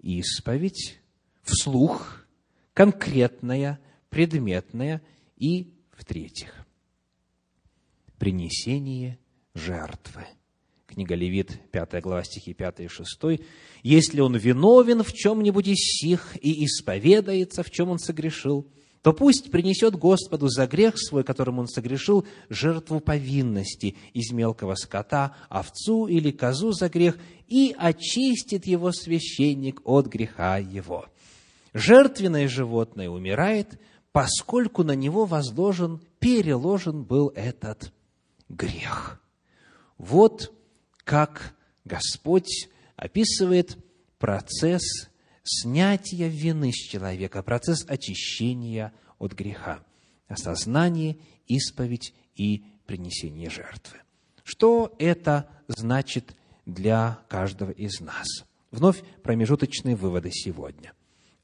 исповедь, 0.02 1.00
вслух, 1.42 2.26
конкретная, 2.74 3.80
предметная. 4.10 5.02
И, 5.36 5.72
в-третьих, 5.92 6.54
принесение 8.18 9.18
жертвы. 9.54 10.24
Книга 10.86 11.14
Левит, 11.14 11.58
5 11.70 12.02
глава, 12.02 12.22
стихи 12.22 12.52
5 12.52 12.80
и 12.80 12.88
6. 12.88 13.40
«Если 13.82 14.20
он 14.20 14.36
виновен 14.36 15.02
в 15.02 15.12
чем-нибудь 15.12 15.68
из 15.68 15.78
сих 15.78 16.36
и 16.36 16.64
исповедается, 16.66 17.62
в 17.62 17.70
чем 17.70 17.88
он 17.88 17.98
согрешил, 17.98 18.70
то 19.02 19.12
пусть 19.12 19.50
принесет 19.50 19.96
Господу 19.96 20.48
за 20.48 20.66
грех 20.66 20.94
свой, 20.96 21.24
которым 21.24 21.58
он 21.58 21.66
согрешил, 21.68 22.24
жертву 22.48 23.00
повинности 23.00 23.96
из 24.14 24.30
мелкого 24.30 24.76
скота, 24.76 25.34
овцу 25.48 26.06
или 26.06 26.30
козу 26.30 26.72
за 26.72 26.88
грех, 26.88 27.18
и 27.48 27.74
очистит 27.76 28.66
его 28.66 28.92
священник 28.92 29.80
от 29.84 30.06
греха 30.06 30.58
его. 30.58 31.06
Жертвенное 31.74 32.46
животное 32.46 33.10
умирает, 33.10 33.80
поскольку 34.12 34.84
на 34.84 34.94
него 34.94 35.24
возложен, 35.24 36.00
переложен 36.20 37.02
был 37.02 37.32
этот 37.34 37.92
грех. 38.48 39.20
Вот 39.98 40.52
как 41.02 41.54
Господь 41.84 42.68
описывает 42.94 43.76
процесс 44.18 45.08
снятия 45.44 46.28
вины 46.28 46.72
с 46.72 46.76
человека, 46.76 47.42
процесс 47.42 47.84
очищения 47.88 48.92
от 49.18 49.32
греха, 49.32 49.84
осознание, 50.28 51.18
исповедь 51.46 52.14
и 52.36 52.64
принесение 52.86 53.50
жертвы. 53.50 53.98
Что 54.44 54.94
это 54.98 55.48
значит 55.68 56.34
для 56.66 57.20
каждого 57.28 57.70
из 57.70 58.00
нас? 58.00 58.26
Вновь 58.70 59.02
промежуточные 59.22 59.96
выводы 59.96 60.30
сегодня. 60.32 60.92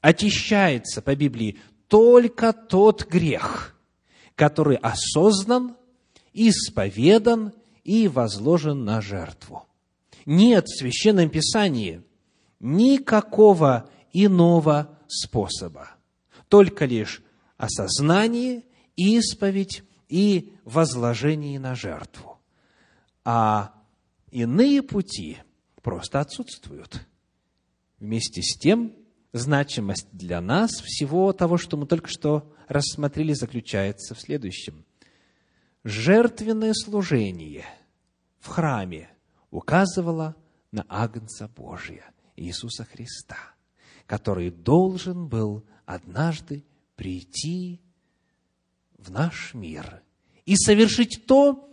Очищается 0.01 1.01
по 1.01 1.15
Библии 1.15 1.59
только 1.87 2.53
тот 2.53 3.05
грех, 3.07 3.75
который 4.35 4.77
осознан 4.77 5.75
исповедан 6.33 7.53
и 7.83 8.07
возложен 8.07 8.85
на 8.85 9.01
жертву. 9.01 9.65
Нет 10.25 10.65
в 10.67 10.77
Священном 10.77 11.29
Писании 11.29 12.03
никакого 12.59 13.89
иного 14.11 14.97
способа, 15.07 15.91
только 16.47 16.85
лишь 16.85 17.21
осознание, 17.57 18.63
исповедь 18.95 19.83
и 20.07 20.53
возложение 20.65 21.59
на 21.59 21.75
жертву. 21.75 22.39
А 23.23 23.73
иные 24.31 24.81
пути 24.81 25.37
просто 25.81 26.19
отсутствуют. 26.19 27.05
Вместе 27.99 28.41
с 28.41 28.57
тем, 28.57 28.93
значимость 29.33 30.07
для 30.11 30.41
нас 30.41 30.71
всего 30.71 31.33
того, 31.33 31.57
что 31.57 31.77
мы 31.77 31.85
только 31.85 32.07
что 32.07 32.53
рассмотрели, 32.67 33.33
заключается 33.33 34.15
в 34.15 34.21
следующем 34.21 34.85
жертвенное 35.83 36.73
служение 36.73 37.65
в 38.39 38.47
храме 38.47 39.09
указывало 39.51 40.35
на 40.71 40.85
Агнца 40.87 41.47
Божия, 41.47 42.05
Иисуса 42.39 42.85
Христа, 42.85 43.37
который 44.05 44.49
должен 44.49 45.27
был 45.27 45.63
однажды 45.85 46.63
прийти 46.95 47.79
в 48.97 49.11
наш 49.11 49.53
мир 49.53 50.01
и 50.45 50.55
совершить 50.55 51.25
то, 51.25 51.69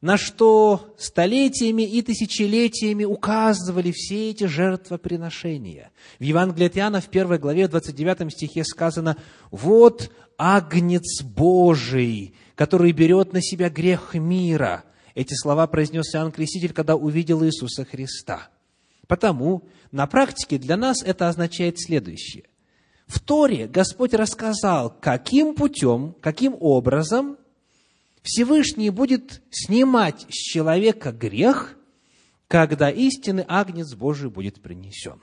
на 0.00 0.18
что 0.18 0.94
столетиями 0.98 1.82
и 1.82 2.02
тысячелетиями 2.02 3.04
указывали 3.04 3.92
все 3.92 4.30
эти 4.30 4.44
жертвоприношения. 4.44 5.90
В 6.18 6.22
Евангелии 6.22 6.66
от 6.66 6.76
Иоанна 6.76 7.00
в 7.00 7.08
первой 7.08 7.38
главе, 7.38 7.66
в 7.66 7.70
29 7.70 8.32
стихе 8.32 8.64
сказано, 8.64 9.16
«Вот 9.50 10.12
Агнец 10.38 11.22
Божий, 11.22 12.34
который 12.54 12.92
берет 12.92 13.32
на 13.32 13.42
себя 13.42 13.70
грех 13.70 14.14
мира». 14.14 14.84
Эти 15.14 15.34
слова 15.34 15.66
произнес 15.66 16.14
Иоанн 16.14 16.30
Креститель, 16.30 16.74
когда 16.74 16.94
увидел 16.94 17.42
Иисуса 17.42 17.84
Христа. 17.84 18.50
Потому 19.06 19.62
на 19.92 20.06
практике 20.06 20.58
для 20.58 20.76
нас 20.76 21.02
это 21.02 21.28
означает 21.28 21.80
следующее. 21.80 22.44
В 23.06 23.20
Торе 23.20 23.66
Господь 23.68 24.14
рассказал, 24.14 24.90
каким 25.00 25.54
путем, 25.54 26.14
каким 26.20 26.56
образом– 26.58 27.36
Всевышний 28.26 28.90
будет 28.90 29.40
снимать 29.50 30.26
с 30.28 30.34
человека 30.34 31.12
грех, 31.12 31.78
когда 32.48 32.90
истинный 32.90 33.44
агнец 33.46 33.94
Божий 33.94 34.30
будет 34.30 34.60
принесен. 34.60 35.20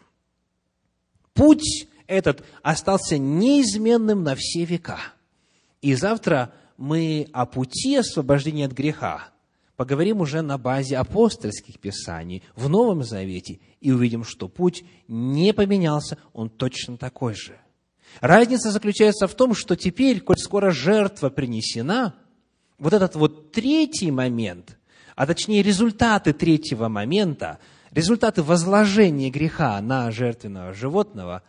Путь 1.34 1.88
этот 2.08 2.46
остался 2.62 3.18
неизменным 3.18 4.24
на 4.24 4.36
все 4.36 4.64
века. 4.64 5.00
И 5.82 5.96
завтра 5.96 6.54
мы 6.78 7.28
о 7.34 7.46
пути 7.46 7.98
освобождения 7.98 8.68
от 8.68 8.72
греха 8.72 9.33
поговорим 9.84 10.22
уже 10.22 10.42
на 10.42 10.58
базе 10.58 10.96
апостольских 10.96 11.78
писаний 11.78 12.42
в 12.56 12.70
Новом 12.70 13.04
Завете 13.04 13.60
и 13.82 13.92
увидим, 13.92 14.24
что 14.24 14.48
путь 14.48 14.86
не 15.10 15.54
поменялся, 15.54 16.18
он 16.32 16.50
точно 16.50 16.96
такой 16.96 17.34
же. 17.34 17.58
Разница 18.22 18.72
заключается 18.72 19.28
в 19.28 19.34
том, 19.36 19.54
что 19.54 19.76
теперь, 19.76 20.22
коль 20.22 20.38
скоро 20.38 20.72
жертва 20.72 21.30
принесена– 21.30 22.16
вот 22.78 22.94
этот 22.94 23.16
вот 23.16 23.52
третий 23.52 24.10
момент, 24.10 24.78
а 25.18 25.28
точнее 25.28 25.62
результаты 25.64 26.32
третьего 26.32 26.88
момента, 26.88 27.60
результаты 27.92 28.42
возложения 28.42 29.30
греха 29.30 29.82
на 29.82 30.12
жертвенного 30.12 30.74
животного, 30.74 31.44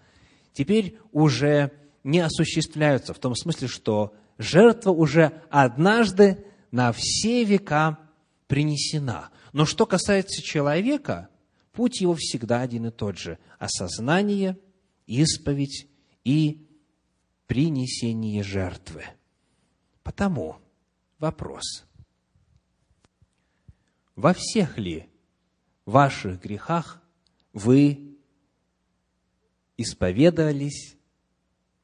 теперь 0.53 0.99
уже 1.13 1.71
не 2.03 2.19
осуществляются 2.19 3.15
в 3.15 3.21
том 3.21 3.37
смысле, 3.37 3.69
что 3.69 4.13
жертва 4.39 4.91
уже 4.91 5.41
однажды 5.51 6.45
на 6.73 6.91
все 6.93 7.45
века 7.45 7.99
принесена. 8.47 9.31
Но 9.53 9.67
что 9.67 9.87
касается 9.87 10.43
человека, 10.43 11.29
путь 11.73 12.01
его 12.01 12.15
всегда 12.15 12.61
один 12.61 12.87
и 12.87 12.91
тот 12.91 13.19
же– 13.19 13.39
осознание, 13.59 14.59
исповедь 15.07 15.89
и 16.25 16.67
принесение 17.47 18.43
жертвы. 18.43 19.05
Потому– 20.03 20.57
Вопрос. 21.25 21.87
Во 24.15 24.35
всех 24.35 24.77
ли 24.77 25.09
ваших 25.87 26.43
грехах 26.43 27.03
вы 27.55 28.19
исповедовались 29.79 30.97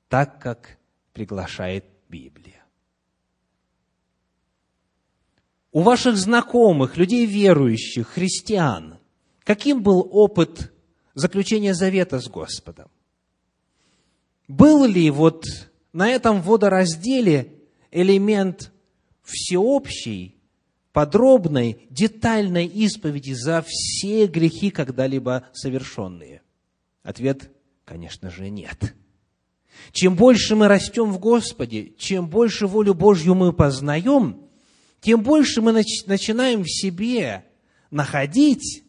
так, 0.09 0.43
как 0.43 0.79
приглашает 1.15 1.87
Библия. 2.11 2.60
У 5.73 5.83
ваших 5.83 6.17
знакомых, 6.17 6.97
людей 6.97 7.27
верующих, 7.27 8.09
христиан, 8.09 8.99
каким 9.45 9.83
был 9.83 10.07
опыт 10.11 10.73
заключения 11.15 11.75
завета 11.75 12.21
с 12.21 12.29
Господом? 12.29 12.91
Был 14.49 14.85
ли 14.85 15.11
вот 15.11 15.45
на 15.93 16.09
этом 16.09 16.43
водоразделе 16.43 17.55
элемент 17.93 18.73
всеобщей, 19.23 20.37
подробной, 20.93 21.87
детальной 21.89 22.67
исповеди 22.67 23.33
за 23.33 23.65
все 23.65 24.27
грехи, 24.27 24.71
когда-либо 24.71 25.47
совершенные? 25.53 26.43
Ответ, 27.05 27.49
конечно 27.85 28.29
же, 28.29 28.51
нет. 28.51 28.95
Чем 29.93 30.17
больше 30.17 30.57
мы 30.57 30.67
растем 30.67 31.13
в 31.13 31.21
Господе, 31.21 31.93
чем 31.97 32.29
больше 32.29 32.67
волю 32.67 32.95
Божью 32.95 33.37
мы 33.37 33.53
познаем, 33.53 34.50
тем 35.01 35.23
больше 35.23 35.63
мы 35.63 35.73
начинаем 35.73 36.63
в 36.63 36.71
себе 36.71 37.45
находить 37.91 38.85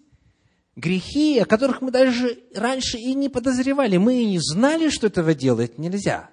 грехи, 0.76 1.40
о 1.40 1.46
которых 1.46 1.82
мы 1.82 1.92
даже 1.92 2.40
раньше 2.54 2.98
и 2.98 3.14
не 3.14 3.30
подозревали. 3.30 3.98
Мы 3.98 4.24
и 4.24 4.26
не 4.26 4.40
знали, 4.40 4.90
что 4.90 5.08
этого 5.08 5.34
делать 5.34 5.78
нельзя. 5.78 6.30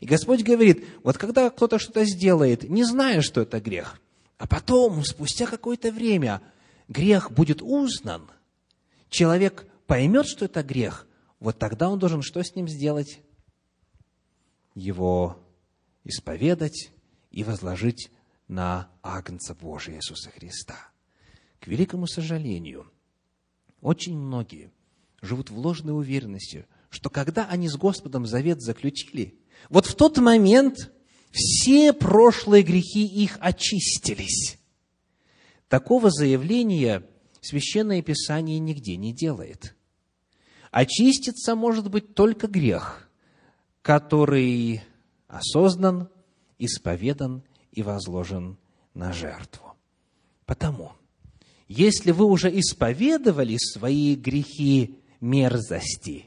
И 0.00 0.06
Господь 0.06 0.42
говорит, 0.42 0.84
вот 1.02 1.18
когда 1.18 1.50
кто-то 1.50 1.78
что-то 1.78 2.04
сделает, 2.04 2.68
не 2.68 2.84
зная, 2.84 3.20
что 3.20 3.40
это 3.40 3.60
грех, 3.60 4.00
а 4.38 4.46
потом, 4.46 5.04
спустя 5.04 5.46
какое-то 5.46 5.90
время, 5.90 6.40
грех 6.88 7.32
будет 7.32 7.62
узнан, 7.62 8.30
человек 9.08 9.66
поймет, 9.86 10.26
что 10.26 10.44
это 10.44 10.62
грех, 10.62 11.06
вот 11.40 11.58
тогда 11.58 11.90
он 11.90 11.98
должен 11.98 12.22
что 12.22 12.42
с 12.42 12.54
ним 12.54 12.68
сделать? 12.68 13.20
Его 14.74 15.38
исповедать 16.04 16.92
и 17.30 17.44
возложить 17.44 18.10
на 18.52 18.90
Агнца 19.02 19.54
Божия 19.54 19.96
Иисуса 19.96 20.30
Христа. 20.30 20.76
К 21.58 21.66
великому 21.66 22.06
сожалению, 22.06 22.90
очень 23.80 24.16
многие 24.16 24.70
живут 25.22 25.50
в 25.50 25.58
ложной 25.58 25.96
уверенности, 25.96 26.66
что 26.90 27.08
когда 27.08 27.46
они 27.46 27.68
с 27.68 27.76
Господом 27.76 28.26
завет 28.26 28.60
заключили, 28.60 29.38
вот 29.70 29.86
в 29.86 29.94
тот 29.94 30.18
момент 30.18 30.92
все 31.30 31.92
прошлые 31.94 32.62
грехи 32.62 33.06
их 33.06 33.38
очистились. 33.40 34.58
Такого 35.68 36.10
заявления 36.10 37.08
Священное 37.40 38.02
Писание 38.02 38.58
нигде 38.58 38.96
не 38.96 39.12
делает. 39.12 39.74
Очиститься 40.70 41.54
может 41.54 41.90
быть 41.90 42.14
только 42.14 42.46
грех, 42.46 43.10
который 43.80 44.82
осознан, 45.26 46.08
исповедан 46.58 47.42
и 47.72 47.82
возложен 47.82 48.58
на 48.94 49.12
жертву. 49.12 49.74
Потому, 50.46 50.92
если 51.68 52.12
вы 52.12 52.26
уже 52.26 52.48
исповедовали 52.58 53.56
свои 53.56 54.14
грехи 54.14 54.98
мерзости, 55.20 56.26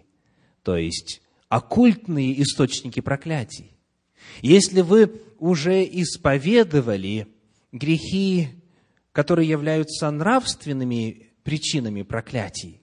то 0.64 0.76
есть 0.76 1.22
оккультные 1.48 2.42
источники 2.42 3.00
проклятий, 3.00 3.78
если 4.42 4.82
вы 4.82 5.22
уже 5.38 5.84
исповедовали 5.84 7.28
грехи, 7.72 8.50
которые 9.12 9.48
являются 9.48 10.10
нравственными 10.10 11.28
причинами 11.44 12.02
проклятий, 12.02 12.82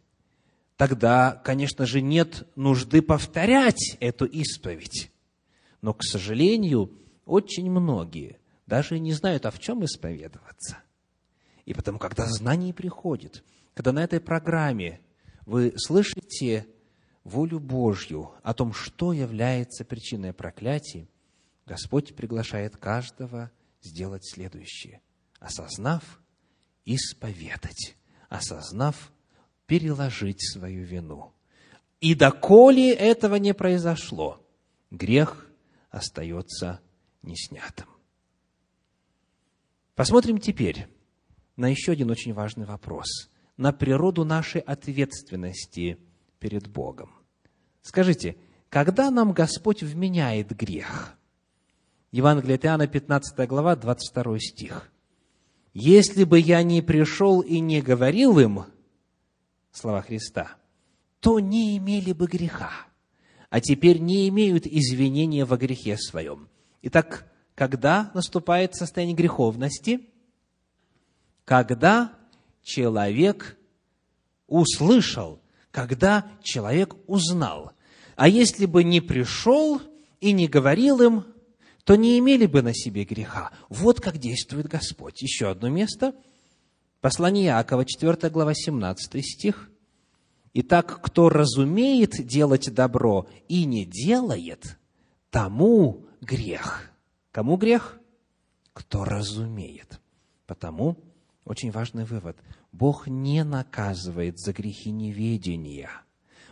тогда, 0.77 1.41
конечно 1.45 1.85
же, 1.85 2.01
нет 2.01 2.49
нужды 2.55 3.03
повторять 3.03 3.97
эту 4.01 4.25
исповедь. 4.27 5.11
Но, 5.81 5.93
к 5.95 6.05
сожалению, 6.05 6.93
очень 7.25 7.71
многие 7.71 8.39
даже 8.67 8.99
не 8.99 9.13
знают, 9.13 9.47
а 9.47 9.51
в 9.51 9.59
чем 9.59 9.85
исповедоваться. 9.85 10.79
И 11.65 11.75
потому, 11.75 11.99
когда 11.99 12.27
знание 12.27 12.75
приходит, 12.75 13.45
когда 13.75 13.93
на 13.93 14.03
этой 14.03 14.21
программе 14.21 15.01
вы 15.47 15.75
слышите 15.77 16.67
волю 17.25 17.61
Божью 17.61 18.33
о 18.43 18.55
том, 18.55 18.73
что 18.73 19.13
является 19.13 19.85
причиной 19.85 20.33
проклятий, 20.33 21.09
Господь 21.67 22.15
приглашает 22.15 22.77
каждого 22.77 23.51
сделать 23.81 24.29
следующее. 24.29 25.01
Осознав, 25.39 26.21
исповедать. 26.85 27.97
Осознав, 28.29 29.13
переложить 29.67 30.43
свою 30.53 30.85
вину. 30.85 31.33
И 32.01 32.15
доколе 32.15 32.93
этого 32.93 33.37
не 33.37 33.55
произошло, 33.55 34.45
грех 34.91 35.49
остается 35.91 36.81
неснятым. 37.23 37.87
Посмотрим 39.95 40.39
теперь 40.39 40.87
на 41.57 41.69
еще 41.69 41.93
один 41.93 42.11
очень 42.11 42.33
важный 42.33 42.65
вопрос, 42.65 43.31
на 43.57 43.73
природу 43.73 44.25
нашей 44.25 44.61
ответственности 44.63 45.99
перед 46.39 46.67
Богом. 46.67 47.13
Скажите, 47.83 48.37
когда 48.71 49.11
нам 49.11 49.33
Господь 49.33 49.83
вменяет 49.83 50.57
грех? 50.57 51.19
Евангелие 52.11 52.57
от 52.57 52.65
Иоанна, 52.65 52.87
15 52.87 53.49
глава, 53.49 53.77
22 53.77 54.39
стих. 54.39 54.91
«Если 55.75 56.25
бы 56.25 56.39
я 56.39 56.63
не 56.63 56.83
пришел 56.83 57.41
и 57.41 57.59
не 57.61 57.81
говорил 57.81 58.39
им, 58.39 58.65
слова 59.71 60.03
Христа, 60.03 60.57
то 61.21 61.41
не 61.41 61.79
имели 61.79 62.13
бы 62.13 62.27
греха, 62.27 62.71
а 63.49 63.61
теперь 63.61 63.99
не 63.99 64.29
имеют 64.29 64.67
извинения 64.67 65.47
во 65.47 65.57
грехе 65.57 65.97
своем». 65.97 66.49
Итак, 66.83 67.32
когда 67.63 68.11
наступает 68.13 68.75
состояние 68.75 69.15
греховности? 69.15 70.09
Когда 71.45 72.11
человек 72.61 73.57
услышал, 74.49 75.41
когда 75.71 76.29
человек 76.43 76.97
узнал. 77.07 77.71
А 78.17 78.27
если 78.27 78.67
бы 78.67 78.83
не 78.83 79.01
пришел 79.01 79.81
и 80.21 80.33
не 80.33 80.49
говорил 80.49 81.03
им, 81.03 81.25
то 81.85 81.95
не 81.95 82.19
имели 82.19 82.47
бы 82.47 82.63
на 82.63 82.75
себе 82.75 83.05
греха. 83.05 83.53
Вот 83.69 84.01
как 84.01 84.19
действует 84.19 84.67
Господь. 84.67 85.23
Еще 85.23 85.49
одно 85.49 85.69
место. 85.69 86.17
Послание 87.01 87.51
Иакова, 87.51 87.85
4 87.85 88.29
глава, 88.29 88.55
17 88.55 89.25
стих. 89.25 89.71
«Итак, 90.53 90.99
кто 91.01 91.29
разумеет 91.29 92.27
делать 92.27 92.75
добро 92.75 93.29
и 93.47 93.67
не 93.67 93.85
делает, 93.85 94.81
тому 95.31 96.07
грех». 96.21 96.92
Кому 97.33 97.57
грех? 97.57 97.99
Кто 98.75 99.05
разумеет. 99.05 100.01
Потому 100.47 100.99
очень 101.45 101.71
важный 101.71 102.05
вывод. 102.05 102.37
Бог 102.71 103.07
не 103.09 103.43
наказывает 103.43 104.39
за 104.39 104.53
грехи 104.53 104.91
неведения. 104.91 105.91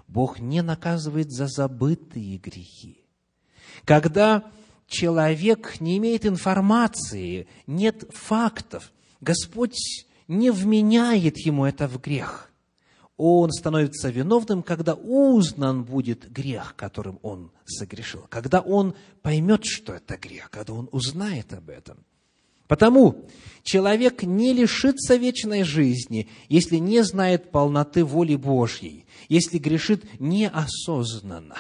Бог 0.09 0.41
не 0.41 0.63
наказывает 0.63 1.31
за 1.31 1.47
забытые 1.47 2.39
грехи. 2.39 3.05
Когда 3.85 4.51
человек 4.87 5.81
не 5.81 5.99
имеет 5.99 6.27
информации, 6.27 7.47
нет 7.67 8.05
фактов, 8.11 8.91
Господь 9.21 9.79
не 10.27 10.51
вменяет 10.51 11.39
ему 11.39 11.65
это 11.65 11.87
в 11.87 12.01
грех 12.01 12.50
он 13.23 13.53
становится 13.53 14.09
виновным, 14.09 14.63
когда 14.63 14.95
узнан 14.95 15.85
будет 15.85 16.33
грех, 16.33 16.75
которым 16.75 17.19
он 17.21 17.51
согрешил, 17.67 18.25
когда 18.31 18.61
он 18.61 18.95
поймет, 19.21 19.65
что 19.65 19.93
это 19.93 20.17
грех, 20.17 20.49
когда 20.51 20.73
он 20.73 20.89
узнает 20.91 21.53
об 21.53 21.69
этом. 21.69 21.99
Потому 22.67 23.27
человек 23.63 24.23
не 24.23 24.55
лишится 24.55 25.17
вечной 25.17 25.65
жизни, 25.65 26.31
если 26.49 26.77
не 26.77 27.03
знает 27.05 27.51
полноты 27.51 28.05
воли 28.05 28.37
Божьей, 28.37 29.05
если 29.29 29.59
грешит 29.59 30.19
неосознанно. 30.19 31.59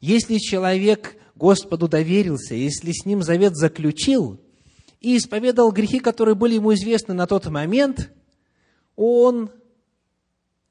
Если 0.00 0.38
человек 0.38 1.16
Господу 1.34 1.88
доверился, 1.88 2.54
если 2.54 2.92
с 2.92 3.04
ним 3.04 3.24
завет 3.24 3.56
заключил 3.56 4.38
и 5.00 5.16
исповедал 5.16 5.72
грехи, 5.72 5.98
которые 5.98 6.36
были 6.36 6.54
ему 6.54 6.74
известны 6.74 7.12
на 7.12 7.26
тот 7.26 7.46
момент, 7.46 8.12
он 8.94 9.50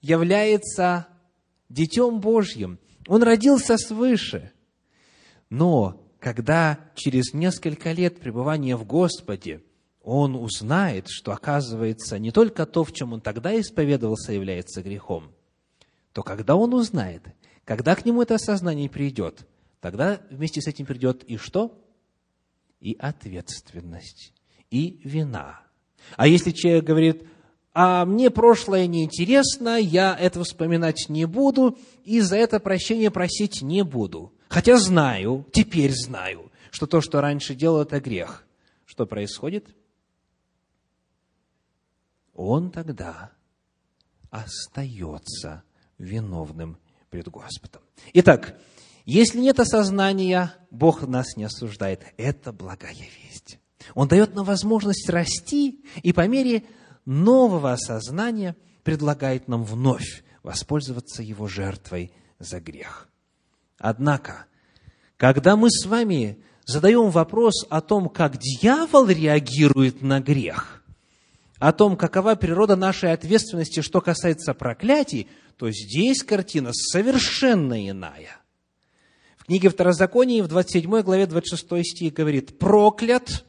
является 0.03 1.07
Детем 1.69 2.19
Божьим. 2.19 2.77
Он 3.07 3.23
родился 3.23 3.77
свыше. 3.77 4.51
Но 5.49 6.05
когда 6.19 6.79
через 6.93 7.33
несколько 7.33 7.91
лет 7.93 8.19
пребывания 8.19 8.75
в 8.75 8.85
Господе 8.85 9.63
он 10.01 10.35
узнает, 10.35 11.07
что 11.07 11.31
оказывается 11.31 12.19
не 12.19 12.31
только 12.31 12.65
то, 12.65 12.83
в 12.83 12.91
чем 12.91 13.13
он 13.13 13.21
тогда 13.21 13.59
исповедовался, 13.59 14.33
является 14.33 14.83
грехом, 14.83 15.31
то 16.11 16.21
когда 16.21 16.55
он 16.55 16.73
узнает, 16.73 17.23
когда 17.63 17.95
к 17.95 18.05
нему 18.05 18.21
это 18.21 18.35
осознание 18.35 18.89
придет, 18.89 19.47
тогда 19.79 20.21
вместе 20.29 20.61
с 20.61 20.67
этим 20.67 20.85
придет 20.85 21.23
и 21.23 21.37
что? 21.37 21.81
И 22.81 22.95
ответственность, 22.99 24.33
и 24.69 24.99
вина. 25.05 25.61
А 26.17 26.27
если 26.27 26.51
человек 26.51 26.83
говорит, 26.83 27.23
а 27.73 28.05
мне 28.05 28.29
прошлое 28.29 28.85
неинтересно, 28.85 29.77
я 29.79 30.15
это 30.15 30.43
вспоминать 30.43 31.05
не 31.09 31.25
буду, 31.25 31.77
и 32.03 32.19
за 32.19 32.37
это 32.37 32.59
прощение 32.59 33.09
просить 33.09 33.61
не 33.61 33.83
буду. 33.83 34.31
Хотя 34.47 34.77
знаю, 34.77 35.47
теперь 35.51 35.91
знаю, 35.91 36.51
что 36.69 36.85
то, 36.85 37.01
что 37.01 37.21
раньше 37.21 37.55
делал, 37.55 37.81
это 37.81 37.99
грех. 37.99 38.45
Что 38.85 39.07
происходит? 39.07 39.67
Он 42.35 42.69
тогда 42.69 43.31
остается 44.29 45.63
виновным 45.97 46.77
пред 47.09 47.29
Господом. 47.29 47.81
Итак, 48.13 48.59
если 49.05 49.39
нет 49.39 49.59
осознания, 49.59 50.53
Бог 50.69 51.01
нас 51.03 51.35
не 51.35 51.43
осуждает. 51.43 52.01
Это 52.17 52.51
благая 52.51 52.93
весть. 52.93 53.59
Он 53.95 54.07
дает 54.07 54.33
нам 54.33 54.45
возможность 54.45 55.09
расти, 55.09 55.83
и 56.01 56.13
по 56.13 56.27
мере 56.27 56.63
нового 57.05 57.73
осознания 57.73 58.55
предлагает 58.83 59.47
нам 59.47 59.63
вновь 59.63 60.23
воспользоваться 60.43 61.23
Его 61.23 61.47
жертвой 61.47 62.11
за 62.39 62.59
грех. 62.59 63.09
Однако, 63.77 64.45
когда 65.17 65.55
мы 65.55 65.69
с 65.69 65.85
вами 65.85 66.37
задаем 66.65 67.09
вопрос 67.09 67.65
о 67.69 67.81
том, 67.81 68.09
как 68.09 68.37
дьявол 68.37 69.07
реагирует 69.07 70.01
на 70.01 70.19
грех, 70.19 70.83
о 71.59 71.71
том, 71.71 71.95
какова 71.95 72.35
природа 72.35 72.75
нашей 72.75 73.13
ответственности, 73.13 73.81
что 73.81 74.01
касается 74.01 74.53
проклятий, 74.53 75.27
то 75.57 75.71
здесь 75.71 76.23
картина 76.23 76.71
совершенно 76.73 77.89
иная. 77.89 78.37
В 79.37 79.45
книге 79.45 79.69
Второзаконии 79.69 80.41
в 80.41 80.47
27 80.47 81.01
главе 81.01 81.25
26 81.25 81.85
стих 81.85 82.13
говорит, 82.13 82.59
«Проклят, 82.59 83.45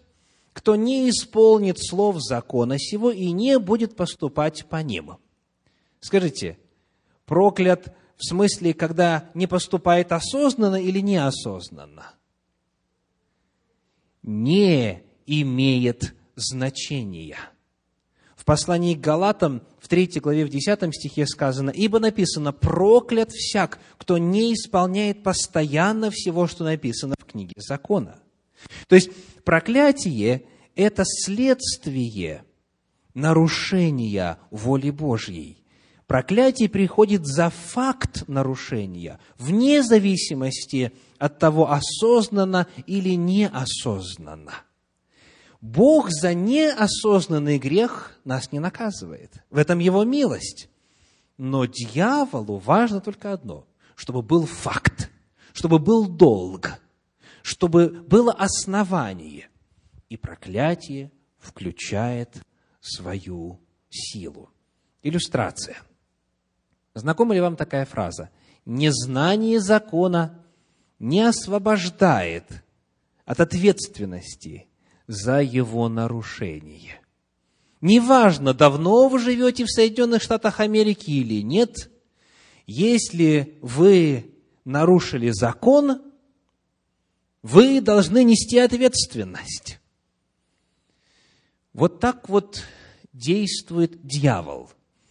кто 0.54 0.74
не 0.76 1.10
исполнит 1.10 1.76
слов 1.78 2.16
закона 2.22 2.78
сего 2.78 3.10
и 3.10 3.30
не 3.32 3.58
будет 3.58 3.96
поступать 3.96 4.64
по 4.66 4.82
ним». 4.82 5.18
Скажите, 6.00 6.58
проклят 7.26 7.94
в 8.16 8.24
смысле, 8.26 8.72
когда 8.72 9.30
не 9.34 9.46
поступает 9.46 10.12
осознанно 10.12 10.76
или 10.76 11.00
неосознанно? 11.00 12.14
Не 14.22 15.02
имеет 15.26 16.14
значения– 16.36 17.36
в 18.44 18.46
послании 18.46 18.94
к 18.94 19.00
Галатам, 19.00 19.62
в 19.80 19.88
3 19.88 20.20
главе, 20.20 20.44
в 20.44 20.50
10 20.50 20.94
стихе 20.94 21.26
сказано, 21.26 21.70
«Ибо 21.70 21.98
написано, 21.98 22.52
проклят 22.52 23.32
всяк, 23.32 23.78
кто 23.96 24.18
не 24.18 24.52
исполняет 24.52 25.22
постоянно 25.22 26.10
всего, 26.10 26.46
что 26.46 26.62
написано 26.62 27.14
в 27.18 27.24
книге 27.24 27.54
закона». 27.56 28.18
То 28.86 28.96
есть, 28.96 29.08
проклятие– 29.44 30.44
это 30.74 31.04
следствие 31.04 32.44
нарушения 33.14 34.38
воли 34.50 34.90
Божьей. 34.90 35.64
Проклятие 36.06 36.68
приходит 36.68 37.24
за 37.24 37.48
факт 37.50 38.28
нарушения, 38.28 39.18
вне 39.38 39.82
зависимости 39.82 40.92
от 41.18 41.38
того, 41.38 41.70
осознанно 41.70 42.66
или 42.86 43.14
неосознанно. 43.14 44.52
Бог 45.62 46.10
за 46.10 46.34
неосознанный 46.34 47.58
грех 47.58 48.18
нас 48.24 48.52
не 48.52 48.58
наказывает. 48.58 49.42
В 49.50 49.56
этом 49.56 49.78
его 49.78 50.04
милость. 50.04 50.68
Но 51.38 51.64
дьяволу 51.64 52.58
важно 52.58 53.00
только 53.00 53.32
одно, 53.32 53.66
чтобы 53.96 54.20
был 54.20 54.44
факт, 54.44 55.10
чтобы 55.54 55.78
был 55.78 56.06
долг, 56.06 56.78
чтобы 57.44 57.88
было 58.08 58.32
основание. 58.32 59.50
И 60.08 60.16
проклятие 60.16 61.12
включает 61.36 62.40
свою 62.80 63.60
силу. 63.90 64.50
Иллюстрация. 65.02 65.76
Знакома 66.94 67.34
ли 67.34 67.42
вам 67.42 67.56
такая 67.56 67.84
фраза? 67.84 68.30
Незнание 68.64 69.60
закона 69.60 70.42
не 70.98 71.20
освобождает 71.20 72.46
от 73.26 73.40
ответственности 73.40 74.66
за 75.06 75.42
его 75.42 75.90
нарушение. 75.90 77.02
Неважно, 77.82 78.54
давно 78.54 79.08
вы 79.08 79.18
живете 79.18 79.66
в 79.66 79.70
Соединенных 79.70 80.22
Штатах 80.22 80.60
Америки 80.60 81.10
или 81.10 81.42
нет, 81.42 81.90
если 82.66 83.58
вы 83.60 84.34
нарушили 84.64 85.30
закон, 85.30 86.13
вы 87.44 87.82
должны 87.82 88.24
нести 88.24 88.58
ответственность. 88.58 89.78
Вот 91.74 92.00
так 92.00 92.30
вот 92.30 92.64
действует 93.12 94.04
дьявол. 94.04 94.70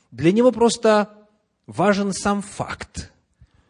Для 0.09 0.31
него 0.31 0.51
просто 0.51 1.27
важен 1.67 2.11
сам 2.11 2.41
факт. 2.41 3.13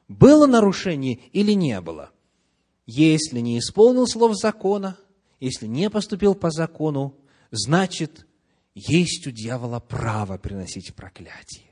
Было 0.07 0.47
нарушение 0.47 1.19
или 1.33 1.51
не 1.51 1.81
было. 1.81 2.11
Если 2.85 3.41
не 3.41 3.59
исполнил 3.59 4.07
слов 4.07 4.37
закона, 4.37 4.97
если 5.41 5.67
не 5.67 5.89
поступил 5.89 6.33
по 6.33 6.49
закону, 6.49 7.17
значит, 7.51 8.25
есть 8.75 9.27
у 9.27 9.31
дьявола 9.31 9.81
право 9.81 10.37
приносить 10.37 10.95
проклятие. 10.95 11.65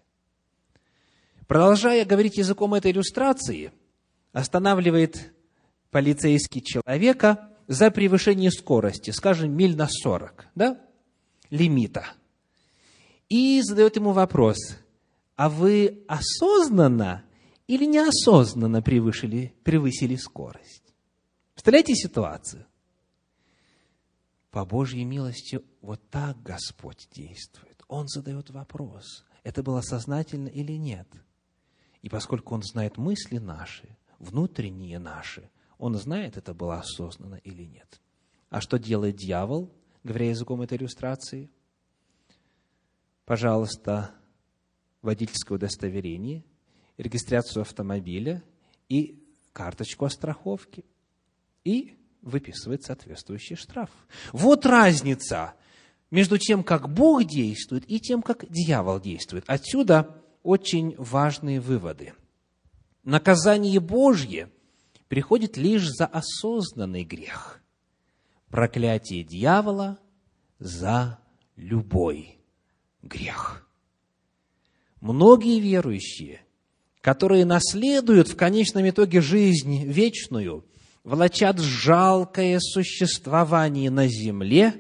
Продолжая 1.48 2.04
говорить 2.04 2.36
языком 2.38 2.74
этой 2.74 2.92
иллюстрации, 2.92 3.72
останавливает 4.34 5.34
полицейский 5.92 6.62
человека 6.62 7.50
за 7.68 7.92
превышение 7.92 8.52
скорости, 8.52 9.12
скажем, 9.12 9.56
миль 9.56 9.76
на 9.76 9.88
40, 9.88 10.48
да, 10.56 10.82
лимита. 11.50 12.14
И 13.30 13.62
задает 13.62 13.96
ему 13.96 14.12
вопрос, 14.12 14.58
а 15.36 15.50
вы 15.50 16.04
осознанно 16.08 17.24
или 17.68 17.86
неосознанно 17.86 18.82
превысили, 18.82 19.54
превысили 19.64 20.16
скорость? 20.16 20.94
Представляете 21.54 21.96
ситуацию? 21.96 22.66
По 24.50 24.66
Божьей 24.66 25.06
милости 25.06 25.62
вот 25.82 26.02
так 26.10 26.42
Господь 26.44 27.08
действует. 27.14 27.82
Он 27.88 28.08
задает 28.08 28.50
вопрос, 28.50 29.24
это 29.44 29.64
было 29.64 29.82
сознательно 29.82 30.50
или 30.50 30.74
нет. 30.74 31.08
И 32.02 32.10
поскольку 32.10 32.56
Он 32.56 32.64
знает 32.64 32.98
мысли 32.98 33.38
наши, 33.38 33.98
внутренние 34.20 35.00
наши, 35.00 35.50
Он 35.82 35.96
знает, 35.96 36.38
это 36.38 36.54
было 36.54 36.78
осознанно 36.78 37.42
или 37.44 37.64
нет. 37.64 38.00
А 38.52 38.62
что 38.62 38.78
делает 38.78 39.16
дьявол, 39.16 39.74
говоря 40.04 40.30
языком 40.30 40.62
этой 40.62 40.78
иллюстрации? 40.78 41.50
Пожалуйста, 43.26 44.12
водительское 45.02 45.56
удостоверение, 45.56 46.46
регистрацию 46.98 47.62
автомобиля 47.62 48.44
и 48.90 49.26
карточку 49.54 50.06
о 50.06 50.12
страховке. 50.12 50.84
И 51.64 51.98
выписывает 52.22 52.84
соответствующий 52.84 53.56
штраф. 53.56 53.90
Вот 54.34 54.68
разница 54.68 55.56
между 56.12 56.38
тем, 56.38 56.64
как 56.64 56.94
Бог 56.94 57.24
действует, 57.24 57.90
и 57.90 58.00
тем, 58.00 58.22
как 58.22 58.48
дьявол 58.48 59.00
действует. 59.00 59.46
Отсюда 59.48 60.16
очень 60.44 60.94
важные 61.00 61.60
выводы. 61.60 62.14
Наказание 63.04 63.80
Божье 63.80 64.52
приходит 65.12 65.58
лишь 65.58 65.90
за 65.90 66.06
осознанный 66.06 67.04
грех. 67.04 67.60
Проклятие 68.50 69.26
дьявола 69.26 70.00
за 70.58 71.20
любой 71.58 72.38
грех. 73.02 73.68
Многие 75.02 75.60
верующие, 75.60 76.40
которые 77.02 77.44
наследуют 77.44 78.30
в 78.30 78.38
конечном 78.38 78.88
итоге 78.88 79.20
жизнь 79.20 79.84
вечную, 79.84 80.64
влачат 81.04 81.60
жалкое 81.60 82.62
существование 82.62 83.92
на 83.92 84.08
земле 84.08 84.76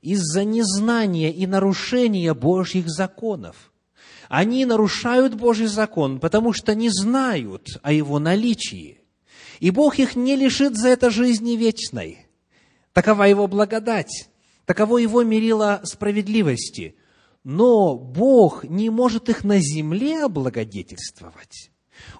из-за 0.00 0.44
незнания 0.44 1.30
и 1.30 1.46
нарушения 1.46 2.32
Божьих 2.32 2.88
законов. 2.88 3.70
Они 4.30 4.64
нарушают 4.64 5.34
Божий 5.34 5.66
закон, 5.66 6.20
потому 6.20 6.54
что 6.54 6.74
не 6.74 6.88
знают 6.88 7.78
о 7.82 7.92
его 7.92 8.18
наличии. 8.18 9.03
И 9.64 9.70
Бог 9.70 9.98
их 9.98 10.14
не 10.14 10.36
лишит 10.36 10.76
за 10.76 10.88
это 10.88 11.08
жизни 11.08 11.52
вечной. 11.52 12.26
Такова 12.92 13.22
его 13.22 13.46
благодать, 13.46 14.28
таково 14.66 14.98
его 14.98 15.22
мерило 15.22 15.80
справедливости. 15.84 16.96
Но 17.44 17.96
Бог 17.96 18.64
не 18.64 18.90
может 18.90 19.30
их 19.30 19.42
на 19.42 19.60
земле 19.60 20.24
облагодетельствовать 20.24 21.70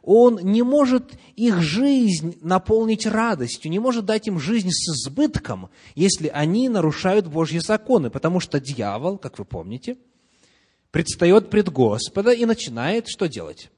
он 0.00 0.36
не 0.36 0.62
может 0.62 1.12
их 1.36 1.60
жизнь 1.60 2.38
наполнить 2.40 3.04
радостью, 3.04 3.70
не 3.70 3.78
может 3.78 4.06
дать 4.06 4.26
им 4.26 4.38
жизнь 4.38 4.70
с 4.70 4.88
избытком, 4.88 5.68
если 5.94 6.28
они 6.28 6.70
нарушают 6.70 7.26
Божьи 7.26 7.58
законы, 7.58 8.08
потому 8.08 8.40
что 8.40 8.58
дьявол, 8.58 9.18
как 9.18 9.38
вы 9.38 9.44
помните, 9.44 9.98
предстает 10.90 11.50
пред 11.50 11.70
Господа 11.70 12.30
и 12.30 12.46
начинает 12.46 13.08
что 13.08 13.28
делать? 13.28 13.70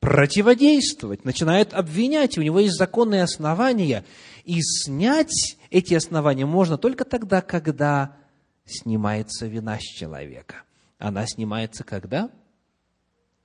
Противодействовать, 0.00 1.24
начинает 1.24 1.72
обвинять, 1.72 2.36
у 2.38 2.42
него 2.42 2.60
есть 2.60 2.76
законные 2.76 3.22
основания, 3.22 4.04
и 4.44 4.60
снять 4.60 5.56
эти 5.70 5.94
основания 5.94 6.46
можно 6.46 6.76
только 6.76 7.04
тогда, 7.04 7.40
когда 7.40 8.16
снимается 8.64 9.46
вина 9.46 9.78
с 9.78 9.82
человека. 9.82 10.62
она 10.98 11.26
снимается 11.26 11.82
когда? 11.82 12.30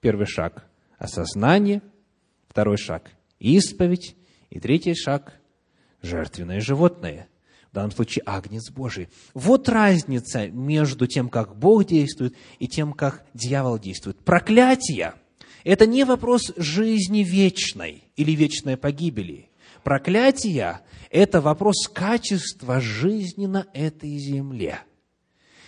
Первый 0.02 0.26
шаг– 0.26 0.66
осознание, 0.98 1.82
второй 2.48 2.78
шаг– 2.78 3.12
исповедь, 3.40 4.16
и 4.50 4.60
третий 4.60 4.94
шаг– 4.94 5.34
жертвенное 6.02 6.60
животное. 6.60 7.28
В 7.72 7.76
данном 7.76 7.92
случае 7.92 8.24
агнец 8.26 8.70
Божий. 8.70 9.08
Вот 9.34 9.70
разница 9.70 10.50
между 10.50 11.08
тем, 11.08 11.30
как 11.30 11.56
Бог 11.58 11.86
действует, 11.86 12.36
и 12.60 12.68
тем, 12.68 12.92
как 12.92 13.26
дьявол 13.34 13.80
действует. 13.80 14.20
Проклятие– 14.20 15.14
это 15.64 15.86
не 15.86 16.04
вопрос 16.04 16.52
жизни 16.58 17.20
вечной 17.20 18.04
или 18.16 18.32
вечной 18.32 18.78
погибели. 18.78 19.50
Проклятие– 19.84 20.82
это 21.10 21.42
вопрос 21.42 21.88
качества 21.88 22.80
жизни 22.80 23.46
на 23.46 23.66
этой 23.74 24.18
земле– 24.18 24.82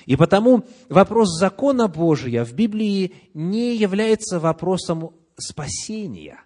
и 0.06 0.16
потому 0.16 0.66
вопрос 0.90 1.38
закона 1.38 1.88
Божия 1.88 2.44
в 2.44 2.54
Библии 2.54 3.14
не 3.34 3.76
является 3.76 4.40
вопросом 4.40 5.12
спасения. 5.38 6.42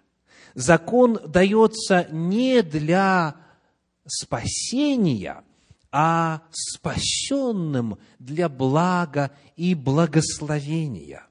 Закон 0.54 1.18
дается 1.26 2.06
не 2.10 2.62
для 2.62 3.36
спасения, 4.06 5.42
а 5.90 6.42
спасенным 6.50 7.98
для 8.18 8.48
блага 8.48 9.30
и 9.56 9.74
благословения. 9.74 11.24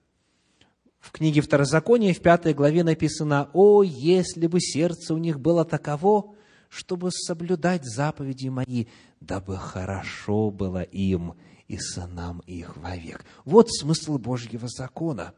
В 1.08 1.12
книге 1.14 1.40
Второзакония 1.40 2.14
в 2.14 2.20
пятой 2.20 2.54
главе 2.54 2.84
написано, 2.84 3.50
«О, 3.54 3.82
если 3.82 4.48
бы 4.48 4.60
сердце 4.60 5.14
у 5.14 5.18
них 5.18 5.40
было 5.40 5.64
таково, 5.64 6.36
чтобы 6.68 7.12
соблюдать 7.12 7.86
заповеди 7.86 8.50
мои, 8.50 8.88
дабы 9.22 9.56
хорошо 9.58 10.52
было 10.52 10.82
им, 10.82 11.36
и 11.70 11.78
сынам 11.78 12.40
их 12.46 12.76
вовек». 12.76 13.24
Вот 13.46 13.72
смысл 13.72 14.18
Божьего 14.18 14.68
закона. 14.68 15.34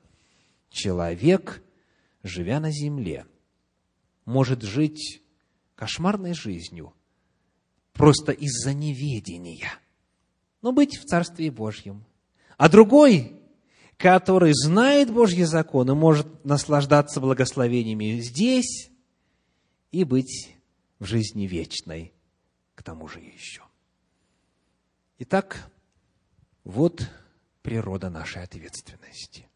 Человек, 0.71 1.63
живя 2.23 2.59
на 2.59 2.71
земле, 2.71 3.27
может 4.25 4.63
жить 4.63 5.21
кошмарной 5.75 6.33
жизнью– 6.33 6.93
просто 7.93 8.31
из-за 8.31 8.73
неведения, 8.73 9.73
но 10.63 10.71
быть 10.71 10.97
в 10.97 11.03
Царстве 11.03 11.51
Божьем. 11.51 12.05
А 12.57 12.69
другой, 12.69 13.39
который 13.99 14.53
знает 14.53 15.11
Божьи 15.11 15.43
законы, 15.43 15.93
может 15.93 16.45
наслаждаться 16.45 17.19
благословениями 17.19 18.21
здесь 18.21 18.89
и 19.91 20.05
быть 20.05 20.55
в 20.99 21.05
жизни 21.05 21.45
вечной 21.45 22.13
к 22.76 22.81
тому 22.81 23.09
же 23.09 23.19
еще. 23.19 23.61
Итак, 25.17 25.69
вот 26.63 27.09
природа 27.61 28.09
нашей 28.09 28.41
ответственности. 28.41 29.49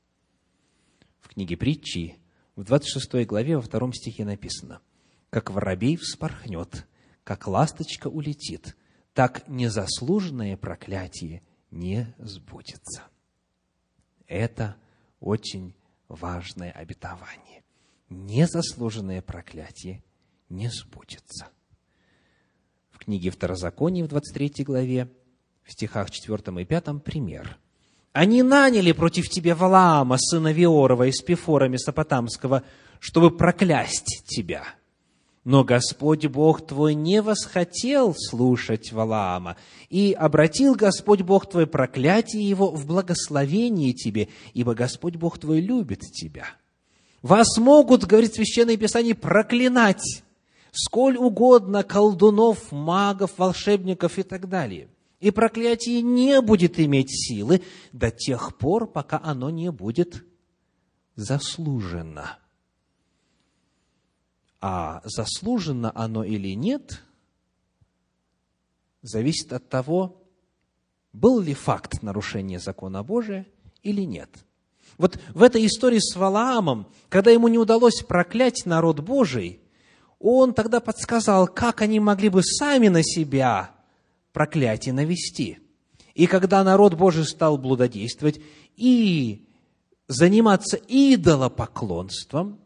В 1.22 1.30
книге 1.30 1.56
притчи 1.56 2.18
в 2.58 2.66
26 2.66 3.26
главе 3.26 3.56
во 3.56 3.62
втором 3.62 3.94
стихе 3.94 4.26
написано, 4.26 4.82
«Как 5.30 5.52
воробей 5.52 5.96
вспорхнет 5.96 6.86
как 7.24 7.48
ласточка 7.48 8.08
улетит, 8.08 8.76
так 9.14 9.48
незаслуженное 9.48 10.58
проклятие 10.58 11.42
не 11.72 12.14
сбудется. 12.18 13.04
Это 14.34 14.78
очень 15.20 15.76
важное 16.08 16.72
обетование. 16.72 17.64
Незаслуженное 18.10 19.22
проклятие 19.22 20.04
не 20.50 20.70
сбудется. 20.70 21.50
В 22.90 22.98
книге 22.98 23.30
Второзакония 23.30 24.04
в 24.04 24.08
23 24.08 24.64
главе, 24.64 25.08
в 25.62 25.72
стихах 25.72 26.10
4 26.10 26.62
и 26.64 26.66
5 26.66 27.04
пример. 27.04 27.60
«Они 28.12 28.42
наняли 28.42 28.92
против 28.92 29.30
тебя 29.30 29.54
Валаама, 29.54 30.18
сына 30.18 30.52
Виорова, 30.52 31.08
из 31.08 31.22
Пифора 31.22 31.68
Месопотамского, 31.68 32.64
чтобы 33.00 33.38
проклясть 33.38 34.24
тебя» 34.26 34.64
Но 35.44 35.66
Господь 35.66 36.26
Бог 36.28 36.66
твой 36.66 36.94
не 36.94 37.22
восхотел 37.22 38.16
слушать 38.18 38.94
Валаама, 38.94 39.58
и 39.90 40.14
обратил 40.14 40.74
Господь 40.76 41.22
Бог 41.22 41.50
твой 41.50 41.68
проклятие 41.68 42.48
его 42.48 42.72
в 42.72 42.86
благословение 42.86 43.94
тебе, 43.94 44.30
ибо 44.54 44.74
Господь 44.74 45.18
Бог 45.18 45.38
твой 45.38 45.60
любит 45.60 46.00
тебя. 46.00 46.46
Вас 47.22 47.58
могут, 47.58 48.06
говорит 48.06 48.36
Священное 48.36 48.78
Писание, 48.78 49.16
проклинать 49.16 50.24
сколь 50.72 51.18
угодно 51.18 51.84
колдунов, 51.84 52.72
магов, 52.72 53.38
волшебников 53.38 54.18
и 54.18 54.24
так 54.24 54.48
далее. 54.48 54.88
И 55.20 55.32
проклятие 55.32 56.02
не 56.02 56.42
будет 56.42 56.80
иметь 56.80 57.10
силы 57.12 57.62
до 57.92 58.12
тех 58.12 58.58
пор, 58.58 58.88
пока 58.88 59.22
оно 59.24 59.50
не 59.50 59.72
будет 59.72 60.26
заслужено. 61.16 62.38
А 64.66 65.02
заслужено 65.04 65.92
оно 65.94 66.24
или 66.24 66.56
нет, 66.56 67.02
зависит 69.02 69.52
от 69.52 69.68
того, 69.68 70.24
был 71.12 71.42
ли 71.42 71.54
факт 71.54 72.02
нарушения 72.02 72.60
закона 72.60 73.04
Божия 73.04 73.46
или 73.82 74.04
нет. 74.04 74.30
Вот 74.98 75.20
в 75.34 75.44
этой 75.44 75.66
истории 75.66 76.00
с 76.00 76.16
Валаамом, 76.16 76.88
когда 77.10 77.30
ему 77.30 77.50
не 77.50 77.58
удалось 77.58 78.04
проклять 78.04 78.66
народ 78.66 79.02
Божий, 79.02 79.60
он 80.18 80.54
тогда 80.54 80.80
подсказал, 80.80 81.50
как 81.50 81.82
они 81.82 82.00
могли 82.00 82.30
бы 82.30 82.42
сами 82.42 82.88
на 82.88 83.04
себя 83.04 83.72
проклятие 84.32 84.94
навести. 84.94 85.60
И 86.14 86.26
когда 86.26 86.64
народ 86.64 86.94
Божий 86.94 87.26
стал 87.26 87.58
блудодействовать 87.58 88.40
и 88.78 89.46
заниматься 90.08 90.78
идолопоклонством, 90.88 92.64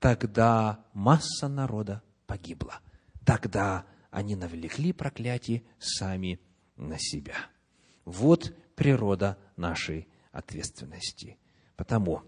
тогда 0.00 0.80
масса 1.00 1.48
народа 1.48 2.02
погибла. 2.26 2.80
Тогда 3.24 3.86
они 4.10 4.36
навлекли 4.36 4.92
проклятие 4.92 5.62
сами 5.78 6.40
на 6.76 6.98
себя. 6.98 7.36
Вот 8.04 8.54
природа 8.74 9.38
нашей 9.56 10.08
ответственности. 10.30 11.38
Потому, 11.76 12.22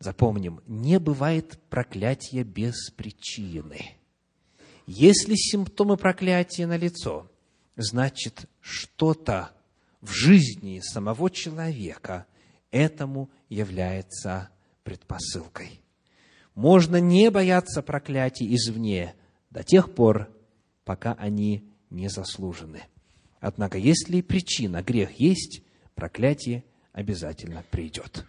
запомним, 0.00 0.62
не 0.66 0.98
бывает 0.98 1.60
проклятия 1.70 2.42
без 2.42 2.90
причины. 2.90 3.98
Если 4.86 5.34
симптомы 5.36 5.96
проклятия 5.96 6.66
налицо, 6.66 7.30
значит, 7.76 8.50
что-то 8.60 9.52
в 10.00 10.10
жизни 10.10 10.80
самого 10.80 11.30
человека 11.30 12.26
этому 12.72 13.30
является 13.48 14.50
предпосылкой. 14.82 15.83
Можно 16.54 17.00
не 17.00 17.30
бояться 17.30 17.82
проклятий 17.82 18.54
извне 18.54 19.14
до 19.50 19.62
тех 19.62 19.94
пор, 19.94 20.28
пока 20.84 21.14
они 21.14 21.64
не 21.90 22.08
заслужены. 22.08 22.82
Однако, 23.40 23.76
если 23.78 24.20
причина, 24.20 24.82
грех 24.82 25.12
есть, 25.20 25.62
проклятие 25.94 26.64
обязательно 26.92 27.64
придет. 27.70 28.24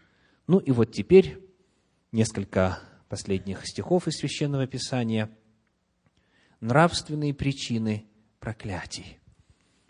Ну 0.48 0.60
и 0.60 0.72
вот 0.72 0.92
теперь 0.92 1.40
несколько 2.12 2.80
последних 3.10 3.66
стихов 3.68 4.08
из 4.08 4.18
Священного 4.18 4.68
Писания. 4.68 5.30
Нравственные 6.62 7.34
причины 7.34 8.06
проклятий. 8.40 9.20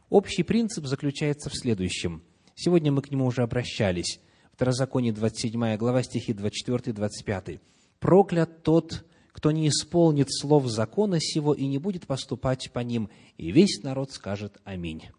Общий 0.09 0.43
принцип 0.43 0.85
заключается 0.85 1.49
в 1.49 1.55
следующем. 1.55 2.23
Сегодня 2.53 2.91
мы 2.91 3.01
к 3.01 3.11
нему 3.11 3.25
уже 3.25 3.43
обращались. 3.43 4.19
Второзаконие 4.51 5.13
27 5.13 5.77
глава, 5.77 6.03
стихи 6.03 6.33
24-25 6.33 7.59
проклят 7.99 8.63
тот, 8.63 9.05
кто 9.31 9.51
не 9.51 9.67
исполнит 9.67 10.27
слов 10.31 10.67
закона 10.67 11.19
сего 11.19 11.53
и 11.53 11.65
не 11.67 11.77
будет 11.77 12.07
поступать 12.07 12.71
по 12.71 12.79
ним, 12.79 13.09
и 13.37 13.51
весь 13.51 13.83
народ 13.83 14.11
скажет 14.11 14.57
Аминь. 14.63 15.09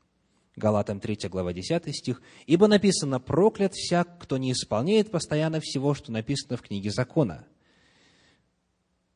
Галатам 0.57 1.01
3 1.01 1.29
глава 1.29 1.53
10 1.53 1.95
стих. 1.95 2.23
«Ибо 2.47 2.67
написано, 2.67 3.21
проклят 3.21 3.75
всяк, 3.75 4.19
кто 4.19 4.39
не 4.39 4.53
исполняет 4.53 5.11
постоянно 5.11 5.61
всего, 5.61 5.93
что 5.93 6.13
написано 6.13 6.57
в 6.57 6.63
книге 6.63 6.91
закона». 6.91 7.45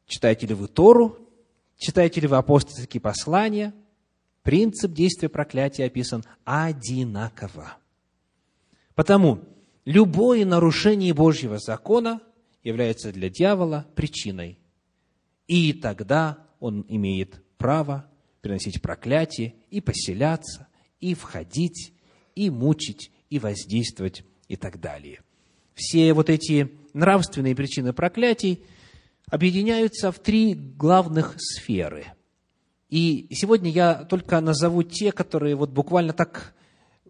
Читаете 0.07 0.49
ли 0.49 0.55
вы 0.55 0.69
Тору? 0.69 1.19
Читаете 1.79 2.21
ли 2.21 2.27
вы 2.27 2.37
апостольские 2.37 3.01
послания? 3.01 3.73
Принцип 4.43 4.93
действия 4.93 5.31
проклятия 5.31 5.85
описан 5.85 6.25
одинаково. 6.45 7.79
Потому 8.95 9.41
любое 9.87 10.45
нарушение 10.45 11.15
Божьего 11.15 11.59
закона– 11.59 12.21
является 12.63 13.13
для 13.13 13.29
дьявола 13.29 13.87
причиной. 13.95 14.59
И 15.47 15.73
тогда 15.73 16.47
он 16.59 16.85
имеет 16.89 17.43
право 17.59 18.11
приносить 18.41 18.81
проклятие 18.81 19.55
и 19.71 19.81
поселяться, 19.81 20.69
и 21.01 21.15
входить, 21.15 21.93
и 22.35 22.51
мучить, 22.51 23.11
и 23.29 23.39
воздействовать, 23.39 24.25
и 24.49 24.57
так 24.57 24.81
далее. 24.81 25.21
Все 25.75 26.13
вот 26.13 26.31
эти 26.31 26.71
нравственные 26.93 27.55
причины 27.55 27.93
проклятий 27.93 28.63
объединяются 29.27 30.13
в 30.13 30.19
три 30.19 30.55
главных 30.55 31.37
сферы. 31.39 32.07
И 32.89 33.29
сегодня 33.33 33.71
я 33.71 33.95
только 34.05 34.41
назову 34.41 34.83
те, 34.83 35.13
которые 35.13 35.55
вот 35.55 35.71
буквально 35.71 36.13
так 36.13 36.55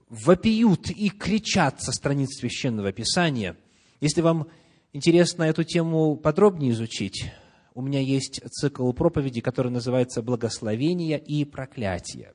вопиют 0.08 0.90
и 0.90 1.08
кричат 1.08 1.82
со 1.82 1.92
страниц 1.92 2.38
Священного 2.38 2.92
Писания. 2.92 3.56
Если 4.00 4.20
вам 4.20 4.48
интересно 4.92 5.44
эту 5.44 5.64
тему 5.64 6.16
подробнее 6.16 6.72
изучить, 6.72 7.32
у 7.74 7.82
меня 7.82 8.00
есть 8.00 8.40
цикл 8.50 8.92
проповедей, 8.92 9.40
который 9.40 9.70
называется 9.70 10.22
«Благословение 10.22 11.18
и 11.18 11.44
проклятие». 11.44 12.34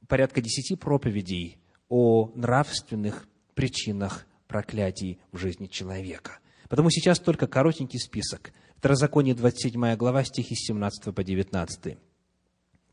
порядка 0.08 0.42
десяти 0.42 0.76
проповедей 0.76 1.58
о 1.90 2.32
нравственных 2.36 3.28
причинах 3.56 4.26
проклятий 4.48 5.20
в 5.32 5.38
жизни 5.38 5.68
человека. 5.68 6.40
Потому 6.70 6.90
сейчас 6.90 7.20
только 7.20 7.48
коротенький 7.48 8.00
список. 8.00 8.52
Второзаконие, 8.78 9.34
27 9.34 9.96
глава, 9.96 10.24
стихи 10.24 10.56
с 10.56 10.68
17 10.68 11.14
по 11.14 11.24
19. 11.24 11.98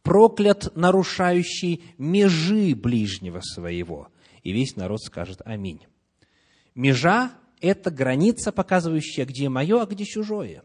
«Проклят, 0.03 0.75
нарушающий 0.77 1.85
межи 1.99 2.75
ближнего 2.75 3.41
своего». 3.41 4.09
И 4.43 4.53
весь 4.53 4.77
народ 4.77 5.03
скажет 5.03 5.41
«Аминь». 5.45 5.87
Межа– 6.75 7.33
это 7.65 7.91
граница, 7.91 8.53
показывающая, 8.53 9.25
где 9.25 9.49
мое, 9.49 9.83
а 9.83 9.87
где 9.87 10.05
чужое. 10.05 10.63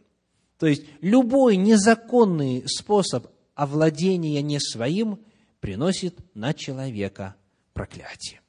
То 0.58 0.68
есть, 0.68 0.84
любой 1.02 1.56
незаконный 1.56 2.64
способ 2.68 3.28
овладения 3.56 4.42
не 4.42 4.60
своим 4.60 5.20
приносит 5.60 6.18
на 6.36 6.54
человека 6.54 7.36
проклятие. 7.74 8.42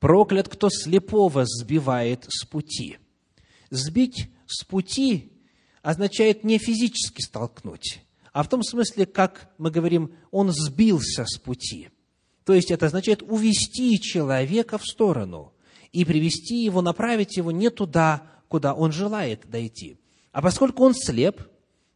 Проклят, 0.00 0.48
кто 0.48 0.68
слепого 0.70 1.44
сбивает 1.46 2.26
с 2.28 2.44
пути. 2.44 2.98
Сбить 3.70 4.28
с 4.46 4.64
пути 4.64 5.32
означает 5.82 6.44
не 6.44 6.58
физически 6.58 7.22
столкнуть, 7.22 8.00
а 8.32 8.42
в 8.42 8.48
том 8.48 8.62
смысле, 8.62 9.06
как 9.06 9.50
мы 9.58 9.70
говорим, 9.70 10.14
он 10.30 10.50
сбился 10.52 11.24
с 11.24 11.38
пути. 11.38 11.90
То 12.44 12.52
есть 12.52 12.70
это 12.70 12.86
означает 12.86 13.22
увести 13.22 13.98
человека 14.00 14.76
в 14.78 14.84
сторону 14.84 15.53
и 15.94 16.04
привести 16.04 16.64
его, 16.64 16.82
направить 16.82 17.36
его 17.36 17.52
не 17.52 17.70
туда, 17.70 18.22
куда 18.48 18.74
он 18.74 18.90
желает 18.90 19.48
дойти. 19.48 19.96
А 20.32 20.42
поскольку 20.42 20.82
он 20.82 20.92
слеп, 20.92 21.40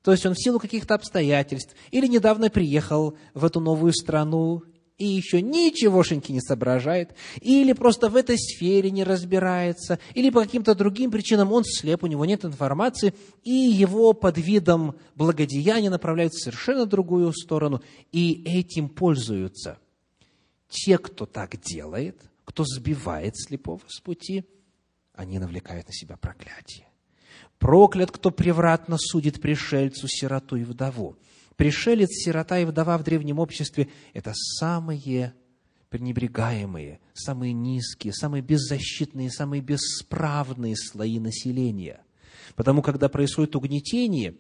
то 0.02 0.12
есть 0.12 0.24
он 0.24 0.34
в 0.34 0.42
силу 0.42 0.60
каких-то 0.60 0.94
обстоятельств 0.94 1.74
или 1.90 2.06
недавно 2.06 2.48
приехал 2.48 3.18
в 3.34 3.44
эту 3.44 3.58
новую 3.58 3.92
страну 3.92 4.62
и 4.98 5.04
еще 5.04 5.42
ничегошеньки 5.42 6.30
не 6.30 6.40
соображает, 6.40 7.14
или 7.40 7.72
просто 7.72 8.08
в 8.08 8.14
этой 8.14 8.38
сфере 8.38 8.92
не 8.92 9.02
разбирается, 9.02 9.98
или 10.14 10.30
по 10.30 10.42
каким-то 10.42 10.76
другим 10.76 11.10
причинам 11.10 11.52
он 11.52 11.64
слеп, 11.64 12.04
у 12.04 12.06
него 12.06 12.24
нет 12.24 12.44
информации, 12.44 13.14
и 13.42 13.50
его 13.50 14.12
под 14.12 14.38
видом 14.38 14.94
благодеяния 15.16 15.90
направляют 15.90 16.34
в 16.34 16.42
совершенно 16.42 16.86
другую 16.86 17.32
сторону, 17.32 17.82
и 18.12 18.44
этим 18.44 18.88
пользуются. 18.88 19.78
Те, 20.68 20.98
кто 20.98 21.26
так 21.26 21.60
делает, 21.60 22.27
кто 22.48 22.64
сбивает 22.64 23.36
слепого 23.36 23.82
с 23.86 24.00
пути, 24.00 24.44
они 25.12 25.38
навлекают 25.38 25.86
на 25.86 25.92
себя 25.92 26.16
проклятие. 26.16 26.88
Проклят, 27.58 28.10
кто 28.10 28.30
превратно 28.30 28.96
судит 28.98 29.40
пришельцу, 29.40 30.08
сироту 30.08 30.56
и 30.56 30.64
вдову 30.64 31.16
пришелец, 31.58 32.08
сирота 32.10 32.58
и 32.58 32.64
вдова 32.64 32.96
в 32.96 33.02
древнем 33.02 33.38
обществе– 33.38 33.88
это 34.14 34.32
самые 34.32 35.34
пренебрегаемые, 35.90 37.00
самые 37.12 37.52
низкие, 37.52 38.12
самые 38.14 38.42
беззащитные, 38.42 39.30
самые 39.30 39.60
бесправные 39.60 40.76
слои 40.76 41.18
населения. 41.18 42.00
Потому, 42.54 42.80
когда 42.80 43.08
происходит 43.08 43.56
угнетение, 43.56 44.36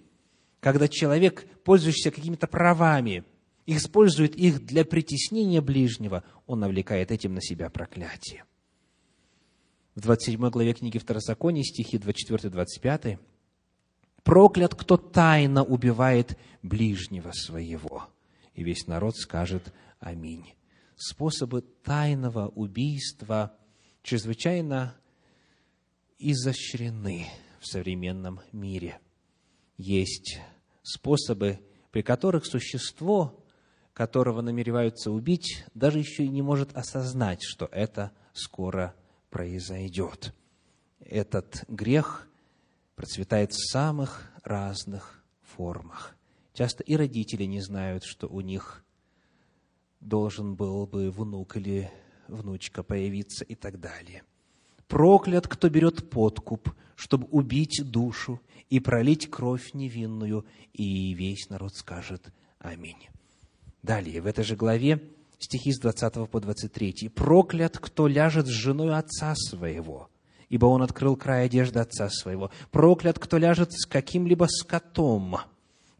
когда 0.60 0.88
человек, 0.88 1.46
пользующийся 1.64 2.12
какими-то 2.12 2.46
правами, 2.46 3.24
использует 3.76 4.34
их 4.34 4.64
для 4.64 4.84
притеснения 4.84 5.60
ближнего, 5.60 6.24
он 6.46 6.60
навлекает 6.60 7.10
этим 7.10 7.34
на 7.34 7.42
себя 7.42 7.68
проклятие. 7.68 8.44
В 9.94 10.00
27 10.00 10.48
главе 10.48 10.72
книги 10.72 10.96
Второзакония, 10.96 11.62
стихи 11.62 11.98
24-25, 11.98 13.18
проклят, 14.22 14.74
кто 14.74 14.96
тайно 14.96 15.62
убивает 15.64 16.38
ближнего 16.62 17.30
своего. 17.32 18.08
И 18.54 18.64
весь 18.64 18.86
народ 18.86 19.16
скажет 19.16 19.74
Аминь. 20.00 20.54
Способы 20.96 21.60
тайного 21.60 22.48
убийства 22.48 23.54
чрезвычайно 24.02 24.96
изощрены 26.18 27.26
в 27.60 27.66
современном 27.66 28.40
мире. 28.52 28.98
Есть 29.76 30.40
способы, 30.82 31.60
при 31.90 32.02
которых 32.02 32.46
существо, 32.46 33.37
которого 33.98 34.42
намереваются 34.42 35.10
убить, 35.10 35.64
даже 35.74 35.98
еще 35.98 36.24
и 36.24 36.28
не 36.28 36.40
может 36.40 36.72
осознать, 36.76 37.42
что 37.42 37.68
это 37.72 38.12
скоро 38.32 38.94
произойдет. 39.28 40.32
Этот 41.00 41.64
грех 41.66 42.28
процветает 42.94 43.50
в 43.50 43.72
самых 43.72 44.30
разных 44.44 45.24
формах. 45.42 46.16
Часто 46.52 46.84
и 46.84 46.94
родители 46.94 47.42
не 47.42 47.60
знают, 47.60 48.04
что 48.04 48.28
у 48.28 48.40
них 48.40 48.84
должен 49.98 50.54
был 50.54 50.86
бы 50.86 51.10
внук 51.10 51.56
или 51.56 51.90
внучка 52.28 52.84
появиться 52.84 53.44
и 53.44 53.56
так 53.56 53.80
далее. 53.80 54.22
Проклят, 54.86 55.48
кто 55.48 55.68
берет 55.68 56.08
подкуп, 56.08 56.72
чтобы 56.94 57.26
убить 57.32 57.82
душу 57.82 58.40
и 58.70 58.78
пролить 58.78 59.28
кровь 59.28 59.74
невинную, 59.74 60.46
и 60.72 61.14
весь 61.14 61.48
народ 61.50 61.74
скажет 61.74 62.32
Аминь. 62.60 63.08
Далее, 63.82 64.20
в 64.20 64.26
этой 64.26 64.44
же 64.44 64.56
главе, 64.56 65.00
стихи 65.38 65.72
с 65.72 65.78
20 65.78 66.28
по 66.28 66.40
23. 66.40 67.10
«Проклят, 67.14 67.78
кто 67.78 68.06
ляжет 68.06 68.46
с 68.46 68.50
женой 68.50 68.96
отца 68.96 69.34
своего, 69.36 70.10
ибо 70.48 70.66
он 70.66 70.82
открыл 70.82 71.16
край 71.16 71.46
одежды 71.46 71.80
отца 71.80 72.08
своего. 72.10 72.50
Проклят, 72.70 73.18
кто 73.18 73.38
ляжет 73.38 73.72
с 73.72 73.86
каким-либо 73.86 74.46
скотом. 74.46 75.36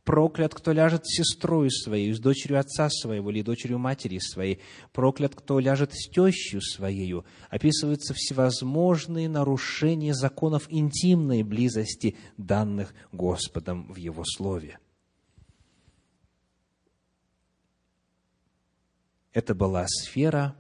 Проклят, 0.04 0.54
кто 0.54 0.72
ляжет 0.72 1.06
с 1.06 1.18
сестрой 1.18 1.70
своей, 1.70 2.14
с 2.14 2.18
дочерью 2.18 2.58
отца 2.58 2.88
своего 2.88 3.30
или 3.30 3.42
дочерью 3.42 3.78
матери 3.78 4.18
своей. 4.18 4.58
Проклят, 4.92 5.34
кто 5.34 5.58
ляжет 5.60 5.92
с 5.92 6.08
тещью 6.08 6.62
своею. 6.62 7.26
Описываются 7.50 8.14
всевозможные 8.14 9.28
нарушения 9.28 10.14
законов 10.14 10.66
интимной 10.70 11.42
близости, 11.42 12.16
данных 12.38 12.94
Господом 13.12 13.92
в 13.92 13.96
Его 13.96 14.24
Слове. 14.24 14.78
Это 19.38 19.54
была 19.54 19.86
сфера 19.86 20.56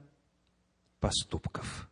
поступков. 1.00 1.90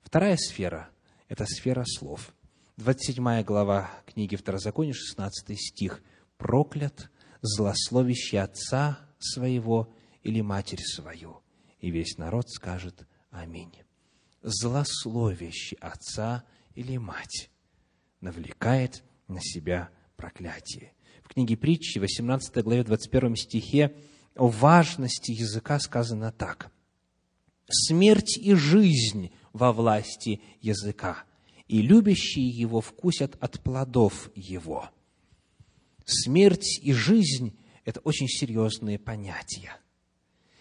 Вторая 0.00 0.38
сфера 0.38 0.88
это 1.28 1.44
сфера 1.44 1.84
слов. 1.86 2.34
27 2.78 3.42
глава 3.42 3.90
книги 4.06 4.34
Второзакония, 4.34 4.94
16 4.94 5.60
стих. 5.60 6.02
«Проклят, 6.38 7.10
злословящий 7.42 8.40
отца 8.40 9.00
своего 9.18 9.92
или 10.22 10.40
матерь 10.40 10.80
свою». 10.80 11.42
И 11.80 11.90
весь 11.90 12.16
народ 12.16 12.48
скажет 12.48 13.06
«Аминь». 13.30 13.74
Злословящий 14.40 15.76
отца 15.76 16.44
или 16.74 16.96
мать 16.96 17.50
навлекает 18.22 19.04
на 19.28 19.42
себя 19.42 19.90
проклятие. 20.16 20.94
В 21.22 21.28
книге 21.28 21.58
притчи, 21.58 21.98
18 21.98 22.64
главе, 22.64 22.82
21 22.82 23.36
стихе, 23.36 23.94
о 24.36 24.48
важности 24.48 25.30
языка 25.30 25.78
сказано 25.78 26.32
так. 26.32 26.70
«Смерть 27.68 28.36
и 28.36 28.54
жизнь 28.54 29.30
во 29.52 29.72
власти 29.72 30.40
языка, 30.60 31.24
и 31.68 31.80
любящие 31.80 32.48
его 32.48 32.80
вкусят 32.80 33.36
от 33.40 33.60
плодов 33.62 34.30
его. 34.34 34.90
Смерть 36.04 36.78
и 36.82 36.92
жизнь– 36.92 37.56
это 37.84 38.00
очень 38.00 38.28
серьезные 38.28 38.98
понятия. 38.98 39.76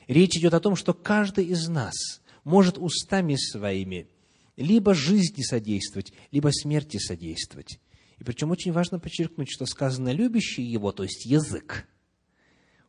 Речь 0.07 0.37
идет 0.37 0.53
о 0.53 0.59
том, 0.59 0.75
что 0.75 0.93
каждый 0.93 1.45
из 1.45 1.67
нас 1.67 2.21
может 2.43 2.77
устами 2.77 3.35
своими 3.35 4.07
либо 4.55 4.93
жизни 4.93 5.41
содействовать, 5.41 6.13
либо 6.31 6.49
смерти 6.49 6.97
содействовать. 6.97 7.79
И 8.19 8.23
причем 8.23 8.51
очень 8.51 8.71
важно 8.71 8.99
подчеркнуть, 8.99 9.49
что 9.49 9.65
сказано 9.65 10.11
«любящие 10.11 10.71
его», 10.71 10.91
то 10.91 11.03
есть 11.03 11.25
язык, 11.25 11.87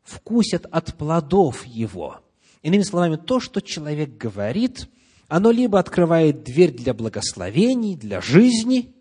вкусят 0.05 0.66
от 0.70 0.97
плодов 0.97 1.66
его. 1.66 2.20
Иными 2.62 2.82
словами, 2.82 3.16
то, 3.16 3.40
что 3.40 3.60
человек 3.60 4.16
говорит– 4.16 4.89
оно 5.28 5.51
либо 5.51 5.78
открывает 5.78 6.44
дверь 6.44 6.72
для 6.72 6.94
благословений, 6.94 7.97
для 7.97 8.20
жизни, 8.20 8.94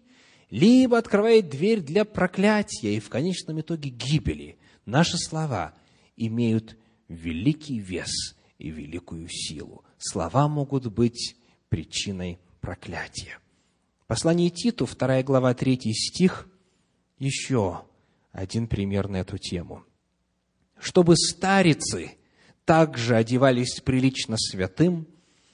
либо 0.50 0.98
открывает 0.98 1.50
дверь 1.50 1.82
для 1.82 2.06
проклятия 2.06 2.96
и 2.96 3.00
в 3.00 3.10
конечном 3.10 3.62
итоге 3.62 3.90
гибели. 3.90 4.58
Наши 4.86 5.18
слова 5.18 5.74
имеют 6.16 6.78
великий 7.08 7.80
вес 7.80 8.36
и 8.58 8.70
великую 8.70 9.28
силу. 9.30 9.84
Слова 9.98 10.48
могут 10.48 10.88
быть 10.88 11.36
причиной 11.70 12.40
проклятия. 12.62 13.40
Послание 14.08 14.50
Титу, 14.50 14.88
2 14.88 15.24
глава, 15.24 15.54
3 15.54 15.80
стих, 15.94 16.48
еще 17.18 17.84
один 18.32 18.68
пример 18.68 19.08
на 19.08 19.18
эту 19.18 19.38
тему. 19.38 19.84
Чтобы 20.84 21.16
старицы 21.16 22.18
также 22.66 23.16
одевались 23.16 23.80
прилично 23.80 24.36
святым, 24.38 25.08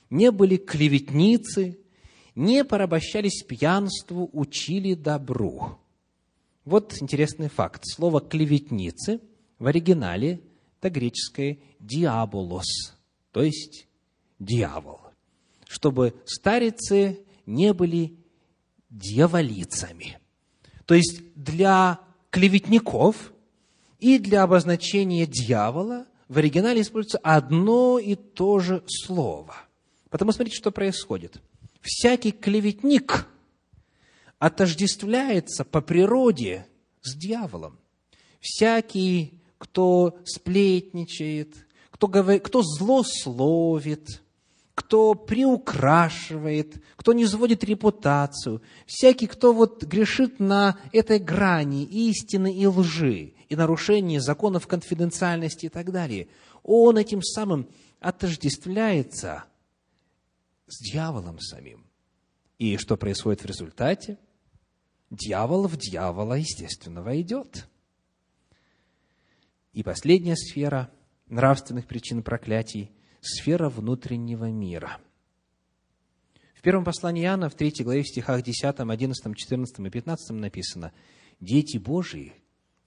не 0.10 0.31
были 0.31 0.57
клеветницы, 0.57 1.77
не 2.34 2.65
порабощались 2.65 3.43
пьянству, 3.43 4.27
учили 4.34 4.95
добру. 4.95 5.77
Вот 6.65 6.99
интересный 6.99 7.47
факт. 7.47 7.84
Слово 7.85 8.22
«клеветницы» 8.22 9.22
в 9.60 9.68
оригинале– 9.68 10.41
это 10.81 10.89
греческое 10.89 11.60
«диаболос», 11.80 12.97
то 13.31 13.43
есть 13.43 13.88
«дьявол». 14.39 14.99
Чтобы 15.68 16.15
старицы 16.26 17.19
не 17.45 17.72
были 17.73 18.18
дьяволицами. 18.89 20.18
То 20.88 20.95
есть 20.95 21.22
для 21.35 21.99
клеветников 22.31 23.31
и 23.99 24.17
для 24.17 24.43
обозначения 24.43 25.26
дьявола 25.26 26.05
в 26.27 26.38
оригинале 26.38 26.81
используется 26.81 27.19
одно 27.19 27.99
и 27.99 28.15
то 28.15 28.59
же 28.59 28.84
слово. 28.88 29.55
Потому 30.09 30.31
смотрите, 30.31 30.57
что 30.57 30.71
происходит. 30.71 31.41
Всякий 31.81 32.31
клеветник 32.31 33.27
отождествляется 34.38 35.65
по 35.65 35.81
природе 35.81 36.65
с 37.01 37.15
дьяволом. 37.15 37.80
Всякий, 38.39 39.41
кто 39.57 40.17
сплетничает, 40.23 41.67
кто, 41.91 42.07
говорит, 42.07 42.43
кто 42.43 42.61
злословит, 42.63 44.21
кто 44.76 45.13
приукрашивает, 45.13 46.81
кто 46.95 47.11
не 47.11 47.26
сводит 47.26 47.65
репутацию, 47.65 48.61
всякий, 48.85 49.27
кто 49.27 49.51
вот 49.51 49.84
грешит 49.84 50.39
на 50.39 50.77
этой 50.93 51.19
грани 51.19 51.84
истины 51.84 52.55
и 52.55 52.65
лжи, 52.65 53.34
и 53.49 53.55
нарушения 53.55 54.21
законов 54.21 54.67
конфиденциальности 54.67 55.65
и 55.65 55.69
так 55.69 55.91
далее, 55.91 56.27
он 56.63 56.97
этим 56.97 57.21
самым 57.21 57.67
отождествляется 57.99 59.43
с 60.67 60.80
дьяволом 60.80 61.39
самим. 61.39 61.85
И 62.59 62.77
что 62.77 62.95
происходит 62.95 63.41
в 63.41 63.45
результате? 63.45 64.17
Дьявол 65.09 65.67
в 65.67 65.77
дьявола, 65.77 66.35
естественно, 66.35 67.01
войдет. 67.01 67.67
И 69.73 69.81
последняя 69.81 70.35
сфера 70.35 70.91
нравственных 71.27 71.88
причин 71.88 72.21
проклятий– 72.21 72.91
сфера 73.21 73.69
внутреннего 73.69 74.45
мира. 74.45 74.99
В 76.53 76.61
первом 76.61 76.84
послании 76.84 77.23
Иоанна, 77.23 77.49
в 77.49 77.55
третьей 77.55 77.85
главе, 77.85 78.03
в 78.03 78.07
стихах 78.07 78.43
10, 78.43 78.63
11, 78.63 79.35
14 79.35 79.80
и 79.80 79.89
15 79.89 80.30
написано, 80.31 80.91
«Дети 81.39 81.77
Божии 81.77 82.34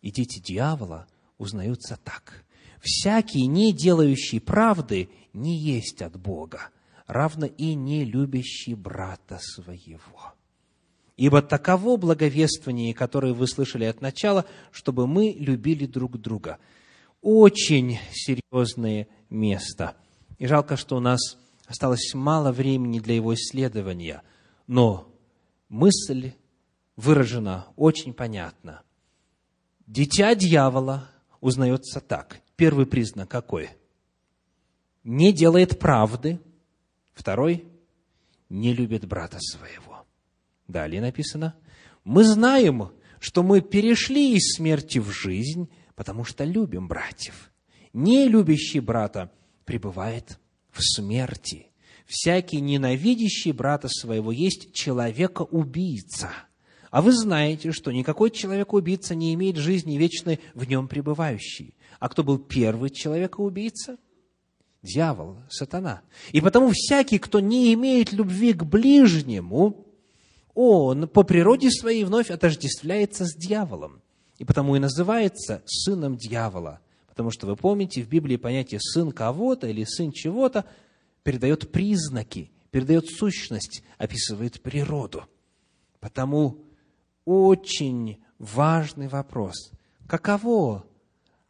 и 0.03 0.11
дети 0.11 0.39
дьявола 0.39 1.07
узнаются 1.39 1.99
так. 2.03 2.45
Всякий, 2.81 3.47
не 3.47 3.73
делающий 3.73 4.41
правды, 4.41 5.09
не 5.33 5.57
есть 5.57 6.03
от 6.03 6.21
Бога, 6.21 6.69
равно 7.07 7.47
и 7.47 7.75
не 7.75 8.05
любящий 8.05 8.75
брата 8.75 9.39
своего». 9.41 10.35
Ибо 11.17 11.41
таково 11.41 11.97
благовествование, 11.97 12.95
которое 12.95 13.33
вы 13.33 13.47
слышали 13.47 13.85
от 13.85 14.01
начала, 14.01 14.45
чтобы 14.71 15.07
мы 15.07 15.35
любили 15.39 15.87
друг 15.87 16.19
друга. 16.19 16.59
Очень 17.21 17.99
серьезное 18.13 19.09
место– 19.31 19.95
и 20.43 20.47
жалко, 20.49 20.77
что 20.77 20.97
у 20.97 21.01
нас 21.01 21.39
осталось 21.69 22.15
мало 22.15 22.51
времени 22.51 22.99
для 22.99 23.15
его 23.15 23.33
исследования, 23.33 24.23
но 24.67 25.09
мысль 25.69 26.33
выражена 26.97 27.69
очень 27.77 28.13
понятно. 28.13 28.83
Дитя 29.93 30.35
дьявола 30.35 31.11
узнается 31.43 32.01
так. 32.01 32.41
Первый 32.57 32.87
признак 32.87 33.29
какой? 33.29 33.69
Не 35.05 35.35
делает 35.35 35.79
правды. 35.79 36.41
Второй– 37.13 37.67
не 38.49 38.73
любит 38.73 39.05
брата 39.05 39.37
своего. 39.39 40.07
Далее 40.67 41.03
написано, 41.03 41.55
мы 42.05 42.25
знаем, 42.25 42.91
что 43.21 43.43
мы 43.43 43.61
перешли 43.61 44.35
из 44.35 44.55
смерти 44.57 44.99
в 44.99 45.11
жизнь, 45.11 45.69
потому 45.95 46.25
что 46.25 46.45
любим 46.45 46.89
братьев. 46.89 47.53
Не 47.93 48.29
любящий 48.29 48.81
брата– 48.81 49.31
пребывает 49.67 50.41
в 50.71 50.83
смерти. 50.83 51.67
Всякий 52.07 52.63
ненавидящий 52.63 53.53
брата 53.53 53.89
своего 53.89 54.33
есть 54.33 54.73
человека-убийца. 54.73 56.31
А 56.93 57.03
вы 57.03 57.11
знаете, 57.11 57.73
что 57.73 57.91
никакой 57.91 58.31
человек-убийца 58.31 59.17
не 59.17 59.35
имеет 59.35 59.57
жизни 59.57 59.97
вечной 59.97 60.39
в 60.55 60.69
нем 60.69 60.87
пребывающей. 60.87 61.75
А 61.99 62.09
кто 62.09 62.23
был 62.23 62.39
первый 62.39 62.91
человека-убийца? 62.91 63.97
Дьявол, 64.83 65.39
сатана. 65.51 66.03
И 66.31 66.41
потому 66.41 66.71
всякий, 66.73 67.19
кто 67.19 67.41
не 67.41 67.75
имеет 67.75 68.13
любви 68.13 68.53
к 68.53 68.63
ближнему, 68.63 69.85
он 70.55 71.09
по 71.09 71.25
природе 71.25 71.73
своей 71.73 72.05
вновь 72.05 72.31
отождествляется 72.31 73.25
с 73.25 73.35
дьяволом. 73.35 74.01
И 74.39 74.45
потому 74.45 74.77
и 74.77 74.79
называется 74.79 75.65
сыном 75.67 76.17
дьявола– 76.17 76.79
Потому 77.13 77.31
что 77.31 77.47
вы 77.47 77.57
помните, 77.57 78.03
в 78.03 78.09
Библии 78.09 78.37
понятие 78.37 78.81
«сын 78.81 79.13
кого-то» 79.13 79.67
или 79.67 79.85
«сын 79.85 80.13
чего-то» 80.13 80.65
передает 81.23 81.71
признаки, 81.71 82.51
передает 82.71 83.07
сущность, 83.07 83.83
описывает 83.99 84.63
природу. 84.63 85.27
Потому 86.01 86.65
очень 87.25 88.23
важный 88.39 89.09
вопрос, 89.09 89.73
каково 90.07 90.87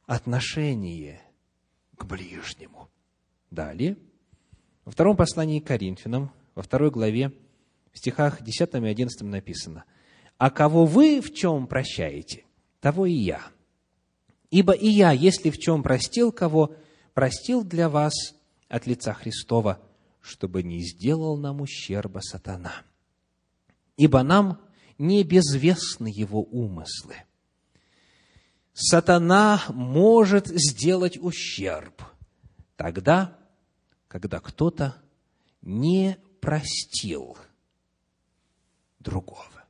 отношение 0.06 1.20
к 1.96 2.04
ближнему. 2.04 2.88
Далее, 3.50 3.96
во 4.84 4.92
втором 4.92 5.16
послании 5.16 5.60
к 5.60 5.66
Коринфянам, 5.66 6.32
во 6.54 6.62
второй 6.62 6.90
главе, 6.90 7.32
в 7.92 7.98
стихах 7.98 8.42
10 8.42 8.74
и 8.74 8.86
11 8.86 9.22
написано, 9.22 9.84
«А 10.38 10.50
кого 10.50 10.86
вы 10.86 11.20
в 11.20 11.32
чем 11.32 11.66
прощаете, 11.66 12.44
того 12.80 13.06
и 13.06 13.12
я». 13.12 13.42
Ибо 14.50 14.72
и 14.72 14.86
я, 14.86 15.12
если 15.12 15.48
в 15.50 15.58
чем 15.58 15.82
простил 15.82 16.30
кого, 16.30 16.74
простил 17.14 17.64
для 17.64 17.88
вас 17.88 18.12
от 18.68 18.86
лица 18.86 19.14
Христова, 19.14 19.80
чтобы 20.20 20.62
не 20.62 20.80
сделал 20.80 21.38
нам 21.38 21.62
ущерба 21.62 22.20
сатана. 22.20 22.72
Ибо 23.96 24.22
нам 24.22 24.60
не 25.02 25.24
безвестны 25.24 26.08
его 26.08 26.42
умыслы. 26.42 27.16
Сатана 28.72 29.62
может 29.68 30.46
сделать 30.46 31.18
ущерб 31.20 32.02
тогда, 32.76 33.36
когда 34.06 34.38
кто-то 34.38 34.96
не 35.60 36.16
простил 36.40 37.36
другого. 39.00 39.64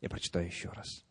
Я 0.00 0.08
прочитаю 0.08 0.46
еще 0.46 0.68
раз. 0.70 1.04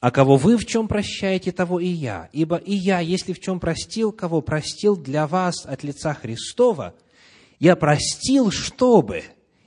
А 0.00 0.10
кого 0.10 0.36
вы 0.36 0.58
в 0.58 0.66
чем 0.66 0.88
прощаете, 0.88 1.52
того 1.52 1.78
и 1.78 1.86
я. 1.86 2.28
Ибо 2.32 2.56
и 2.56 2.74
я, 2.74 2.98
если 2.98 3.32
в 3.32 3.40
чем 3.40 3.60
простил, 3.60 4.12
кого 4.12 4.42
простил 4.42 4.96
для 4.96 5.26
вас 5.26 5.64
от 5.64 5.84
лица 5.84 6.14
Христова, 6.14 6.94
я 7.58 7.76
простил, 7.76 8.50
чтобы 8.50 9.22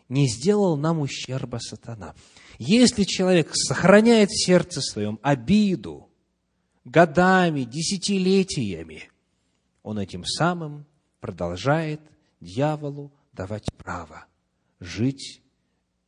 не 0.09 0.27
сделал 0.27 0.75
нам 0.75 0.99
ущерба 0.99 1.57
сатана. 1.57 2.15
Если 2.57 3.03
человек 3.03 3.51
сохраняет 3.53 4.29
в 4.29 4.45
сердце 4.45 4.81
своем 4.81 5.19
обиду 5.21 6.09
годами, 6.83 7.61
десятилетиями, 7.61 9.09
он 9.83 9.99
этим 9.99 10.25
самым 10.25 10.85
продолжает 11.21 12.01
дьяволу 12.41 13.13
давать 13.33 13.71
право 13.77 14.25
жить 14.79 15.41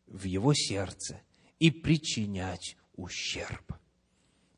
в 0.07 0.25
его 0.25 0.53
сердце 0.53 1.21
и 1.59 1.71
причинять 1.71 2.75
ущерб. 2.95 3.73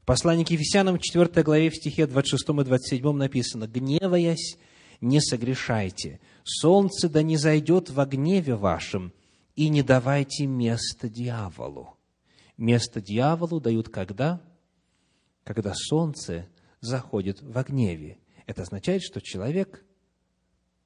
В 0.01 0.05
послании 0.05 0.43
к 0.43 0.51
Ефесянам, 0.51 0.99
4 0.99 1.43
главе, 1.43 1.69
в 1.69 1.75
стихе 1.75 2.07
26 2.07 2.49
и 2.49 2.63
27 2.63 3.11
написано, 3.13 3.67
«Гневаясь, 3.67 4.57
не 4.99 5.21
согрешайте, 5.21 6.19
солнце 6.43 7.09
да 7.09 7.21
не 7.21 7.37
зайдет 7.37 7.89
во 7.89 8.05
гневе 8.05 8.55
вашем, 8.55 9.13
и 9.55 9.69
не 9.69 9.83
давайте 9.83 10.45
место 10.45 11.09
дьяволу». 11.09 11.97
Место 12.57 13.01
дьяволу 13.01 13.59
дают 13.59 13.89
когда? 13.89 14.41
Когда 15.43 15.73
солнце 15.73 16.47
заходит 16.81 17.41
во 17.41 17.63
гневе. 17.63 18.19
Это 18.45 18.61
означает, 18.61 19.01
что 19.01 19.21
человек 19.21 19.83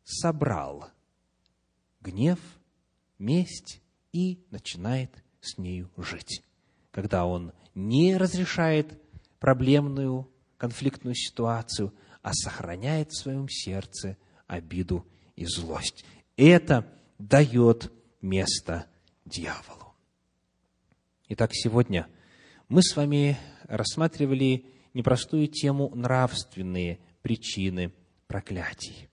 собрал 0.03 0.89
гнев, 1.99 2.39
месть 3.19 3.81
и 4.13 4.45
начинает 4.51 5.23
с 5.41 5.57
нею 5.57 5.91
жить. 5.97 6.43
Когда 6.91 7.25
он 7.25 7.51
не 7.75 8.15
разрешает 8.15 8.99
проблемную, 9.39 10.31
конфликтную 10.57 11.15
ситуацию, 11.15 11.93
а 12.21 12.33
сохраняет 12.33 13.11
в 13.11 13.21
своем 13.21 13.49
сердце 13.49 14.17
обиду 14.47 15.05
и 15.35 15.45
злость. 15.45 16.05
Это 16.35 16.87
дает 17.19 17.91
место 18.21 18.87
дьяволу. 19.25 19.93
Итак, 21.29 21.51
сегодня 21.53 22.07
мы 22.69 22.81
с 22.81 22.95
вами 22.95 23.37
рассматривали 23.63 24.65
непростую 24.93 25.47
тему 25.47 25.91
нравственные 25.93 26.99
причины 27.21 27.93
проклятий. 28.27 29.09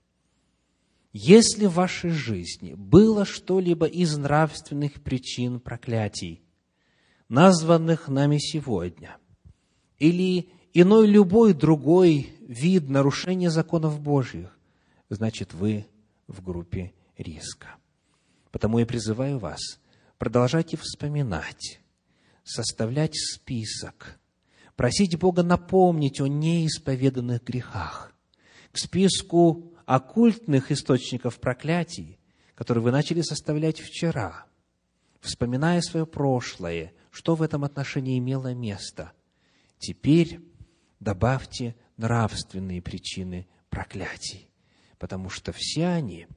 Если 1.12 1.66
в 1.66 1.74
вашей 1.74 2.10
жизни 2.10 2.74
было 2.74 3.24
что-либо 3.24 3.86
из 3.86 4.16
нравственных 4.16 5.02
причин 5.02 5.60
проклятий, 5.60 6.42
названных 7.28 8.08
нами 8.08 8.38
сегодня, 8.38 9.16
или 9.98 10.50
иной 10.72 11.06
любой 11.06 11.54
другой 11.54 12.32
вид 12.40 12.88
нарушения 12.88 13.50
законов 13.50 14.00
Божьих, 14.00 14.58
значит, 15.08 15.54
вы 15.54 15.86
в 16.26 16.42
группе 16.42 16.92
риска. 17.16 17.76
Потому 18.54 18.78
я 18.78 18.86
призываю 18.86 19.40
вас, 19.40 19.80
продолжайте 20.16 20.76
вспоминать, 20.76 21.80
составлять 22.44 23.16
список, 23.16 24.20
просить 24.76 25.18
Бога 25.18 25.42
напомнить 25.42 26.20
о 26.20 26.28
неисповеданных 26.28 27.42
грехах. 27.42 28.14
К 28.70 28.78
списку 28.78 29.72
оккультных 29.86 30.70
источников 30.70 31.40
проклятий, 31.40 32.16
которые 32.54 32.84
вы 32.84 32.92
начали 32.92 33.22
составлять 33.22 33.80
вчера, 33.80 34.46
вспоминая 35.18 35.80
свое 35.80 36.06
прошлое, 36.06 36.92
что 37.10 37.34
в 37.34 37.42
этом 37.42 37.64
отношении 37.64 38.20
имело 38.20 38.54
место. 38.54 39.10
Теперь 39.78 40.38
добавьте 41.00 41.74
нравственные 41.96 42.80
причины 42.82 43.48
проклятий, 43.68 44.48
потому 45.00 45.28
что 45.28 45.52
все 45.52 45.88
они, 45.88 46.28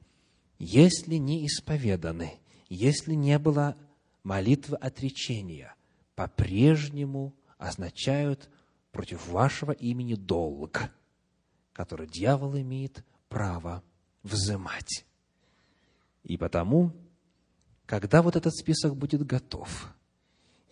если 0.60 1.16
не 1.16 1.46
исповеданы, 1.46 2.40
если 2.70 3.14
не 3.14 3.38
было 3.40 3.78
молитвы 4.24 4.78
отречения, 4.78 5.76
по-прежнему 6.16 7.36
означают 7.58 8.50
против 8.92 9.28
вашего 9.28 9.72
имени 9.72 10.16
долг, 10.16 10.90
который 11.74 12.08
дьявол 12.08 12.58
имеет 12.58 13.06
право 13.30 13.84
взымать. 14.24 15.06
И 16.24 16.38
потому, 16.38 16.92
когда 17.86 18.22
вот 18.22 18.36
этот 18.36 18.56
список 18.56 18.96
будет 18.96 19.26
готов, 19.26 19.94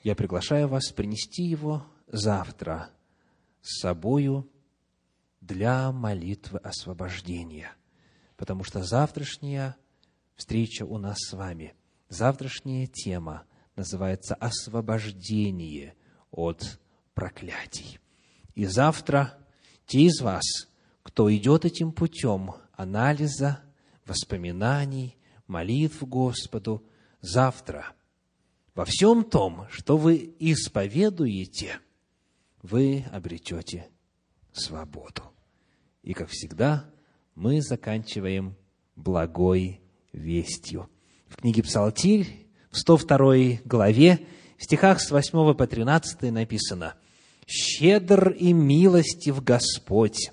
я 0.04 0.16
приглашаю 0.16 0.68
вас 0.68 0.92
принести 0.92 1.44
его 1.44 1.86
завтра 2.08 2.90
с 3.62 3.80
собою 3.82 4.50
для 5.42 5.92
молитвы 5.92 6.60
освобождения. 6.60 7.72
Потому 8.38 8.64
что 8.64 8.84
завтрашняя 8.84 9.76
встреча 10.36 10.84
у 10.84 10.98
нас 10.98 11.18
с 11.20 11.34
вами, 11.34 11.74
завтрашняя 12.10 12.88
тема 12.88 13.44
называется 13.76 14.36
«Освобождение 14.36 15.96
от 16.32 16.80
проклятий». 17.14 18.00
И 18.54 18.66
завтра 18.66 19.38
те 19.86 20.02
из 20.02 20.22
вас, 20.22 20.44
кто 21.04 21.34
идет 21.34 21.66
этим 21.66 21.92
путем 21.92 22.56
анализа, 22.74 23.62
воспоминаний, 24.06 25.18
молитв 25.48 26.04
Господу, 26.04 26.84
завтра 27.22 27.94
во 28.74 28.86
всем 28.86 29.24
том, 29.24 29.68
что 29.70 29.98
вы 29.98 30.36
исповедуете, 30.40 31.80
вы 32.62 33.06
обретете 33.12 33.90
свободу. 34.52 35.24
И, 36.04 36.14
как 36.14 36.30
всегда, 36.30 36.90
мы 37.36 37.62
заканчиваем 37.62 38.56
благой 38.96 39.82
вестью. 40.14 40.90
В 41.28 41.38
книге 41.38 41.64
Псалтирь, 41.64 42.48
в 42.72 42.78
102 42.78 43.62
главе, 43.66 44.26
в 44.58 44.64
стихах 44.64 45.02
с 45.02 45.12
8 45.12 45.54
по 45.54 45.68
13 45.68 46.32
написано 46.32 46.96
«Щедр 47.46 48.30
и 48.30 48.54
милостив 48.54 49.44
Господь, 49.44 50.32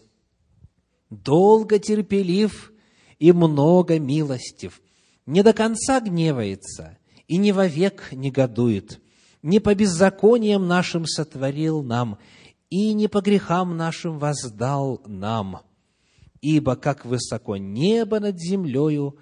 долго 1.10 1.78
терпелив 1.78 2.72
и 3.18 3.32
много 3.32 3.98
милостив, 3.98 4.80
не 5.26 5.42
до 5.42 5.52
конца 5.52 6.00
гневается 6.00 6.98
и 7.26 7.36
не 7.36 7.52
вовек 7.52 8.12
негодует, 8.12 9.00
не 9.42 9.58
по 9.58 9.74
беззакониям 9.74 10.68
нашим 10.68 11.06
сотворил 11.06 11.82
нам, 11.82 12.18
и 12.70 12.94
не 12.94 13.08
по 13.08 13.20
грехам 13.20 13.76
нашим 13.76 14.18
воздал 14.18 15.02
нам. 15.06 15.62
Ибо 16.42 16.76
как 16.76 17.06
высоко 17.06 17.56
небо 17.56 18.20
над 18.20 18.38
землею, 18.38 19.16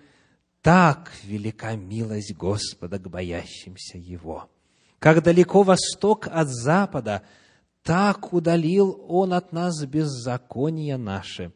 так 0.63 1.13
велика 1.23 1.77
милость 1.77 2.35
Господа 2.35 2.99
к 2.99 3.09
боящимся 3.09 3.99
Его. 3.99 4.51
Как 4.99 5.23
далеко 5.23 5.63
восток 5.63 6.27
от 6.27 6.49
запада, 6.49 7.23
так 7.83 8.33
удалил 8.33 9.05
Он 9.09 9.35
от 9.35 9.53
нас 9.53 9.85
беззакония 9.85 10.97
наши. 10.97 11.53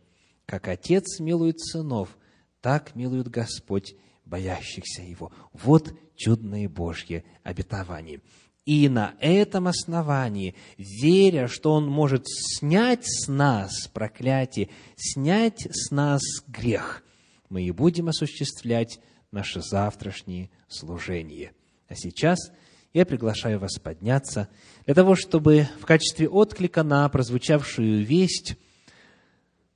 Как 0.47 0.69
Отец 0.69 1.19
милует 1.19 1.61
сынов, 1.61 2.17
так 2.61 2.95
милует 2.95 3.29
Господь 3.29 3.97
боящихся 4.27 5.03
Его. 5.03 5.33
Вот 5.53 5.95
чудное 6.15 6.69
Божье 6.69 7.25
обетование. 7.43 8.21
И 8.65 8.89
на 8.89 9.15
этом 9.21 9.69
основании, 9.69 10.55
веря, 10.79 11.49
что 11.49 11.73
Он 11.75 11.87
может 11.87 12.25
снять 12.27 13.05
с 13.05 13.29
нас 13.29 13.89
проклятие, 13.93 14.71
снять 14.97 15.69
с 15.71 15.91
нас 15.91 16.23
грех, 16.47 17.05
мы 17.51 17.63
и 17.63 17.71
будем 17.71 18.09
осуществлять 18.09 19.01
наше 19.31 19.61
завтрашнее 19.61 20.51
служение. 20.69 21.53
А 21.89 21.95
сейчас 21.95 22.39
я 22.95 23.05
приглашаю 23.05 23.59
вас 23.59 23.79
подняться 23.79 24.49
для 24.87 24.95
того, 24.95 25.15
чтобы 25.15 25.69
в 25.81 25.85
качестве 25.85 26.29
отклика 26.29 26.83
на 26.83 27.07
прозвучавшую 27.11 28.05
весть 28.05 28.57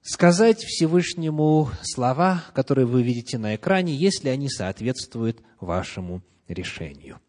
сказать 0.01 0.63
Всевышнему 0.63 1.69
слова, 1.83 2.45
которые 2.55 2.87
вы 2.87 3.03
видите 3.03 3.37
на 3.37 3.57
экране, 3.57 3.95
если 3.95 4.31
они 4.31 4.49
соответствуют 4.49 5.43
вашему 5.61 6.23
решению. 6.47 7.21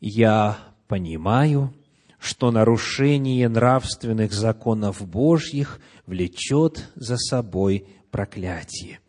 Я 0.00 0.58
понимаю, 0.88 1.72
что 2.18 2.50
нарушение 2.50 3.48
нравственных 3.48 4.32
законов 4.32 5.06
Божьих 5.06 5.80
влечет 6.06 6.88
за 6.94 7.16
собой 7.16 7.86
проклятие. 8.10 9.00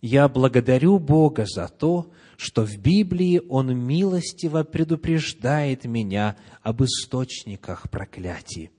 Я 0.00 0.28
благодарю 0.28 0.98
Бога 0.98 1.46
за 1.46 1.68
то, 1.68 2.10
что 2.36 2.64
в 2.64 2.76
Библии 2.78 3.40
Он 3.48 3.76
милостиво 3.76 4.62
предупреждает 4.62 5.84
меня 5.84 6.36
об 6.62 6.82
источниках 6.84 7.90
проклятия 7.90 8.70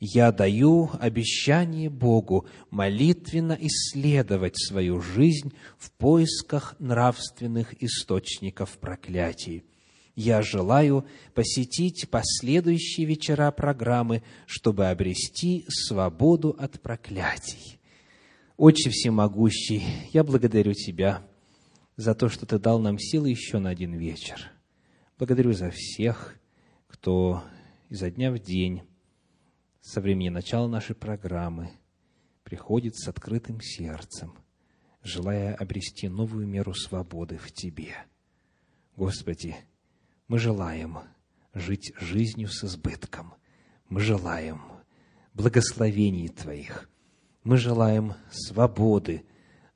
я 0.00 0.30
даю 0.30 0.90
обещание 1.00 1.90
Богу 1.90 2.46
молитвенно 2.70 3.56
исследовать 3.60 4.56
свою 4.56 5.00
жизнь 5.00 5.52
в 5.76 5.90
поисках 5.92 6.76
нравственных 6.78 7.82
источников 7.82 8.78
проклятий. 8.78 9.64
Я 10.20 10.42
желаю 10.42 11.06
посетить 11.32 12.08
последующие 12.10 13.06
вечера 13.06 13.52
программы, 13.52 14.24
чтобы 14.46 14.88
обрести 14.88 15.64
свободу 15.68 16.56
от 16.58 16.80
проклятий. 16.80 17.78
Отче 18.56 18.90
Всемогущий, 18.90 19.84
я 20.12 20.24
благодарю 20.24 20.72
Тебя 20.72 21.24
за 21.94 22.16
то, 22.16 22.28
что 22.28 22.46
Ты 22.46 22.58
дал 22.58 22.80
нам 22.80 22.98
силы 22.98 23.30
еще 23.30 23.60
на 23.60 23.70
один 23.70 23.94
вечер. 23.94 24.50
Благодарю 25.18 25.52
за 25.52 25.70
всех, 25.70 26.34
кто 26.88 27.44
изо 27.88 28.10
дня 28.10 28.32
в 28.32 28.40
день 28.40 28.82
со 29.80 30.00
времени 30.00 30.30
начала 30.30 30.66
нашей 30.66 30.96
программы 30.96 31.70
приходит 32.42 32.96
с 32.96 33.06
открытым 33.06 33.60
сердцем, 33.60 34.34
желая 35.00 35.54
обрести 35.54 36.08
новую 36.08 36.48
меру 36.48 36.74
свободы 36.74 37.38
в 37.38 37.52
Тебе. 37.52 37.94
Господи, 38.96 39.54
мы 40.28 40.38
желаем 40.38 40.98
жить 41.54 41.92
жизнью 41.98 42.48
с 42.48 42.64
избытком. 42.64 43.34
Мы 43.88 44.00
желаем 44.00 44.62
благословений 45.34 46.28
Твоих. 46.28 46.88
Мы 47.44 47.56
желаем 47.56 48.14
свободы 48.30 49.24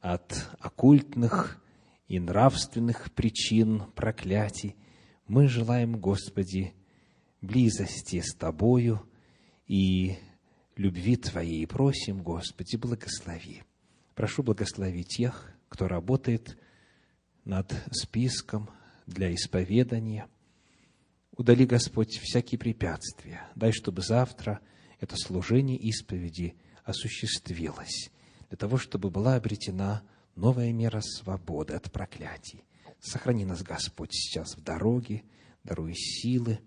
от 0.00 0.48
оккультных 0.60 1.60
и 2.06 2.20
нравственных 2.20 3.12
причин 3.12 3.84
проклятий. 3.94 4.76
Мы 5.26 5.48
желаем, 5.48 5.98
Господи, 5.98 6.74
близости 7.40 8.20
с 8.20 8.34
Тобою– 8.34 9.04
и 9.72 10.18
любви 10.76 11.16
Твоей. 11.16 11.66
Просим, 11.66 12.22
Господи, 12.22 12.76
благослови. 12.76 13.62
Прошу 14.14 14.42
благослови 14.42 15.02
тех, 15.02 15.50
кто 15.68 15.88
работает 15.88 16.58
над 17.44 17.72
списком 17.90 18.68
для 19.06 19.34
исповедания. 19.34 20.28
Удали, 21.36 21.64
Господь, 21.64 22.18
всякие 22.18 22.58
препятствия. 22.58 23.48
Дай, 23.54 23.72
чтобы 23.72 24.02
завтра 24.02 24.60
это 25.00 25.16
служение 25.16 25.78
исповеди 25.78 26.54
осуществилось, 26.84 28.10
для 28.48 28.56
того, 28.58 28.76
чтобы 28.76 29.10
была 29.10 29.36
обретена 29.36 30.02
новая 30.36 30.72
мера 30.72 31.00
свободы 31.00 31.74
от 31.74 31.90
проклятий. 31.90 32.64
Сохрани 33.00 33.44
нас, 33.44 33.62
Господь, 33.62 34.12
сейчас 34.12 34.56
в 34.56 34.62
дороге, 34.62 35.24
даруй 35.64 35.94
силы, 35.94 36.60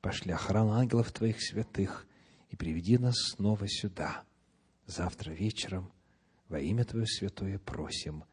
пошли 0.00 0.32
охрану 0.32 0.72
ангелов 0.72 1.10
Твоих 1.12 1.42
святых 1.42 2.06
и 2.48 2.56
приведи 2.56 2.98
нас 2.98 3.14
снова 3.34 3.68
сюда, 3.68 4.24
завтра 4.86 5.32
вечером. 5.32 5.92
Во 6.48 6.60
имя 6.60 6.84
Твое 6.84 7.06
святое 7.06 7.58
просим. 7.58 8.24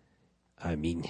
Аминь. 0.57 1.07